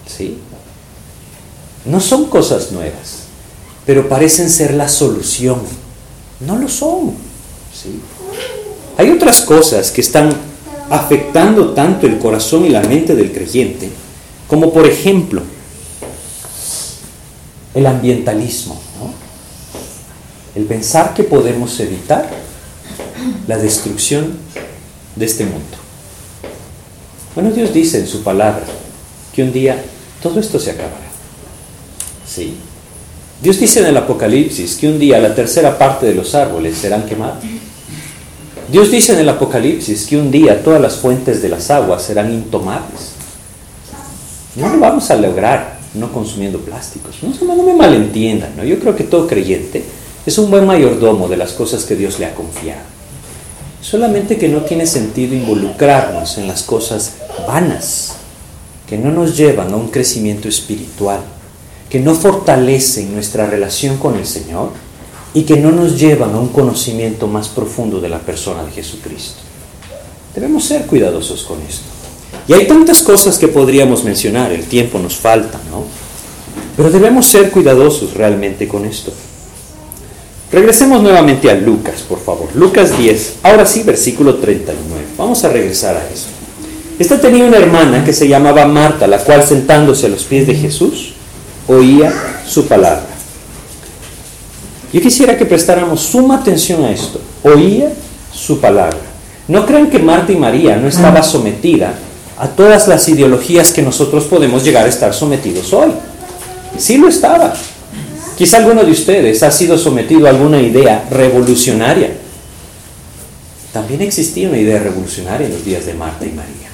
¿sí? 0.06 0.38
No 1.84 2.00
son 2.00 2.26
cosas 2.26 2.72
nuevas, 2.72 3.24
pero 3.86 4.08
parecen 4.08 4.50
ser 4.50 4.74
la 4.74 4.88
solución. 4.88 5.60
No 6.40 6.58
lo 6.58 6.68
son, 6.68 7.12
¿sí? 7.72 8.00
Hay 8.98 9.10
otras 9.10 9.40
cosas 9.42 9.90
que 9.90 10.00
están 10.00 10.32
afectando 10.90 11.70
tanto 11.70 12.06
el 12.06 12.18
corazón 12.18 12.66
y 12.66 12.68
la 12.68 12.82
mente 12.82 13.14
del 13.14 13.32
creyente, 13.32 13.88
como 14.46 14.72
por 14.72 14.86
ejemplo 14.86 15.42
el 17.74 17.86
ambientalismo, 17.86 18.80
el 20.54 20.64
pensar 20.64 21.14
que 21.14 21.24
podemos 21.24 21.78
evitar 21.80 22.28
la 23.46 23.56
destrucción 23.56 24.36
de 25.16 25.24
este 25.24 25.44
mundo. 25.44 25.78
Bueno, 27.34 27.50
Dios 27.50 27.72
dice 27.72 27.98
en 27.98 28.06
su 28.06 28.22
palabra 28.22 28.64
que 29.34 29.42
un 29.42 29.52
día 29.52 29.82
todo 30.22 30.38
esto 30.38 30.58
se 30.58 30.72
acabará. 30.72 30.96
Sí. 32.26 32.54
Dios 33.42 33.58
dice 33.58 33.80
en 33.80 33.86
el 33.86 33.96
Apocalipsis 33.96 34.76
que 34.76 34.86
un 34.86 34.98
día 34.98 35.18
la 35.18 35.34
tercera 35.34 35.76
parte 35.78 36.06
de 36.06 36.14
los 36.14 36.34
árboles 36.34 36.76
serán 36.76 37.06
quemados. 37.06 37.42
Dios 38.70 38.90
dice 38.90 39.14
en 39.14 39.20
el 39.20 39.28
Apocalipsis 39.28 40.06
que 40.06 40.16
un 40.16 40.30
día 40.30 40.62
todas 40.62 40.80
las 40.80 40.96
fuentes 40.96 41.42
de 41.42 41.48
las 41.48 41.70
aguas 41.70 42.02
serán 42.02 42.32
intomables. 42.32 43.12
No 44.56 44.68
lo 44.68 44.78
vamos 44.78 45.10
a 45.10 45.16
lograr 45.16 45.71
no 45.94 46.12
consumiendo 46.12 46.58
plásticos. 46.58 47.16
No, 47.22 47.62
me 47.62 47.74
malentiendan. 47.74 48.56
¿no? 48.56 48.64
Yo 48.64 48.78
creo 48.78 48.96
que 48.96 49.04
todo 49.04 49.26
creyente 49.26 49.84
es 50.24 50.38
un 50.38 50.50
buen 50.50 50.66
mayordomo 50.66 51.28
de 51.28 51.36
las 51.36 51.52
cosas 51.52 51.84
que 51.84 51.96
Dios 51.96 52.18
le 52.18 52.26
ha 52.26 52.34
confiado. 52.34 52.80
Solamente 53.80 54.38
que 54.38 54.48
no 54.48 54.62
tiene 54.62 54.86
sentido 54.86 55.34
involucrarnos 55.34 56.38
en 56.38 56.46
las 56.46 56.62
cosas 56.62 57.14
vanas 57.46 58.14
que 58.86 58.96
no 58.96 59.10
nos 59.10 59.36
llevan 59.36 59.72
a 59.72 59.76
un 59.76 59.88
crecimiento 59.88 60.48
espiritual, 60.48 61.20
que 61.88 61.98
no 61.98 62.14
fortalecen 62.14 63.12
nuestra 63.12 63.46
relación 63.46 63.96
con 63.96 64.16
el 64.16 64.26
Señor 64.26 64.70
y 65.34 65.42
que 65.42 65.56
no 65.56 65.72
nos 65.72 65.98
llevan 65.98 66.34
a 66.34 66.38
un 66.38 66.48
conocimiento 66.48 67.26
más 67.26 67.48
profundo 67.48 68.00
de 68.00 68.08
la 68.08 68.18
persona 68.18 68.62
de 68.64 68.70
Jesucristo. 68.70 69.40
Debemos 70.34 70.64
ser 70.64 70.86
cuidadosos 70.86 71.42
con 71.42 71.60
esto. 71.62 72.01
Y 72.48 72.54
hay 72.54 72.66
tantas 72.66 73.02
cosas 73.02 73.38
que 73.38 73.48
podríamos 73.48 74.04
mencionar, 74.04 74.52
el 74.52 74.64
tiempo 74.64 74.98
nos 74.98 75.16
falta, 75.16 75.58
¿no? 75.70 75.84
Pero 76.76 76.90
debemos 76.90 77.26
ser 77.26 77.50
cuidadosos 77.50 78.14
realmente 78.14 78.66
con 78.66 78.84
esto. 78.84 79.12
Regresemos 80.50 81.02
nuevamente 81.02 81.50
a 81.50 81.54
Lucas, 81.54 82.02
por 82.02 82.20
favor. 82.20 82.48
Lucas 82.54 82.98
10, 82.98 83.36
ahora 83.42 83.64
sí, 83.64 83.82
versículo 83.84 84.36
39. 84.36 85.04
Vamos 85.16 85.44
a 85.44 85.48
regresar 85.48 85.96
a 85.96 86.06
eso. 86.12 86.26
Esta 86.98 87.20
tenía 87.20 87.44
una 87.44 87.56
hermana 87.56 88.04
que 88.04 88.12
se 88.12 88.28
llamaba 88.28 88.66
Marta, 88.66 89.06
la 89.06 89.18
cual 89.18 89.42
sentándose 89.44 90.06
a 90.06 90.10
los 90.10 90.24
pies 90.24 90.46
de 90.46 90.54
Jesús, 90.54 91.14
oía 91.68 92.12
su 92.46 92.66
palabra. 92.66 93.06
Yo 94.92 95.00
quisiera 95.00 95.38
que 95.38 95.46
prestáramos 95.46 96.02
suma 96.02 96.36
atención 96.36 96.84
a 96.84 96.90
esto. 96.90 97.18
Oía 97.44 97.90
su 98.32 98.60
palabra. 98.60 98.98
No 99.48 99.64
crean 99.64 99.88
que 99.88 99.98
Marta 99.98 100.32
y 100.32 100.36
María 100.36 100.76
no 100.76 100.86
estaba 100.86 101.22
sometida 101.22 101.94
a 102.42 102.48
todas 102.48 102.88
las 102.88 103.08
ideologías 103.08 103.70
que 103.70 103.82
nosotros 103.82 104.24
podemos 104.24 104.64
llegar 104.64 104.84
a 104.84 104.88
estar 104.88 105.14
sometidos 105.14 105.72
hoy. 105.72 105.92
Sí 106.76 106.98
lo 106.98 107.06
estaba. 107.06 107.54
Quizá 108.36 108.56
alguno 108.56 108.82
de 108.82 108.90
ustedes 108.90 109.44
ha 109.44 109.52
sido 109.52 109.78
sometido 109.78 110.26
a 110.26 110.30
alguna 110.30 110.60
idea 110.60 111.06
revolucionaria. 111.08 112.10
También 113.72 114.02
existía 114.02 114.48
una 114.48 114.58
idea 114.58 114.80
revolucionaria 114.80 115.46
en 115.46 115.52
los 115.52 115.64
días 115.64 115.86
de 115.86 115.94
Marta 115.94 116.26
y 116.26 116.30
María. 116.30 116.68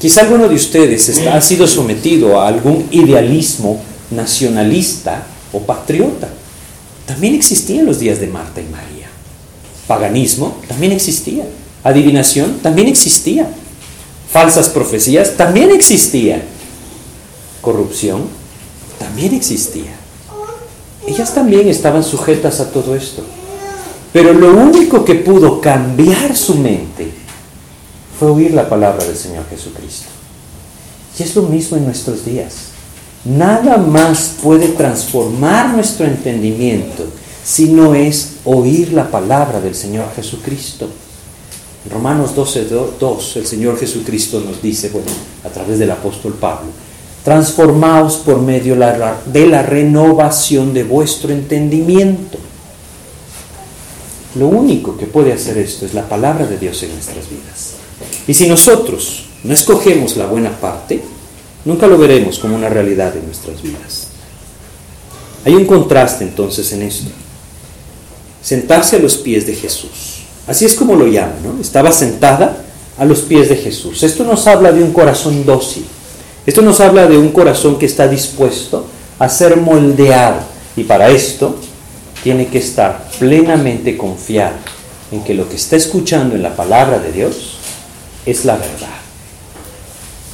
Quizá 0.00 0.22
alguno 0.22 0.48
de 0.48 0.56
ustedes 0.56 1.24
ha 1.28 1.40
sido 1.40 1.68
sometido 1.68 2.40
a 2.40 2.48
algún 2.48 2.88
idealismo 2.90 3.80
nacionalista 4.10 5.22
o 5.52 5.60
patriota. 5.60 6.28
También 7.06 7.36
existía 7.36 7.78
en 7.78 7.86
los 7.86 8.00
días 8.00 8.18
de 8.18 8.26
Marta 8.26 8.60
y 8.60 8.64
María. 8.64 9.06
Paganismo 9.86 10.60
también 10.66 10.90
existía. 10.90 11.44
Adivinación 11.84 12.58
también 12.62 12.88
existía. 12.88 13.48
Falsas 14.30 14.68
profecías 14.68 15.36
también 15.36 15.70
existían. 15.70 16.42
Corrupción 17.60 18.22
también 18.98 19.34
existía. 19.34 19.94
Ellas 21.06 21.34
también 21.34 21.68
estaban 21.68 22.04
sujetas 22.04 22.60
a 22.60 22.70
todo 22.70 22.94
esto. 22.94 23.22
Pero 24.12 24.32
lo 24.32 24.54
único 24.54 25.04
que 25.04 25.16
pudo 25.16 25.60
cambiar 25.60 26.36
su 26.36 26.54
mente 26.56 27.10
fue 28.18 28.30
oír 28.30 28.52
la 28.52 28.68
palabra 28.68 29.04
del 29.04 29.16
Señor 29.16 29.44
Jesucristo. 29.48 30.08
Y 31.18 31.22
es 31.22 31.34
lo 31.34 31.42
mismo 31.42 31.76
en 31.76 31.86
nuestros 31.86 32.24
días. 32.24 32.54
Nada 33.24 33.76
más 33.76 34.34
puede 34.42 34.68
transformar 34.68 35.74
nuestro 35.74 36.06
entendimiento 36.06 37.04
si 37.44 37.68
no 37.68 37.94
es 37.94 38.34
oír 38.44 38.92
la 38.92 39.10
palabra 39.10 39.60
del 39.60 39.74
Señor 39.74 40.06
Jesucristo. 40.14 40.88
En 41.84 41.90
Romanos 41.90 42.34
12, 42.34 42.66
2, 42.98 43.36
el 43.36 43.46
Señor 43.46 43.78
Jesucristo 43.78 44.40
nos 44.40 44.62
dice, 44.62 44.90
bueno, 44.90 45.10
a 45.44 45.48
través 45.48 45.78
del 45.78 45.90
apóstol 45.90 46.34
Pablo, 46.34 46.68
transformaos 47.24 48.16
por 48.16 48.40
medio 48.40 48.76
de 49.26 49.46
la 49.46 49.62
renovación 49.62 50.72
de 50.74 50.84
vuestro 50.84 51.32
entendimiento. 51.32 52.38
Lo 54.36 54.48
único 54.48 54.96
que 54.96 55.06
puede 55.06 55.32
hacer 55.32 55.58
esto 55.58 55.84
es 55.84 55.94
la 55.94 56.08
palabra 56.08 56.46
de 56.46 56.56
Dios 56.56 56.82
en 56.82 56.92
nuestras 56.92 57.28
vidas. 57.28 57.74
Y 58.26 58.34
si 58.34 58.46
nosotros 58.46 59.26
no 59.44 59.52
escogemos 59.52 60.16
la 60.16 60.26
buena 60.26 60.50
parte, 60.58 61.02
nunca 61.64 61.86
lo 61.86 61.98
veremos 61.98 62.38
como 62.38 62.56
una 62.56 62.68
realidad 62.68 63.16
en 63.16 63.26
nuestras 63.26 63.60
vidas. 63.60 64.08
Hay 65.44 65.54
un 65.54 65.66
contraste 65.66 66.24
entonces 66.24 66.72
en 66.72 66.82
esto. 66.82 67.10
Sentarse 68.40 68.96
a 68.96 69.00
los 69.00 69.16
pies 69.16 69.46
de 69.46 69.54
Jesús. 69.54 70.11
Así 70.46 70.64
es 70.64 70.74
como 70.74 70.96
lo 70.96 71.06
llama, 71.06 71.34
¿no? 71.44 71.60
Estaba 71.60 71.92
sentada 71.92 72.56
a 72.98 73.04
los 73.04 73.20
pies 73.20 73.48
de 73.48 73.56
Jesús. 73.56 74.02
Esto 74.02 74.24
nos 74.24 74.46
habla 74.46 74.72
de 74.72 74.82
un 74.82 74.92
corazón 74.92 75.44
dócil. 75.46 75.86
Esto 76.44 76.62
nos 76.62 76.80
habla 76.80 77.06
de 77.06 77.16
un 77.16 77.30
corazón 77.30 77.78
que 77.78 77.86
está 77.86 78.08
dispuesto 78.08 78.86
a 79.18 79.28
ser 79.28 79.56
moldeado. 79.56 80.40
Y 80.76 80.84
para 80.84 81.08
esto 81.08 81.56
tiene 82.22 82.48
que 82.48 82.58
estar 82.58 83.08
plenamente 83.18 83.96
confiado 83.96 84.56
en 85.12 85.22
que 85.22 85.34
lo 85.34 85.48
que 85.48 85.56
está 85.56 85.76
escuchando 85.76 86.34
en 86.34 86.42
la 86.42 86.56
palabra 86.56 86.98
de 86.98 87.12
Dios 87.12 87.58
es 88.26 88.44
la 88.44 88.56
verdad. 88.56 88.88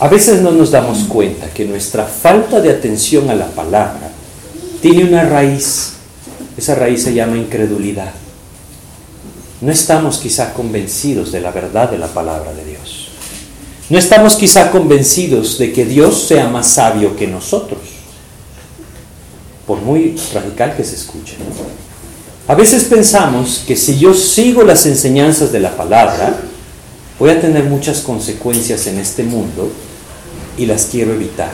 A 0.00 0.08
veces 0.08 0.40
no 0.40 0.52
nos 0.52 0.70
damos 0.70 1.04
cuenta 1.04 1.48
que 1.50 1.64
nuestra 1.64 2.04
falta 2.04 2.60
de 2.60 2.70
atención 2.70 3.28
a 3.30 3.34
la 3.34 3.48
palabra 3.48 4.10
tiene 4.80 5.04
una 5.04 5.24
raíz. 5.24 5.94
Esa 6.56 6.74
raíz 6.76 7.02
se 7.02 7.14
llama 7.14 7.36
incredulidad. 7.36 8.12
No 9.60 9.72
estamos 9.72 10.18
quizá 10.18 10.54
convencidos 10.54 11.32
de 11.32 11.40
la 11.40 11.50
verdad 11.50 11.90
de 11.90 11.98
la 11.98 12.06
palabra 12.06 12.52
de 12.52 12.64
Dios. 12.64 13.08
No 13.90 13.98
estamos 13.98 14.36
quizá 14.36 14.70
convencidos 14.70 15.58
de 15.58 15.72
que 15.72 15.84
Dios 15.84 16.28
sea 16.28 16.48
más 16.48 16.68
sabio 16.68 17.16
que 17.16 17.26
nosotros. 17.26 17.80
Por 19.66 19.80
muy 19.80 20.16
radical 20.32 20.76
que 20.76 20.84
se 20.84 20.94
escuche. 20.94 21.36
A 22.46 22.54
veces 22.54 22.84
pensamos 22.84 23.64
que 23.66 23.76
si 23.76 23.98
yo 23.98 24.14
sigo 24.14 24.62
las 24.62 24.86
enseñanzas 24.86 25.52
de 25.52 25.60
la 25.60 25.76
palabra, 25.76 26.38
voy 27.18 27.30
a 27.30 27.40
tener 27.40 27.64
muchas 27.64 28.00
consecuencias 28.00 28.86
en 28.86 28.98
este 28.98 29.22
mundo 29.22 29.70
y 30.56 30.66
las 30.66 30.86
quiero 30.86 31.12
evitar. 31.12 31.50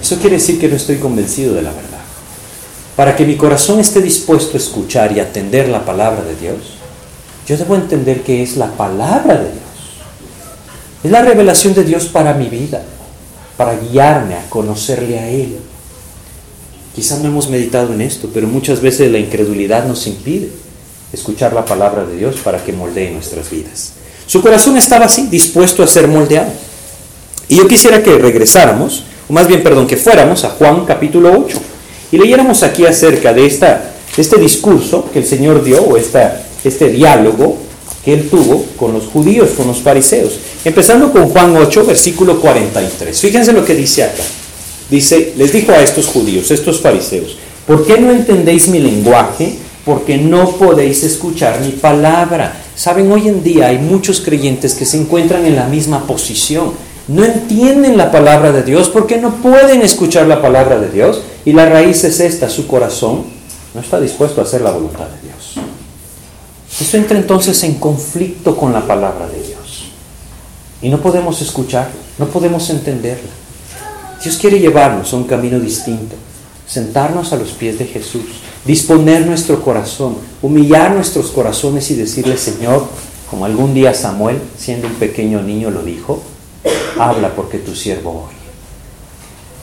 Eso 0.00 0.16
quiere 0.16 0.36
decir 0.36 0.60
que 0.60 0.68
no 0.68 0.76
estoy 0.76 0.96
convencido 0.96 1.54
de 1.54 1.62
la 1.62 1.70
verdad. 1.70 1.87
Para 2.98 3.14
que 3.14 3.24
mi 3.24 3.36
corazón 3.36 3.78
esté 3.78 4.02
dispuesto 4.02 4.54
a 4.54 4.60
escuchar 4.60 5.12
y 5.12 5.20
atender 5.20 5.68
la 5.68 5.84
palabra 5.84 6.24
de 6.24 6.34
Dios, 6.34 6.56
yo 7.46 7.56
debo 7.56 7.76
entender 7.76 8.22
que 8.22 8.42
es 8.42 8.56
la 8.56 8.72
palabra 8.72 9.36
de 9.36 9.44
Dios. 9.44 10.02
Es 11.04 11.10
la 11.12 11.22
revelación 11.22 11.74
de 11.74 11.84
Dios 11.84 12.06
para 12.06 12.34
mi 12.34 12.48
vida, 12.48 12.82
para 13.56 13.76
guiarme 13.78 14.34
a 14.34 14.50
conocerle 14.50 15.16
a 15.16 15.28
Él. 15.28 15.58
Quizás 16.92 17.20
no 17.20 17.28
hemos 17.28 17.48
meditado 17.48 17.94
en 17.94 18.00
esto, 18.00 18.30
pero 18.34 18.48
muchas 18.48 18.80
veces 18.80 19.12
la 19.12 19.18
incredulidad 19.18 19.86
nos 19.86 20.08
impide 20.08 20.50
escuchar 21.12 21.52
la 21.52 21.64
palabra 21.64 22.04
de 22.04 22.16
Dios 22.16 22.38
para 22.42 22.64
que 22.64 22.72
moldee 22.72 23.12
nuestras 23.12 23.48
vidas. 23.48 23.92
Su 24.26 24.42
corazón 24.42 24.76
estaba 24.76 25.06
así, 25.06 25.28
dispuesto 25.28 25.84
a 25.84 25.86
ser 25.86 26.08
moldeado. 26.08 26.50
Y 27.46 27.58
yo 27.58 27.68
quisiera 27.68 28.02
que 28.02 28.18
regresáramos, 28.18 29.04
o 29.28 29.32
más 29.32 29.46
bien, 29.46 29.62
perdón, 29.62 29.86
que 29.86 29.96
fuéramos 29.96 30.44
a 30.44 30.48
Juan 30.48 30.84
capítulo 30.84 31.44
8 31.46 31.77
y 32.10 32.18
leyéramos 32.18 32.62
aquí 32.62 32.86
acerca 32.86 33.32
de 33.32 33.46
esta, 33.46 33.92
este 34.16 34.38
discurso 34.38 35.08
que 35.12 35.20
el 35.20 35.26
Señor 35.26 35.62
dio, 35.62 35.82
o 35.82 35.96
este 35.96 36.88
diálogo 36.88 37.58
que 38.04 38.14
él 38.14 38.28
tuvo 38.30 38.64
con 38.76 38.92
los 38.92 39.06
judíos, 39.06 39.50
con 39.56 39.66
los 39.66 39.78
fariseos. 39.78 40.38
Empezando 40.64 41.12
con 41.12 41.28
Juan 41.28 41.56
8, 41.56 41.84
versículo 41.84 42.40
43. 42.40 43.20
Fíjense 43.20 43.52
lo 43.52 43.64
que 43.64 43.74
dice 43.74 44.04
acá. 44.04 44.22
Dice, 44.90 45.34
les 45.36 45.52
dijo 45.52 45.72
a 45.72 45.82
estos 45.82 46.06
judíos, 46.06 46.50
estos 46.50 46.80
fariseos, 46.80 47.36
¿por 47.66 47.84
qué 47.86 47.98
no 47.98 48.10
entendéis 48.10 48.68
mi 48.68 48.78
lenguaje? 48.78 49.56
Porque 49.84 50.16
no 50.16 50.52
podéis 50.52 51.02
escuchar 51.04 51.60
mi 51.60 51.72
palabra. 51.72 52.62
Saben, 52.74 53.12
hoy 53.12 53.28
en 53.28 53.42
día 53.42 53.68
hay 53.68 53.78
muchos 53.78 54.20
creyentes 54.20 54.74
que 54.74 54.86
se 54.86 54.96
encuentran 54.96 55.44
en 55.44 55.56
la 55.56 55.66
misma 55.66 56.06
posición 56.06 56.72
no 57.08 57.24
entienden 57.24 57.96
la 57.96 58.12
palabra 58.12 58.52
de 58.52 58.62
Dios 58.62 58.90
porque 58.90 59.16
no 59.16 59.36
pueden 59.36 59.80
escuchar 59.80 60.26
la 60.26 60.42
palabra 60.42 60.78
de 60.78 60.90
Dios. 60.90 61.22
Y 61.48 61.52
la 61.54 61.64
raíz 61.64 62.04
es 62.04 62.20
esta, 62.20 62.50
su 62.50 62.66
corazón 62.66 63.24
no 63.72 63.80
está 63.80 63.98
dispuesto 63.98 64.42
a 64.42 64.44
hacer 64.44 64.60
la 64.60 64.70
voluntad 64.70 65.06
de 65.06 65.28
Dios. 65.28 65.54
Eso 66.78 66.96
entra 66.98 67.16
entonces 67.16 67.62
en 67.62 67.76
conflicto 67.76 68.54
con 68.54 68.70
la 68.70 68.86
palabra 68.86 69.26
de 69.28 69.42
Dios. 69.42 69.84
Y 70.82 70.90
no 70.90 71.00
podemos 71.00 71.40
escucharla, 71.40 71.94
no 72.18 72.26
podemos 72.26 72.68
entenderla. 72.68 73.30
Dios 74.22 74.36
quiere 74.36 74.60
llevarnos 74.60 75.10
a 75.10 75.16
un 75.16 75.24
camino 75.24 75.58
distinto, 75.58 76.16
sentarnos 76.66 77.32
a 77.32 77.36
los 77.36 77.52
pies 77.52 77.78
de 77.78 77.86
Jesús, 77.86 78.26
disponer 78.66 79.24
nuestro 79.24 79.62
corazón, 79.62 80.16
humillar 80.42 80.90
nuestros 80.90 81.30
corazones 81.30 81.90
y 81.90 81.94
decirle, 81.94 82.36
Señor, 82.36 82.86
como 83.30 83.46
algún 83.46 83.72
día 83.72 83.94
Samuel, 83.94 84.38
siendo 84.58 84.86
un 84.86 84.96
pequeño 84.96 85.40
niño, 85.40 85.70
lo 85.70 85.82
dijo, 85.82 86.22
habla 86.98 87.34
porque 87.34 87.56
tu 87.56 87.74
siervo 87.74 88.26
oye. 88.28 88.36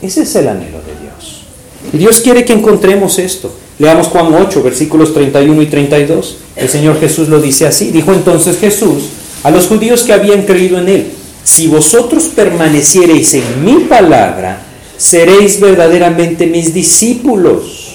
Ese 0.08 0.22
es 0.22 0.34
el 0.34 0.48
anhelo 0.48 0.78
de 0.78 1.00
Dios. 1.00 1.45
Dios 1.92 2.20
quiere 2.20 2.44
que 2.44 2.52
encontremos 2.52 3.18
esto. 3.18 3.52
Leamos 3.78 4.08
Juan 4.08 4.34
8, 4.34 4.62
versículos 4.62 5.12
31 5.12 5.62
y 5.62 5.66
32. 5.66 6.36
El 6.56 6.68
Señor 6.68 6.98
Jesús 6.98 7.28
lo 7.28 7.40
dice 7.40 7.66
así. 7.66 7.90
Dijo 7.90 8.12
entonces 8.12 8.58
Jesús 8.58 9.04
a 9.42 9.50
los 9.50 9.68
judíos 9.68 10.02
que 10.02 10.12
habían 10.12 10.42
creído 10.42 10.78
en 10.78 10.88
Él, 10.88 11.12
si 11.44 11.68
vosotros 11.68 12.24
permaneciereis 12.34 13.34
en 13.34 13.64
mi 13.64 13.84
palabra, 13.84 14.62
seréis 14.96 15.60
verdaderamente 15.60 16.46
mis 16.46 16.74
discípulos 16.74 17.94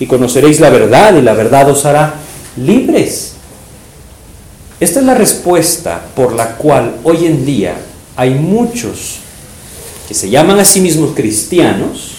y 0.00 0.06
conoceréis 0.06 0.60
la 0.60 0.70
verdad 0.70 1.16
y 1.16 1.22
la 1.22 1.34
verdad 1.34 1.70
os 1.70 1.84
hará 1.84 2.14
libres. 2.56 3.34
Esta 4.80 5.00
es 5.00 5.06
la 5.06 5.14
respuesta 5.14 6.02
por 6.14 6.34
la 6.34 6.56
cual 6.56 6.96
hoy 7.04 7.26
en 7.26 7.44
día 7.44 7.76
hay 8.16 8.30
muchos 8.30 9.16
que 10.08 10.14
se 10.14 10.30
llaman 10.30 10.58
a 10.60 10.64
sí 10.64 10.80
mismos 10.80 11.14
cristianos 11.14 12.15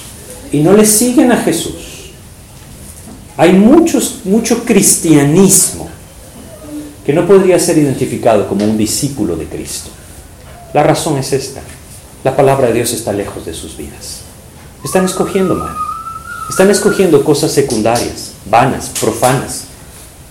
y 0.52 0.60
no 0.60 0.74
le 0.74 0.86
siguen 0.86 1.32
a 1.32 1.38
Jesús. 1.38 2.12
Hay 3.38 3.54
muchos, 3.54 4.22
mucho 4.26 4.64
cristianismo 4.64 5.88
que 7.06 7.14
no 7.14 7.26
podría 7.26 7.60
ser 7.60 7.78
identificado 7.78 8.48
como 8.48 8.66
un 8.66 8.78
discípulo 8.78 9.36
de 9.36 9.46
Cristo. 9.46 9.90
La 10.74 10.84
razón 10.84 11.18
es 11.18 11.32
esta. 11.34 11.62
La 12.24 12.36
palabra 12.36 12.68
de 12.68 12.74
Dios 12.74 12.92
está 12.94 13.14
lejos 13.14 13.46
de 13.46 13.54
sus 13.54 13.78
vidas. 13.78 14.22
Están 14.84 15.06
escogiendo 15.06 15.56
mal. 15.56 15.76
Están 16.50 16.70
escogiendo 16.70 17.24
cosas 17.24 17.52
secundarias, 17.52 18.32
vanas, 18.50 18.92
profanas, 19.00 19.66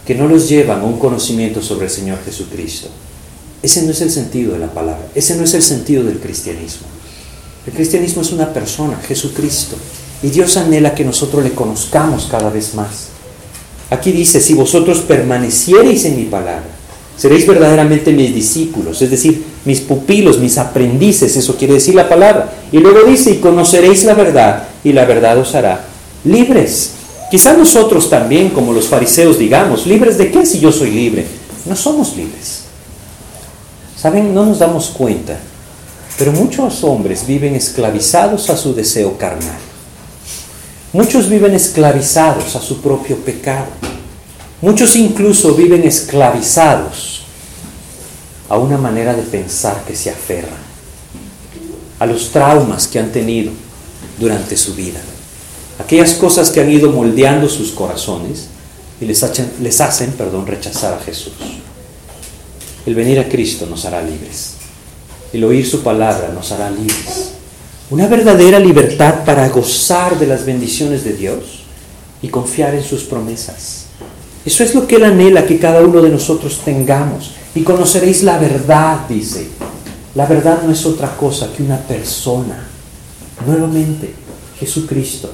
que 0.07 0.15
no 0.15 0.29
los 0.29 0.49
llevan 0.49 0.81
a 0.81 0.85
un 0.85 0.99
conocimiento 0.99 1.63
sobre 1.63 1.87
el 1.87 1.93
Señor 1.93 2.19
Jesucristo. 2.25 2.89
Ese 3.63 3.83
no 3.83 3.91
es 3.91 4.01
el 4.01 4.11
sentido 4.11 4.53
de 4.53 4.59
la 4.59 4.73
palabra, 4.73 5.09
ese 5.15 5.37
no 5.37 5.45
es 5.45 5.55
el 5.55 5.63
sentido 5.63 6.05
del 6.05 6.19
cristianismo. 6.21 6.87
El 7.67 7.73
cristianismo 7.73 8.23
es 8.23 8.33
una 8.33 8.53
persona, 8.53 8.97
Jesucristo, 9.07 9.77
y 10.23 10.29
Dios 10.29 10.57
anhela 10.57 10.95
que 10.95 11.05
nosotros 11.05 11.45
le 11.45 11.53
conozcamos 11.53 12.27
cada 12.31 12.51
vez 12.51 12.75
más. 12.75 13.09
Aquí 13.91 14.13
dice, 14.13 14.41
si 14.41 14.55
vosotros 14.55 15.01
permaneciereis 15.01 16.05
en 16.07 16.17
mi 16.17 16.25
palabra, 16.25 16.65
seréis 17.17 17.47
verdaderamente 17.47 18.13
mis 18.13 18.35
discípulos, 18.35 19.01
es 19.01 19.11
decir, 19.11 19.45
mis 19.65 19.81
pupilos, 19.81 20.39
mis 20.39 20.59
aprendices, 20.59 21.37
eso 21.37 21.57
quiere 21.57 21.75
decir 21.75 21.95
la 21.95 22.09
palabra. 22.09 22.53
Y 22.73 22.79
luego 22.79 23.05
dice, 23.09 23.31
y 23.31 23.37
conoceréis 23.37 24.05
la 24.05 24.15
verdad, 24.15 24.65
y 24.83 24.93
la 24.93 25.05
verdad 25.05 25.39
os 25.39 25.55
hará 25.55 25.85
libres. 26.25 26.93
Quizá 27.31 27.57
nosotros 27.57 28.11
también, 28.11 28.51
como 28.51 28.73
los 28.73 28.89
fariseos, 28.89 29.39
digamos, 29.39 29.87
¿libres 29.87 30.19
de 30.19 30.31
qué 30.31 30.47
si 30.47 30.61
yo 30.61 30.73
soy 30.73 30.91
libre? 30.91 31.27
No 31.65 31.75
somos 31.75 32.17
libres. 32.17 32.63
Saben, 33.97 34.35
no 34.35 34.45
nos 34.45 34.59
damos 34.59 34.89
cuenta, 34.89 35.37
pero 36.19 36.31
muchos 36.33 36.85
hombres 36.85 37.27
viven 37.27 37.57
esclavizados 37.57 38.51
a 38.51 38.57
su 38.57 38.75
deseo 38.75 39.17
carnal. 39.17 39.66
Muchos 40.97 41.29
viven 41.29 41.55
esclavizados 41.55 42.57
a 42.57 42.61
su 42.63 42.81
propio 42.81 43.19
pecado. 43.19 43.67
Muchos 44.63 44.97
incluso 44.97 45.55
viven 45.55 45.85
esclavizados 45.85 47.21
a 48.49 48.57
una 48.57 48.79
manera 48.79 49.13
de 49.13 49.21
pensar 49.21 49.85
que 49.87 49.95
se 49.95 50.09
aferran, 50.09 50.57
a 51.99 52.07
los 52.07 52.31
traumas 52.31 52.87
que 52.89 52.99
han 52.99 53.13
tenido 53.13 53.53
durante 54.19 54.57
su 54.57 54.75
vida, 54.75 54.99
aquellas 55.79 56.15
cosas 56.15 56.49
que 56.49 56.63
han 56.63 56.71
ido 56.71 56.91
moldeando 56.91 57.47
sus 57.51 57.73
corazones 57.73 58.47
y 58.99 59.05
les 59.05 59.23
hacen, 59.23 59.53
les 59.61 59.79
hacen 59.83 60.13
perdón, 60.13 60.47
rechazar 60.47 60.95
a 60.95 61.05
Jesús. 61.05 61.35
El 62.87 62.95
venir 62.95 63.21
a 63.21 63.29
Cristo 63.29 63.67
nos 63.67 63.85
hará 63.85 64.01
libres. 64.01 64.55
El 65.31 65.45
oír 65.45 65.69
su 65.69 65.83
palabra 65.83 66.31
nos 66.33 66.53
hará 66.53 66.71
libres. 66.71 67.36
Una 67.89 68.09
verdadera 68.09 68.59
libertad 68.59 69.25
para 69.25 69.49
gozar 69.49 70.19
de 70.19 70.27
las 70.27 70.45
bendiciones 70.45 71.05
de 71.05 71.13
Dios 71.13 71.63
y 72.21 72.29
confiar 72.29 72.75
en 72.75 72.83
sus 72.83 73.05
promesas. 73.05 73.87
Eso 74.45 74.65
es 74.65 74.75
lo 74.75 74.87
que 74.89 74.97
Él 74.97 75.05
anhela 75.05 75.47
que 75.47 75.59
cada 75.59 75.83
uno 75.83 76.03
de 76.03 76.11
nosotros 76.11 76.61
tengamos. 76.65 77.33
y 77.55 77.63
conoceréis 77.63 78.23
la 78.23 78.39
verdad, 78.39 79.09
dice. 79.09 79.49
La 80.15 80.27
verdad 80.27 80.63
no 80.63 80.73
es 80.73 80.85
otra 80.85 81.17
cosa 81.17 81.51
que 81.57 81.63
una 81.63 81.79
persona. 81.79 82.67
Nuevamente, 83.47 84.13
Jesucristo. 84.59 85.31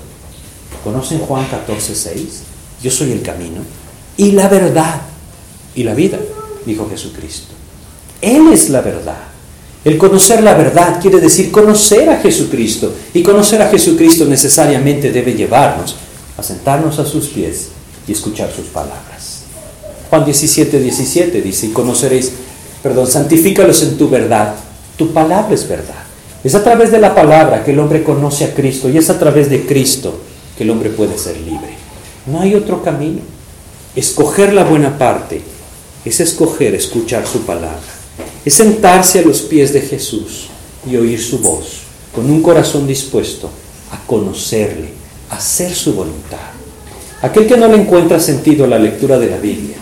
¿Conocen 0.85 1.19
Juan 1.21 1.47
14, 1.47 1.95
6? 1.95 2.43
Yo 2.83 2.91
soy 2.91 3.13
el 3.13 3.23
camino 3.23 3.63
y 4.17 4.33
la 4.33 4.49
verdad 4.49 5.03
y 5.75 5.85
la 5.85 5.95
vida, 5.95 6.19
dijo 6.67 6.89
Jesucristo. 6.89 7.55
Él 8.21 8.53
es 8.53 8.69
la 8.71 8.83
verdad. 8.83 9.32
El 9.85 9.99
conocer 9.99 10.45
la 10.45 10.55
verdad 10.55 11.01
quiere 11.01 11.19
decir 11.19 11.51
conocer 11.51 12.09
a 12.09 12.21
Jesucristo. 12.21 12.95
Y 13.15 13.23
conocer 13.23 13.61
a 13.63 13.69
Jesucristo 13.69 14.25
necesariamente 14.27 15.11
debe 15.11 15.35
llevarnos 15.35 15.97
a 16.37 16.43
sentarnos 16.43 16.99
a 16.99 17.07
sus 17.07 17.29
pies 17.29 17.69
y 18.07 18.13
escuchar 18.13 18.53
sus 18.55 18.67
palabras. 18.67 19.43
Juan 20.09 20.25
17, 20.25 20.79
17 20.79 21.43
dice, 21.43 21.67
y 21.67 21.71
conoceréis, 21.71 22.33
perdón, 22.83 23.07
santifícalos 23.07 23.83
en 23.83 23.97
tu 23.97 24.09
verdad. 24.09 24.55
Tu 24.97 25.13
palabra 25.13 25.53
es 25.53 25.67
verdad. 25.69 26.03
Es 26.45 26.55
a 26.55 26.63
través 26.63 26.93
de 26.93 26.99
la 26.99 27.15
palabra 27.15 27.65
que 27.65 27.73
el 27.73 27.79
hombre 27.79 28.05
conoce 28.05 28.45
a 28.45 28.55
Cristo 28.55 28.89
y 28.89 28.99
es 28.99 29.11
a 29.11 29.19
través 29.19 29.49
de 29.49 29.65
Cristo 29.65 30.21
que 30.57 30.65
el 30.65 30.71
hombre 30.71 30.91
puede 30.91 31.19
ser 31.19 31.37
libre. 31.39 31.77
No 32.27 32.41
hay 32.41 32.55
otro 32.55 32.83
camino. 32.83 33.21
Escoger 33.97 34.53
la 34.53 34.65
buena 34.65 34.97
parte 34.97 35.43
es 36.05 36.21
escoger 36.21 36.75
escuchar 36.75 37.27
su 37.27 37.41
palabra. 37.43 38.02
Es 38.45 38.55
sentarse 38.55 39.21
a 39.21 39.23
los 39.23 39.43
pies 39.43 39.73
de 39.73 39.81
Jesús 39.81 40.49
y 40.91 40.97
oír 40.97 41.21
su 41.21 41.39
voz 41.39 41.83
con 42.15 42.31
un 42.31 42.43
corazón 42.43 42.87
dispuesto 42.87 43.51
a 43.91 43.99
conocerle, 44.07 44.89
a 45.31 45.37
hacer 45.37 45.75
su 45.75 45.95
voluntad. 45.95 46.39
Aquel 47.23 47.47
que 47.47 47.57
no 47.57 47.69
le 47.69 47.77
encuentra 47.77 48.19
sentido 48.19 48.65
a 48.65 48.69
la 48.69 48.79
lectura 48.79 49.19
de 49.19 49.31
la 49.31 49.39
Biblia 49.39 49.77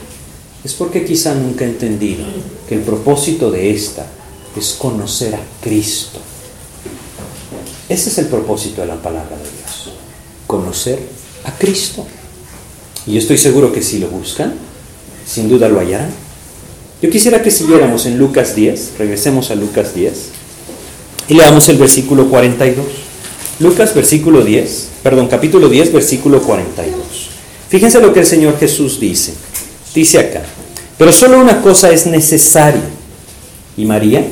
es 0.62 0.74
porque 0.74 1.04
quizá 1.04 1.34
nunca 1.34 1.64
ha 1.64 1.68
entendido 1.68 2.24
que 2.68 2.74
el 2.74 2.82
propósito 2.82 3.50
de 3.50 3.70
esta 3.70 4.06
es 4.56 4.74
conocer 4.78 5.34
a 5.34 5.40
Cristo. 5.62 6.18
Ese 7.88 8.10
es 8.10 8.18
el 8.18 8.26
propósito 8.26 8.82
de 8.82 8.88
la 8.88 9.02
palabra 9.02 9.36
de 9.36 9.42
Dios, 9.42 9.94
conocer 10.46 11.00
a 11.44 11.52
Cristo. 11.52 12.06
Y 13.06 13.16
estoy 13.16 13.38
seguro 13.38 13.72
que 13.72 13.82
si 13.82 13.98
lo 13.98 14.08
buscan, 14.08 14.54
sin 15.26 15.48
duda 15.48 15.68
lo 15.68 15.80
hallarán. 15.80 16.12
Yo 17.02 17.08
quisiera 17.08 17.42
que 17.42 17.50
siguiéramos 17.50 18.04
en 18.04 18.18
Lucas 18.18 18.54
10, 18.54 18.92
regresemos 18.98 19.50
a 19.50 19.54
Lucas 19.54 19.94
10 19.94 20.12
y 21.28 21.34
leamos 21.34 21.66
el 21.70 21.78
versículo 21.78 22.28
42. 22.28 22.84
Lucas 23.60 23.94
versículo 23.94 24.42
10, 24.42 24.88
perdón, 25.02 25.28
capítulo 25.28 25.70
10, 25.70 25.94
versículo 25.94 26.42
42. 26.42 26.94
Fíjense 27.70 28.00
lo 28.00 28.12
que 28.12 28.20
el 28.20 28.26
Señor 28.26 28.58
Jesús 28.58 29.00
dice. 29.00 29.32
Dice 29.94 30.18
acá, 30.18 30.42
pero 30.98 31.10
solo 31.10 31.40
una 31.40 31.62
cosa 31.62 31.90
es 31.90 32.06
necesaria. 32.06 32.82
Y 33.78 33.86
María 33.86 34.26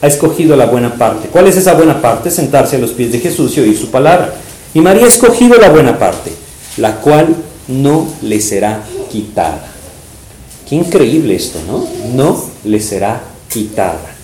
ha 0.00 0.06
escogido 0.06 0.56
la 0.56 0.66
buena 0.66 0.94
parte. 0.94 1.28
¿Cuál 1.28 1.48
es 1.48 1.56
esa 1.58 1.74
buena 1.74 2.00
parte? 2.00 2.30
Sentarse 2.30 2.76
a 2.76 2.78
los 2.78 2.92
pies 2.92 3.12
de 3.12 3.20
Jesús 3.20 3.54
y 3.56 3.60
oír 3.60 3.76
su 3.76 3.90
palabra. 3.90 4.34
Y 4.72 4.80
María 4.80 5.04
ha 5.04 5.08
escogido 5.08 5.58
la 5.58 5.68
buena 5.68 5.98
parte, 5.98 6.32
la 6.78 6.96
cual 6.96 7.36
no 7.68 8.08
le 8.22 8.40
será 8.40 8.82
quitada. 9.12 9.75
Qué 10.68 10.74
increíble 10.74 11.36
esto, 11.36 11.60
¿no? 11.66 11.86
No 12.14 12.50
le 12.64 12.80
será 12.80 13.22
quitada. 13.48 14.16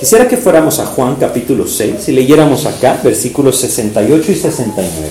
Quisiera 0.00 0.26
que 0.26 0.36
fuéramos 0.36 0.80
a 0.80 0.86
Juan 0.86 1.16
capítulo 1.16 1.66
6 1.66 2.08
y 2.08 2.12
leyéramos 2.12 2.66
acá 2.66 3.00
versículos 3.04 3.60
68 3.60 4.32
y 4.32 4.34
69. 4.34 5.08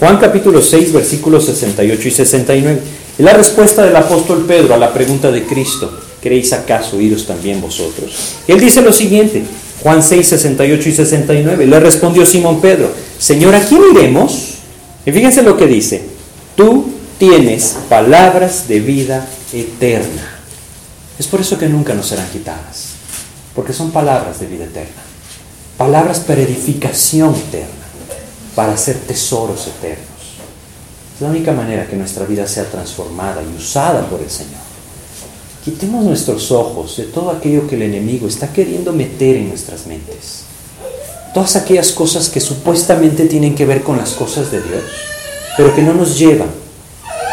Juan 0.00 0.18
capítulo 0.18 0.60
6 0.62 0.92
versículos 0.92 1.44
68 1.44 2.08
y 2.08 2.10
69. 2.10 2.80
Es 3.18 3.24
la 3.24 3.34
respuesta 3.34 3.84
del 3.84 3.94
apóstol 3.94 4.44
Pedro 4.48 4.74
a 4.74 4.78
la 4.78 4.92
pregunta 4.92 5.30
de 5.30 5.44
Cristo. 5.44 5.92
¿Queréis 6.20 6.52
acaso 6.52 7.00
iros 7.00 7.26
también 7.26 7.60
vosotros? 7.60 8.36
Él 8.48 8.58
dice 8.58 8.82
lo 8.82 8.92
siguiente, 8.92 9.44
Juan 9.82 10.02
6, 10.02 10.26
68 10.26 10.88
y 10.88 10.92
69. 10.92 11.66
Le 11.66 11.80
respondió 11.80 12.26
Simón 12.26 12.60
Pedro, 12.60 12.90
Señor, 13.18 13.54
¿a 13.54 13.60
quién 13.60 13.82
iremos? 13.94 14.54
Y 15.06 15.12
fíjense 15.12 15.42
lo 15.42 15.56
que 15.56 15.66
dice, 15.66 16.02
tú 16.56 16.99
tienes 17.20 17.76
palabras 17.90 18.66
de 18.66 18.80
vida 18.80 19.28
eterna. 19.52 20.40
Es 21.18 21.26
por 21.26 21.42
eso 21.42 21.58
que 21.58 21.68
nunca 21.68 21.92
nos 21.92 22.06
serán 22.06 22.30
quitadas, 22.30 22.94
porque 23.54 23.74
son 23.74 23.90
palabras 23.90 24.40
de 24.40 24.46
vida 24.46 24.64
eterna, 24.64 25.02
palabras 25.76 26.20
para 26.20 26.40
edificación 26.40 27.34
eterna, 27.34 27.68
para 28.56 28.72
hacer 28.72 28.96
tesoros 29.00 29.66
eternos. 29.66 30.08
Es 31.14 31.20
la 31.20 31.28
única 31.28 31.52
manera 31.52 31.86
que 31.86 31.94
nuestra 31.94 32.24
vida 32.24 32.48
sea 32.48 32.64
transformada 32.64 33.42
y 33.42 33.54
usada 33.54 34.08
por 34.08 34.22
el 34.22 34.30
Señor. 34.30 34.62
Quitemos 35.62 36.02
nuestros 36.02 36.50
ojos 36.50 36.96
de 36.96 37.04
todo 37.04 37.32
aquello 37.32 37.68
que 37.68 37.76
el 37.76 37.82
enemigo 37.82 38.28
está 38.28 38.50
queriendo 38.50 38.94
meter 38.94 39.36
en 39.36 39.50
nuestras 39.50 39.86
mentes. 39.86 40.44
Todas 41.34 41.54
aquellas 41.54 41.92
cosas 41.92 42.30
que 42.30 42.40
supuestamente 42.40 43.26
tienen 43.26 43.54
que 43.54 43.66
ver 43.66 43.82
con 43.82 43.98
las 43.98 44.12
cosas 44.12 44.50
de 44.50 44.62
Dios, 44.62 44.84
pero 45.58 45.74
que 45.74 45.82
no 45.82 45.92
nos 45.92 46.18
llevan 46.18 46.59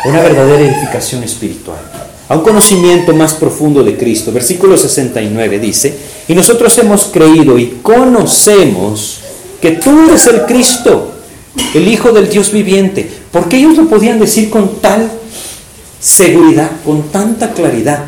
una 0.06 0.22
verdadera 0.22 0.62
edificación 0.62 1.24
espiritual, 1.24 1.80
a 2.30 2.36
un 2.36 2.44
conocimiento 2.44 3.14
más 3.14 3.34
profundo 3.34 3.84
de 3.84 3.98
Cristo. 3.98 4.32
Versículo 4.32 4.78
69 4.78 5.60
dice, 5.60 5.98
y 6.28 6.36
nosotros 6.36 6.78
hemos 6.78 7.06
creído 7.06 7.58
y 7.58 7.80
conocemos 7.82 9.20
que 9.62 9.72
tú 9.72 10.08
eres 10.08 10.28
el 10.28 10.42
Cristo, 10.46 11.14
el 11.74 11.88
Hijo 11.88 12.12
del 12.12 12.30
Dios 12.30 12.52
viviente. 12.52 13.10
porque 13.32 13.58
ellos 13.58 13.78
lo 13.78 13.88
podían 13.88 14.20
decir 14.20 14.50
con 14.50 14.78
tal 14.80 15.12
seguridad, 16.00 16.72
con 16.86 17.04
tanta 17.10 17.52
claridad? 17.52 18.06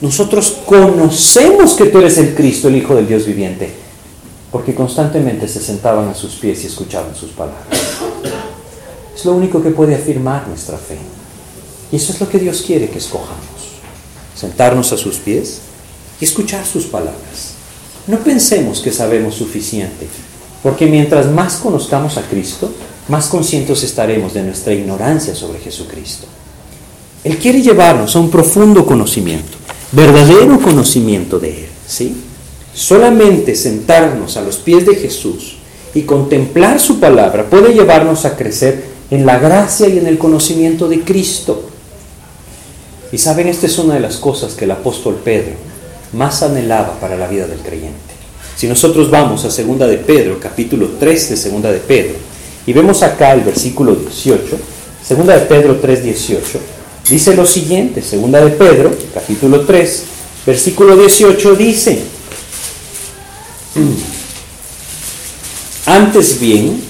Nosotros 0.00 0.58
conocemos 0.64 1.74
que 1.74 1.86
tú 1.86 1.98
eres 1.98 2.18
el 2.18 2.34
Cristo, 2.34 2.68
el 2.68 2.76
Hijo 2.76 2.94
del 2.94 3.08
Dios 3.08 3.26
viviente, 3.26 3.70
porque 4.52 4.74
constantemente 4.74 5.48
se 5.48 5.60
sentaban 5.60 6.08
a 6.08 6.14
sus 6.14 6.34
pies 6.34 6.62
y 6.64 6.66
escuchaban 6.66 7.14
sus 7.14 7.30
palabras. 7.30 7.66
Es 9.14 9.24
lo 9.24 9.32
único 9.32 9.60
que 9.62 9.70
puede 9.70 9.96
afirmar 9.96 10.46
nuestra 10.46 10.78
fe. 10.78 10.96
Y 11.90 11.96
eso 11.96 12.12
es 12.12 12.20
lo 12.20 12.28
que 12.28 12.38
Dios 12.38 12.62
quiere 12.66 12.88
que 12.88 12.98
escojamos. 12.98 13.38
Sentarnos 14.34 14.92
a 14.92 14.96
sus 14.96 15.16
pies 15.16 15.60
y 16.20 16.24
escuchar 16.24 16.66
sus 16.66 16.84
palabras. 16.84 17.54
No 18.06 18.18
pensemos 18.18 18.80
que 18.80 18.92
sabemos 18.92 19.34
suficiente, 19.34 20.06
porque 20.62 20.86
mientras 20.86 21.26
más 21.26 21.56
conozcamos 21.56 22.16
a 22.16 22.22
Cristo, 22.22 22.70
más 23.08 23.26
conscientes 23.26 23.82
estaremos 23.82 24.34
de 24.34 24.42
nuestra 24.42 24.74
ignorancia 24.74 25.34
sobre 25.34 25.58
Jesucristo. 25.58 26.26
Él 27.24 27.38
quiere 27.38 27.60
llevarnos 27.62 28.14
a 28.14 28.20
un 28.20 28.30
profundo 28.30 28.86
conocimiento, 28.86 29.58
verdadero 29.92 30.60
conocimiento 30.60 31.38
de 31.38 31.64
Él. 31.64 31.68
¿sí? 31.86 32.16
Solamente 32.74 33.56
sentarnos 33.56 34.36
a 34.36 34.42
los 34.42 34.56
pies 34.56 34.86
de 34.86 34.94
Jesús 34.94 35.56
y 35.94 36.02
contemplar 36.02 36.78
su 36.80 37.00
palabra 37.00 37.48
puede 37.50 37.74
llevarnos 37.74 38.24
a 38.24 38.36
crecer 38.36 38.84
en 39.10 39.26
la 39.26 39.38
gracia 39.38 39.88
y 39.88 39.98
en 39.98 40.06
el 40.06 40.18
conocimiento 40.18 40.88
de 40.88 41.00
Cristo. 41.00 41.68
Y 43.10 43.18
saben, 43.18 43.48
esta 43.48 43.66
es 43.66 43.78
una 43.78 43.94
de 43.94 44.00
las 44.00 44.16
cosas 44.16 44.54
que 44.54 44.64
el 44.64 44.70
apóstol 44.70 45.20
Pedro 45.24 45.52
más 46.12 46.42
anhelaba 46.42 46.98
para 47.00 47.16
la 47.16 47.26
vida 47.26 47.46
del 47.46 47.60
creyente. 47.60 47.98
Si 48.56 48.66
nosotros 48.66 49.10
vamos 49.10 49.44
a 49.44 49.50
segunda 49.50 49.86
de 49.86 49.98
Pedro, 49.98 50.38
capítulo 50.40 50.90
3 50.98 51.30
de 51.30 51.36
segunda 51.36 51.70
de 51.70 51.78
Pedro, 51.78 52.14
y 52.66 52.72
vemos 52.72 53.02
acá 53.02 53.32
el 53.32 53.42
versículo 53.42 53.94
18, 53.94 54.58
segunda 55.06 55.34
de 55.38 55.46
Pedro 55.46 55.78
3, 55.80 56.02
18, 56.02 56.60
dice 57.08 57.34
lo 57.34 57.46
siguiente, 57.46 58.02
segunda 58.02 58.44
de 58.44 58.50
Pedro, 58.50 58.94
capítulo 59.14 59.62
3, 59.62 60.02
versículo 60.44 60.96
18 60.96 61.54
dice, 61.54 62.02
antes 65.86 66.40
bien, 66.40 66.82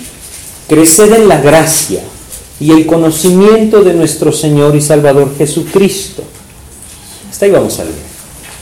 creced 0.69 1.13
en 1.13 1.29
la 1.29 1.41
gracia 1.41 2.03
y 2.61 2.73
el 2.73 2.87
conocimiento 2.87 3.83
de 3.83 3.95
nuestro 3.95 4.33
Señor 4.33 4.75
y 4.75 4.81
Salvador 4.81 5.35
Jesucristo. 5.37 6.23
Hasta 7.31 7.47
ahí 7.47 7.53
vamos 7.53 7.79
a 7.79 7.85
leer. 7.85 8.09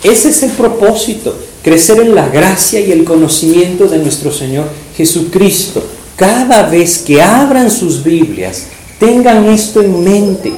Ese 0.03 0.29
es 0.29 0.43
el 0.43 0.51
propósito, 0.51 1.35
crecer 1.63 2.01
en 2.01 2.15
la 2.15 2.29
gracia 2.29 2.81
y 2.81 2.93
el 2.93 3.05
conocimiento 3.05 3.87
de 3.87 3.99
nuestro 3.99 4.31
Señor 4.31 4.67
Jesucristo. 4.97 5.83
Cada 6.17 6.69
vez 6.69 6.99
que 6.99 7.23
abran 7.23 7.71
sus 7.71 8.03
Biblias, 8.03 8.67
tengan 8.99 9.47
esto 9.47 9.81
en 9.81 10.05
mente. 10.05 10.53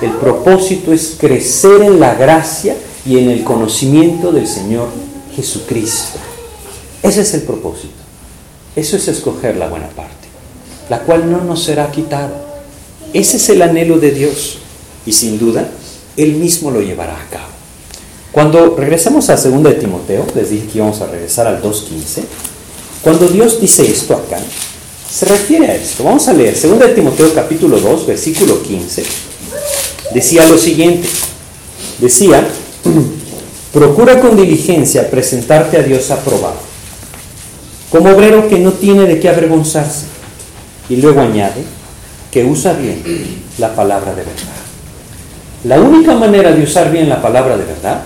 El 0.00 0.12
propósito 0.12 0.92
es 0.92 1.16
crecer 1.18 1.82
en 1.82 1.98
la 1.98 2.14
gracia 2.14 2.76
y 3.04 3.18
en 3.18 3.30
el 3.30 3.42
conocimiento 3.42 4.30
del 4.30 4.46
Señor 4.46 4.88
Jesucristo. 5.34 6.18
Ese 7.02 7.22
es 7.22 7.34
el 7.34 7.42
propósito. 7.42 7.94
Eso 8.76 8.96
es 8.96 9.08
escoger 9.08 9.56
la 9.56 9.68
buena 9.68 9.88
parte, 9.88 10.28
la 10.88 11.00
cual 11.00 11.30
no 11.30 11.40
nos 11.42 11.64
será 11.64 11.90
quitada. 11.90 12.47
Ese 13.12 13.36
es 13.38 13.48
el 13.48 13.62
anhelo 13.62 13.98
de 13.98 14.10
Dios 14.10 14.58
y 15.06 15.12
sin 15.12 15.38
duda 15.38 15.68
Él 16.16 16.34
mismo 16.34 16.70
lo 16.70 16.80
llevará 16.80 17.14
a 17.14 17.28
cabo. 17.30 17.48
Cuando 18.32 18.76
regresemos 18.76 19.30
a 19.30 19.36
2 19.36 19.62
de 19.62 19.74
Timoteo, 19.74 20.26
les 20.34 20.50
dije 20.50 20.66
que 20.66 20.78
íbamos 20.78 21.00
a 21.00 21.06
regresar 21.06 21.46
al 21.46 21.62
2.15, 21.62 22.22
cuando 23.02 23.26
Dios 23.28 23.60
dice 23.60 23.90
esto 23.90 24.14
acá, 24.14 24.38
se 25.10 25.24
refiere 25.24 25.66
a 25.66 25.74
esto. 25.74 26.04
Vamos 26.04 26.28
a 26.28 26.34
leer 26.34 26.54
2 26.60 26.78
de 26.78 26.88
Timoteo 26.88 27.32
capítulo 27.34 27.80
2, 27.80 28.06
versículo 28.06 28.62
15. 28.62 29.02
Decía 30.12 30.46
lo 30.46 30.58
siguiente, 30.58 31.08
decía, 32.00 32.46
Procura 33.72 34.18
con 34.18 34.34
diligencia 34.34 35.10
presentarte 35.10 35.76
a 35.76 35.82
Dios 35.82 36.10
aprobado, 36.10 36.56
como 37.90 38.10
obrero 38.10 38.48
que 38.48 38.58
no 38.58 38.72
tiene 38.72 39.06
de 39.06 39.20
qué 39.20 39.28
avergonzarse. 39.28 40.06
Y 40.88 40.96
luego 40.96 41.20
añade 41.20 41.62
que 42.38 42.44
usa 42.44 42.72
bien 42.74 43.02
la 43.58 43.74
palabra 43.74 44.14
de 44.14 44.22
verdad. 44.22 44.58
La 45.64 45.80
única 45.80 46.14
manera 46.14 46.52
de 46.52 46.62
usar 46.62 46.92
bien 46.92 47.08
la 47.08 47.20
palabra 47.20 47.56
de 47.56 47.64
verdad 47.64 48.02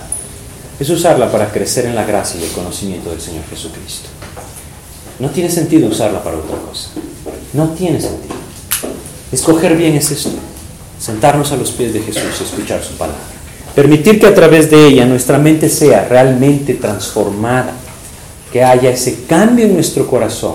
es 0.80 0.88
usarla 0.88 1.30
para 1.30 1.52
crecer 1.52 1.84
en 1.84 1.94
la 1.94 2.04
gracia 2.04 2.40
y 2.40 2.44
el 2.44 2.50
conocimiento 2.52 3.10
del 3.10 3.20
Señor 3.20 3.44
Jesucristo. 3.50 4.08
No 5.18 5.28
tiene 5.28 5.50
sentido 5.50 5.86
usarla 5.86 6.24
para 6.24 6.38
otra 6.38 6.56
cosa. 6.56 6.88
No 7.52 7.68
tiene 7.72 8.00
sentido. 8.00 8.36
Escoger 9.30 9.76
bien 9.76 9.96
es 9.96 10.10
esto. 10.10 10.30
Sentarnos 10.98 11.52
a 11.52 11.56
los 11.56 11.70
pies 11.72 11.92
de 11.92 12.00
Jesús 12.00 12.22
y 12.40 12.44
escuchar 12.44 12.82
su 12.82 12.94
palabra. 12.94 13.20
Permitir 13.74 14.18
que 14.18 14.28
a 14.28 14.34
través 14.34 14.70
de 14.70 14.86
ella 14.86 15.04
nuestra 15.04 15.36
mente 15.36 15.68
sea 15.68 16.08
realmente 16.08 16.72
transformada. 16.72 17.74
Que 18.50 18.64
haya 18.64 18.88
ese 18.88 19.24
cambio 19.24 19.66
en 19.66 19.74
nuestro 19.74 20.06
corazón. 20.06 20.54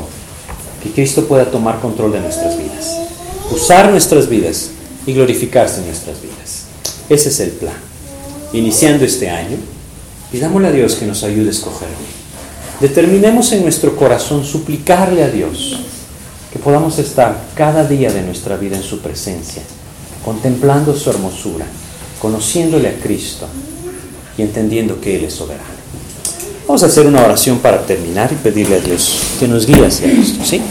Que 0.81 0.89
Cristo 0.89 1.27
pueda 1.27 1.45
tomar 1.45 1.79
control 1.79 2.13
de 2.13 2.21
nuestras 2.21 2.57
vidas. 2.57 3.06
Usar 3.51 3.89
nuestras 3.89 4.27
vidas 4.29 4.71
y 5.05 5.13
glorificarse 5.13 5.79
en 5.79 5.87
nuestras 5.87 6.21
vidas. 6.21 6.65
Ese 7.09 7.29
es 7.29 7.39
el 7.39 7.51
plan. 7.51 7.75
Iniciando 8.53 9.05
este 9.05 9.29
año, 9.29 9.57
pidámosle 10.31 10.67
a 10.67 10.71
Dios 10.71 10.95
que 10.95 11.05
nos 11.05 11.23
ayude 11.23 11.47
a 11.47 11.51
escoger 11.51 11.87
bien. 11.87 12.17
Determinemos 12.79 13.51
en 13.53 13.63
nuestro 13.63 13.95
corazón 13.95 14.45
suplicarle 14.45 15.23
a 15.23 15.29
Dios 15.29 15.79
que 16.51 16.59
podamos 16.59 16.99
estar 16.99 17.45
cada 17.55 17.85
día 17.85 18.11
de 18.11 18.21
nuestra 18.21 18.57
vida 18.57 18.77
en 18.77 18.83
su 18.83 18.99
presencia, 18.99 19.63
contemplando 20.23 20.95
su 20.95 21.09
hermosura, 21.09 21.65
conociéndole 22.21 22.89
a 22.89 22.99
Cristo 22.99 23.47
y 24.37 24.43
entendiendo 24.43 25.01
que 25.01 25.15
Él 25.15 25.25
es 25.25 25.33
soberano. 25.33 25.77
Vamos 26.67 26.83
a 26.83 26.87
hacer 26.87 27.07
una 27.07 27.23
oración 27.23 27.59
para 27.59 27.85
terminar 27.85 28.29
y 28.31 28.35
pedirle 28.35 28.75
a 28.75 28.79
Dios 28.79 29.21
que 29.39 29.47
nos 29.47 29.65
guíe 29.65 29.85
hacia 29.85 30.11
esto, 30.11 30.43
¿sí? 30.43 30.61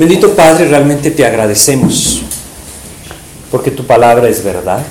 Bendito 0.00 0.34
Padre, 0.34 0.66
realmente 0.66 1.10
te 1.10 1.26
agradecemos 1.26 2.22
porque 3.50 3.70
tu 3.70 3.84
palabra 3.84 4.30
es 4.30 4.42
verdad 4.42 4.82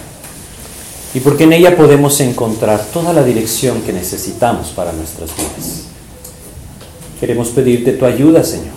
y 1.16 1.20
porque 1.20 1.46
en 1.46 1.54
ella 1.54 1.76
podemos 1.76 2.22
encontrar 2.22 2.86
toda 2.94 3.12
la 3.12 3.24
dirección 3.24 3.82
que 3.82 3.92
necesitamos 3.92 4.68
para 4.68 4.92
nuestras 4.92 5.36
vidas. 5.36 5.86
Queremos 7.20 7.48
pedirte 7.48 7.94
tu 7.94 8.06
ayuda, 8.06 8.44
Señor, 8.44 8.76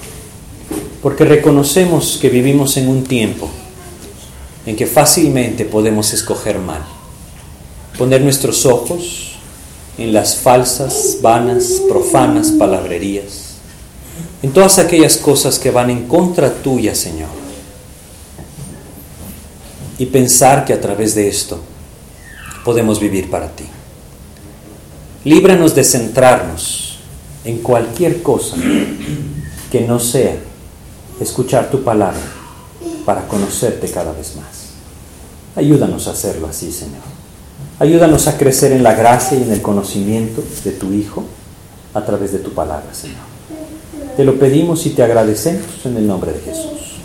porque 1.03 1.27
reconocemos 1.27 2.19
que 2.19 2.31
vivimos 2.31 2.79
en 2.79 2.89
un 2.89 3.05
tiempo 3.05 3.51
en 4.65 4.75
que 4.75 4.87
fácilmente 4.87 5.67
podemos 5.67 6.15
escoger 6.15 6.59
mal, 6.59 6.81
poner 7.99 8.23
nuestros 8.23 8.65
ojos 8.65 9.37
en 9.99 10.15
las 10.15 10.37
falsas, 10.37 11.19
vanas, 11.21 11.83
profanas 11.87 12.53
palabrerías, 12.53 13.42
en 14.43 14.53
todas 14.53 14.79
aquellas 14.79 15.17
cosas 15.17 15.59
que 15.59 15.71
van 15.71 15.91
en 15.91 16.09
contra 16.09 16.53
tuya, 16.53 16.95
Señor, 16.95 17.29
y 19.99 20.07
pensar 20.07 20.65
que 20.65 20.73
a 20.73 20.81
través 20.81 21.15
de 21.15 21.29
esto 21.29 21.61
podemos 22.65 22.99
vivir 22.99 23.31
para 23.31 23.49
ti. 23.49 23.65
Líbranos 25.25 25.75
de 25.75 25.85
centrarnos 25.85 26.99
en 27.45 27.59
cualquier 27.59 28.23
cosa 28.23 28.57
que 29.71 29.81
no 29.83 30.01
sea 30.01 30.37
escuchar 31.21 31.71
tu 31.71 31.85
palabra 31.85 32.21
para 33.07 33.29
conocerte 33.29 33.89
cada 33.89 34.13
vez 34.13 34.35
más. 34.37 34.73
Ayúdanos 35.55 36.09
a 36.09 36.13
hacerlo 36.13 36.49
así, 36.49 36.73
Señor. 36.73 37.03
Ayúdanos 37.79 38.27
a 38.27 38.37
crecer 38.37 38.73
en 38.73 38.83
la 38.83 38.95
gracia 38.95 39.39
y 39.39 39.43
en 39.43 39.53
el 39.53 39.63
conocimiento 39.63 40.43
de 40.65 40.73
tu 40.73 40.93
Hijo 40.93 41.25
a 41.95 42.05
través 42.05 42.33
de 42.33 42.39
tu 42.39 42.53
palabra, 42.53 42.93
Señor. 42.93 43.32
Te 44.17 44.25
lo 44.25 44.39
pedimos 44.39 44.85
y 44.87 44.91
te 44.91 45.03
agradecemos 45.03 45.87
en 45.87 45.97
el 45.97 46.07
nombre 46.07 46.33
de 46.33 46.41
Jesús. 46.41 46.99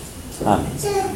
Amén. 0.45 1.06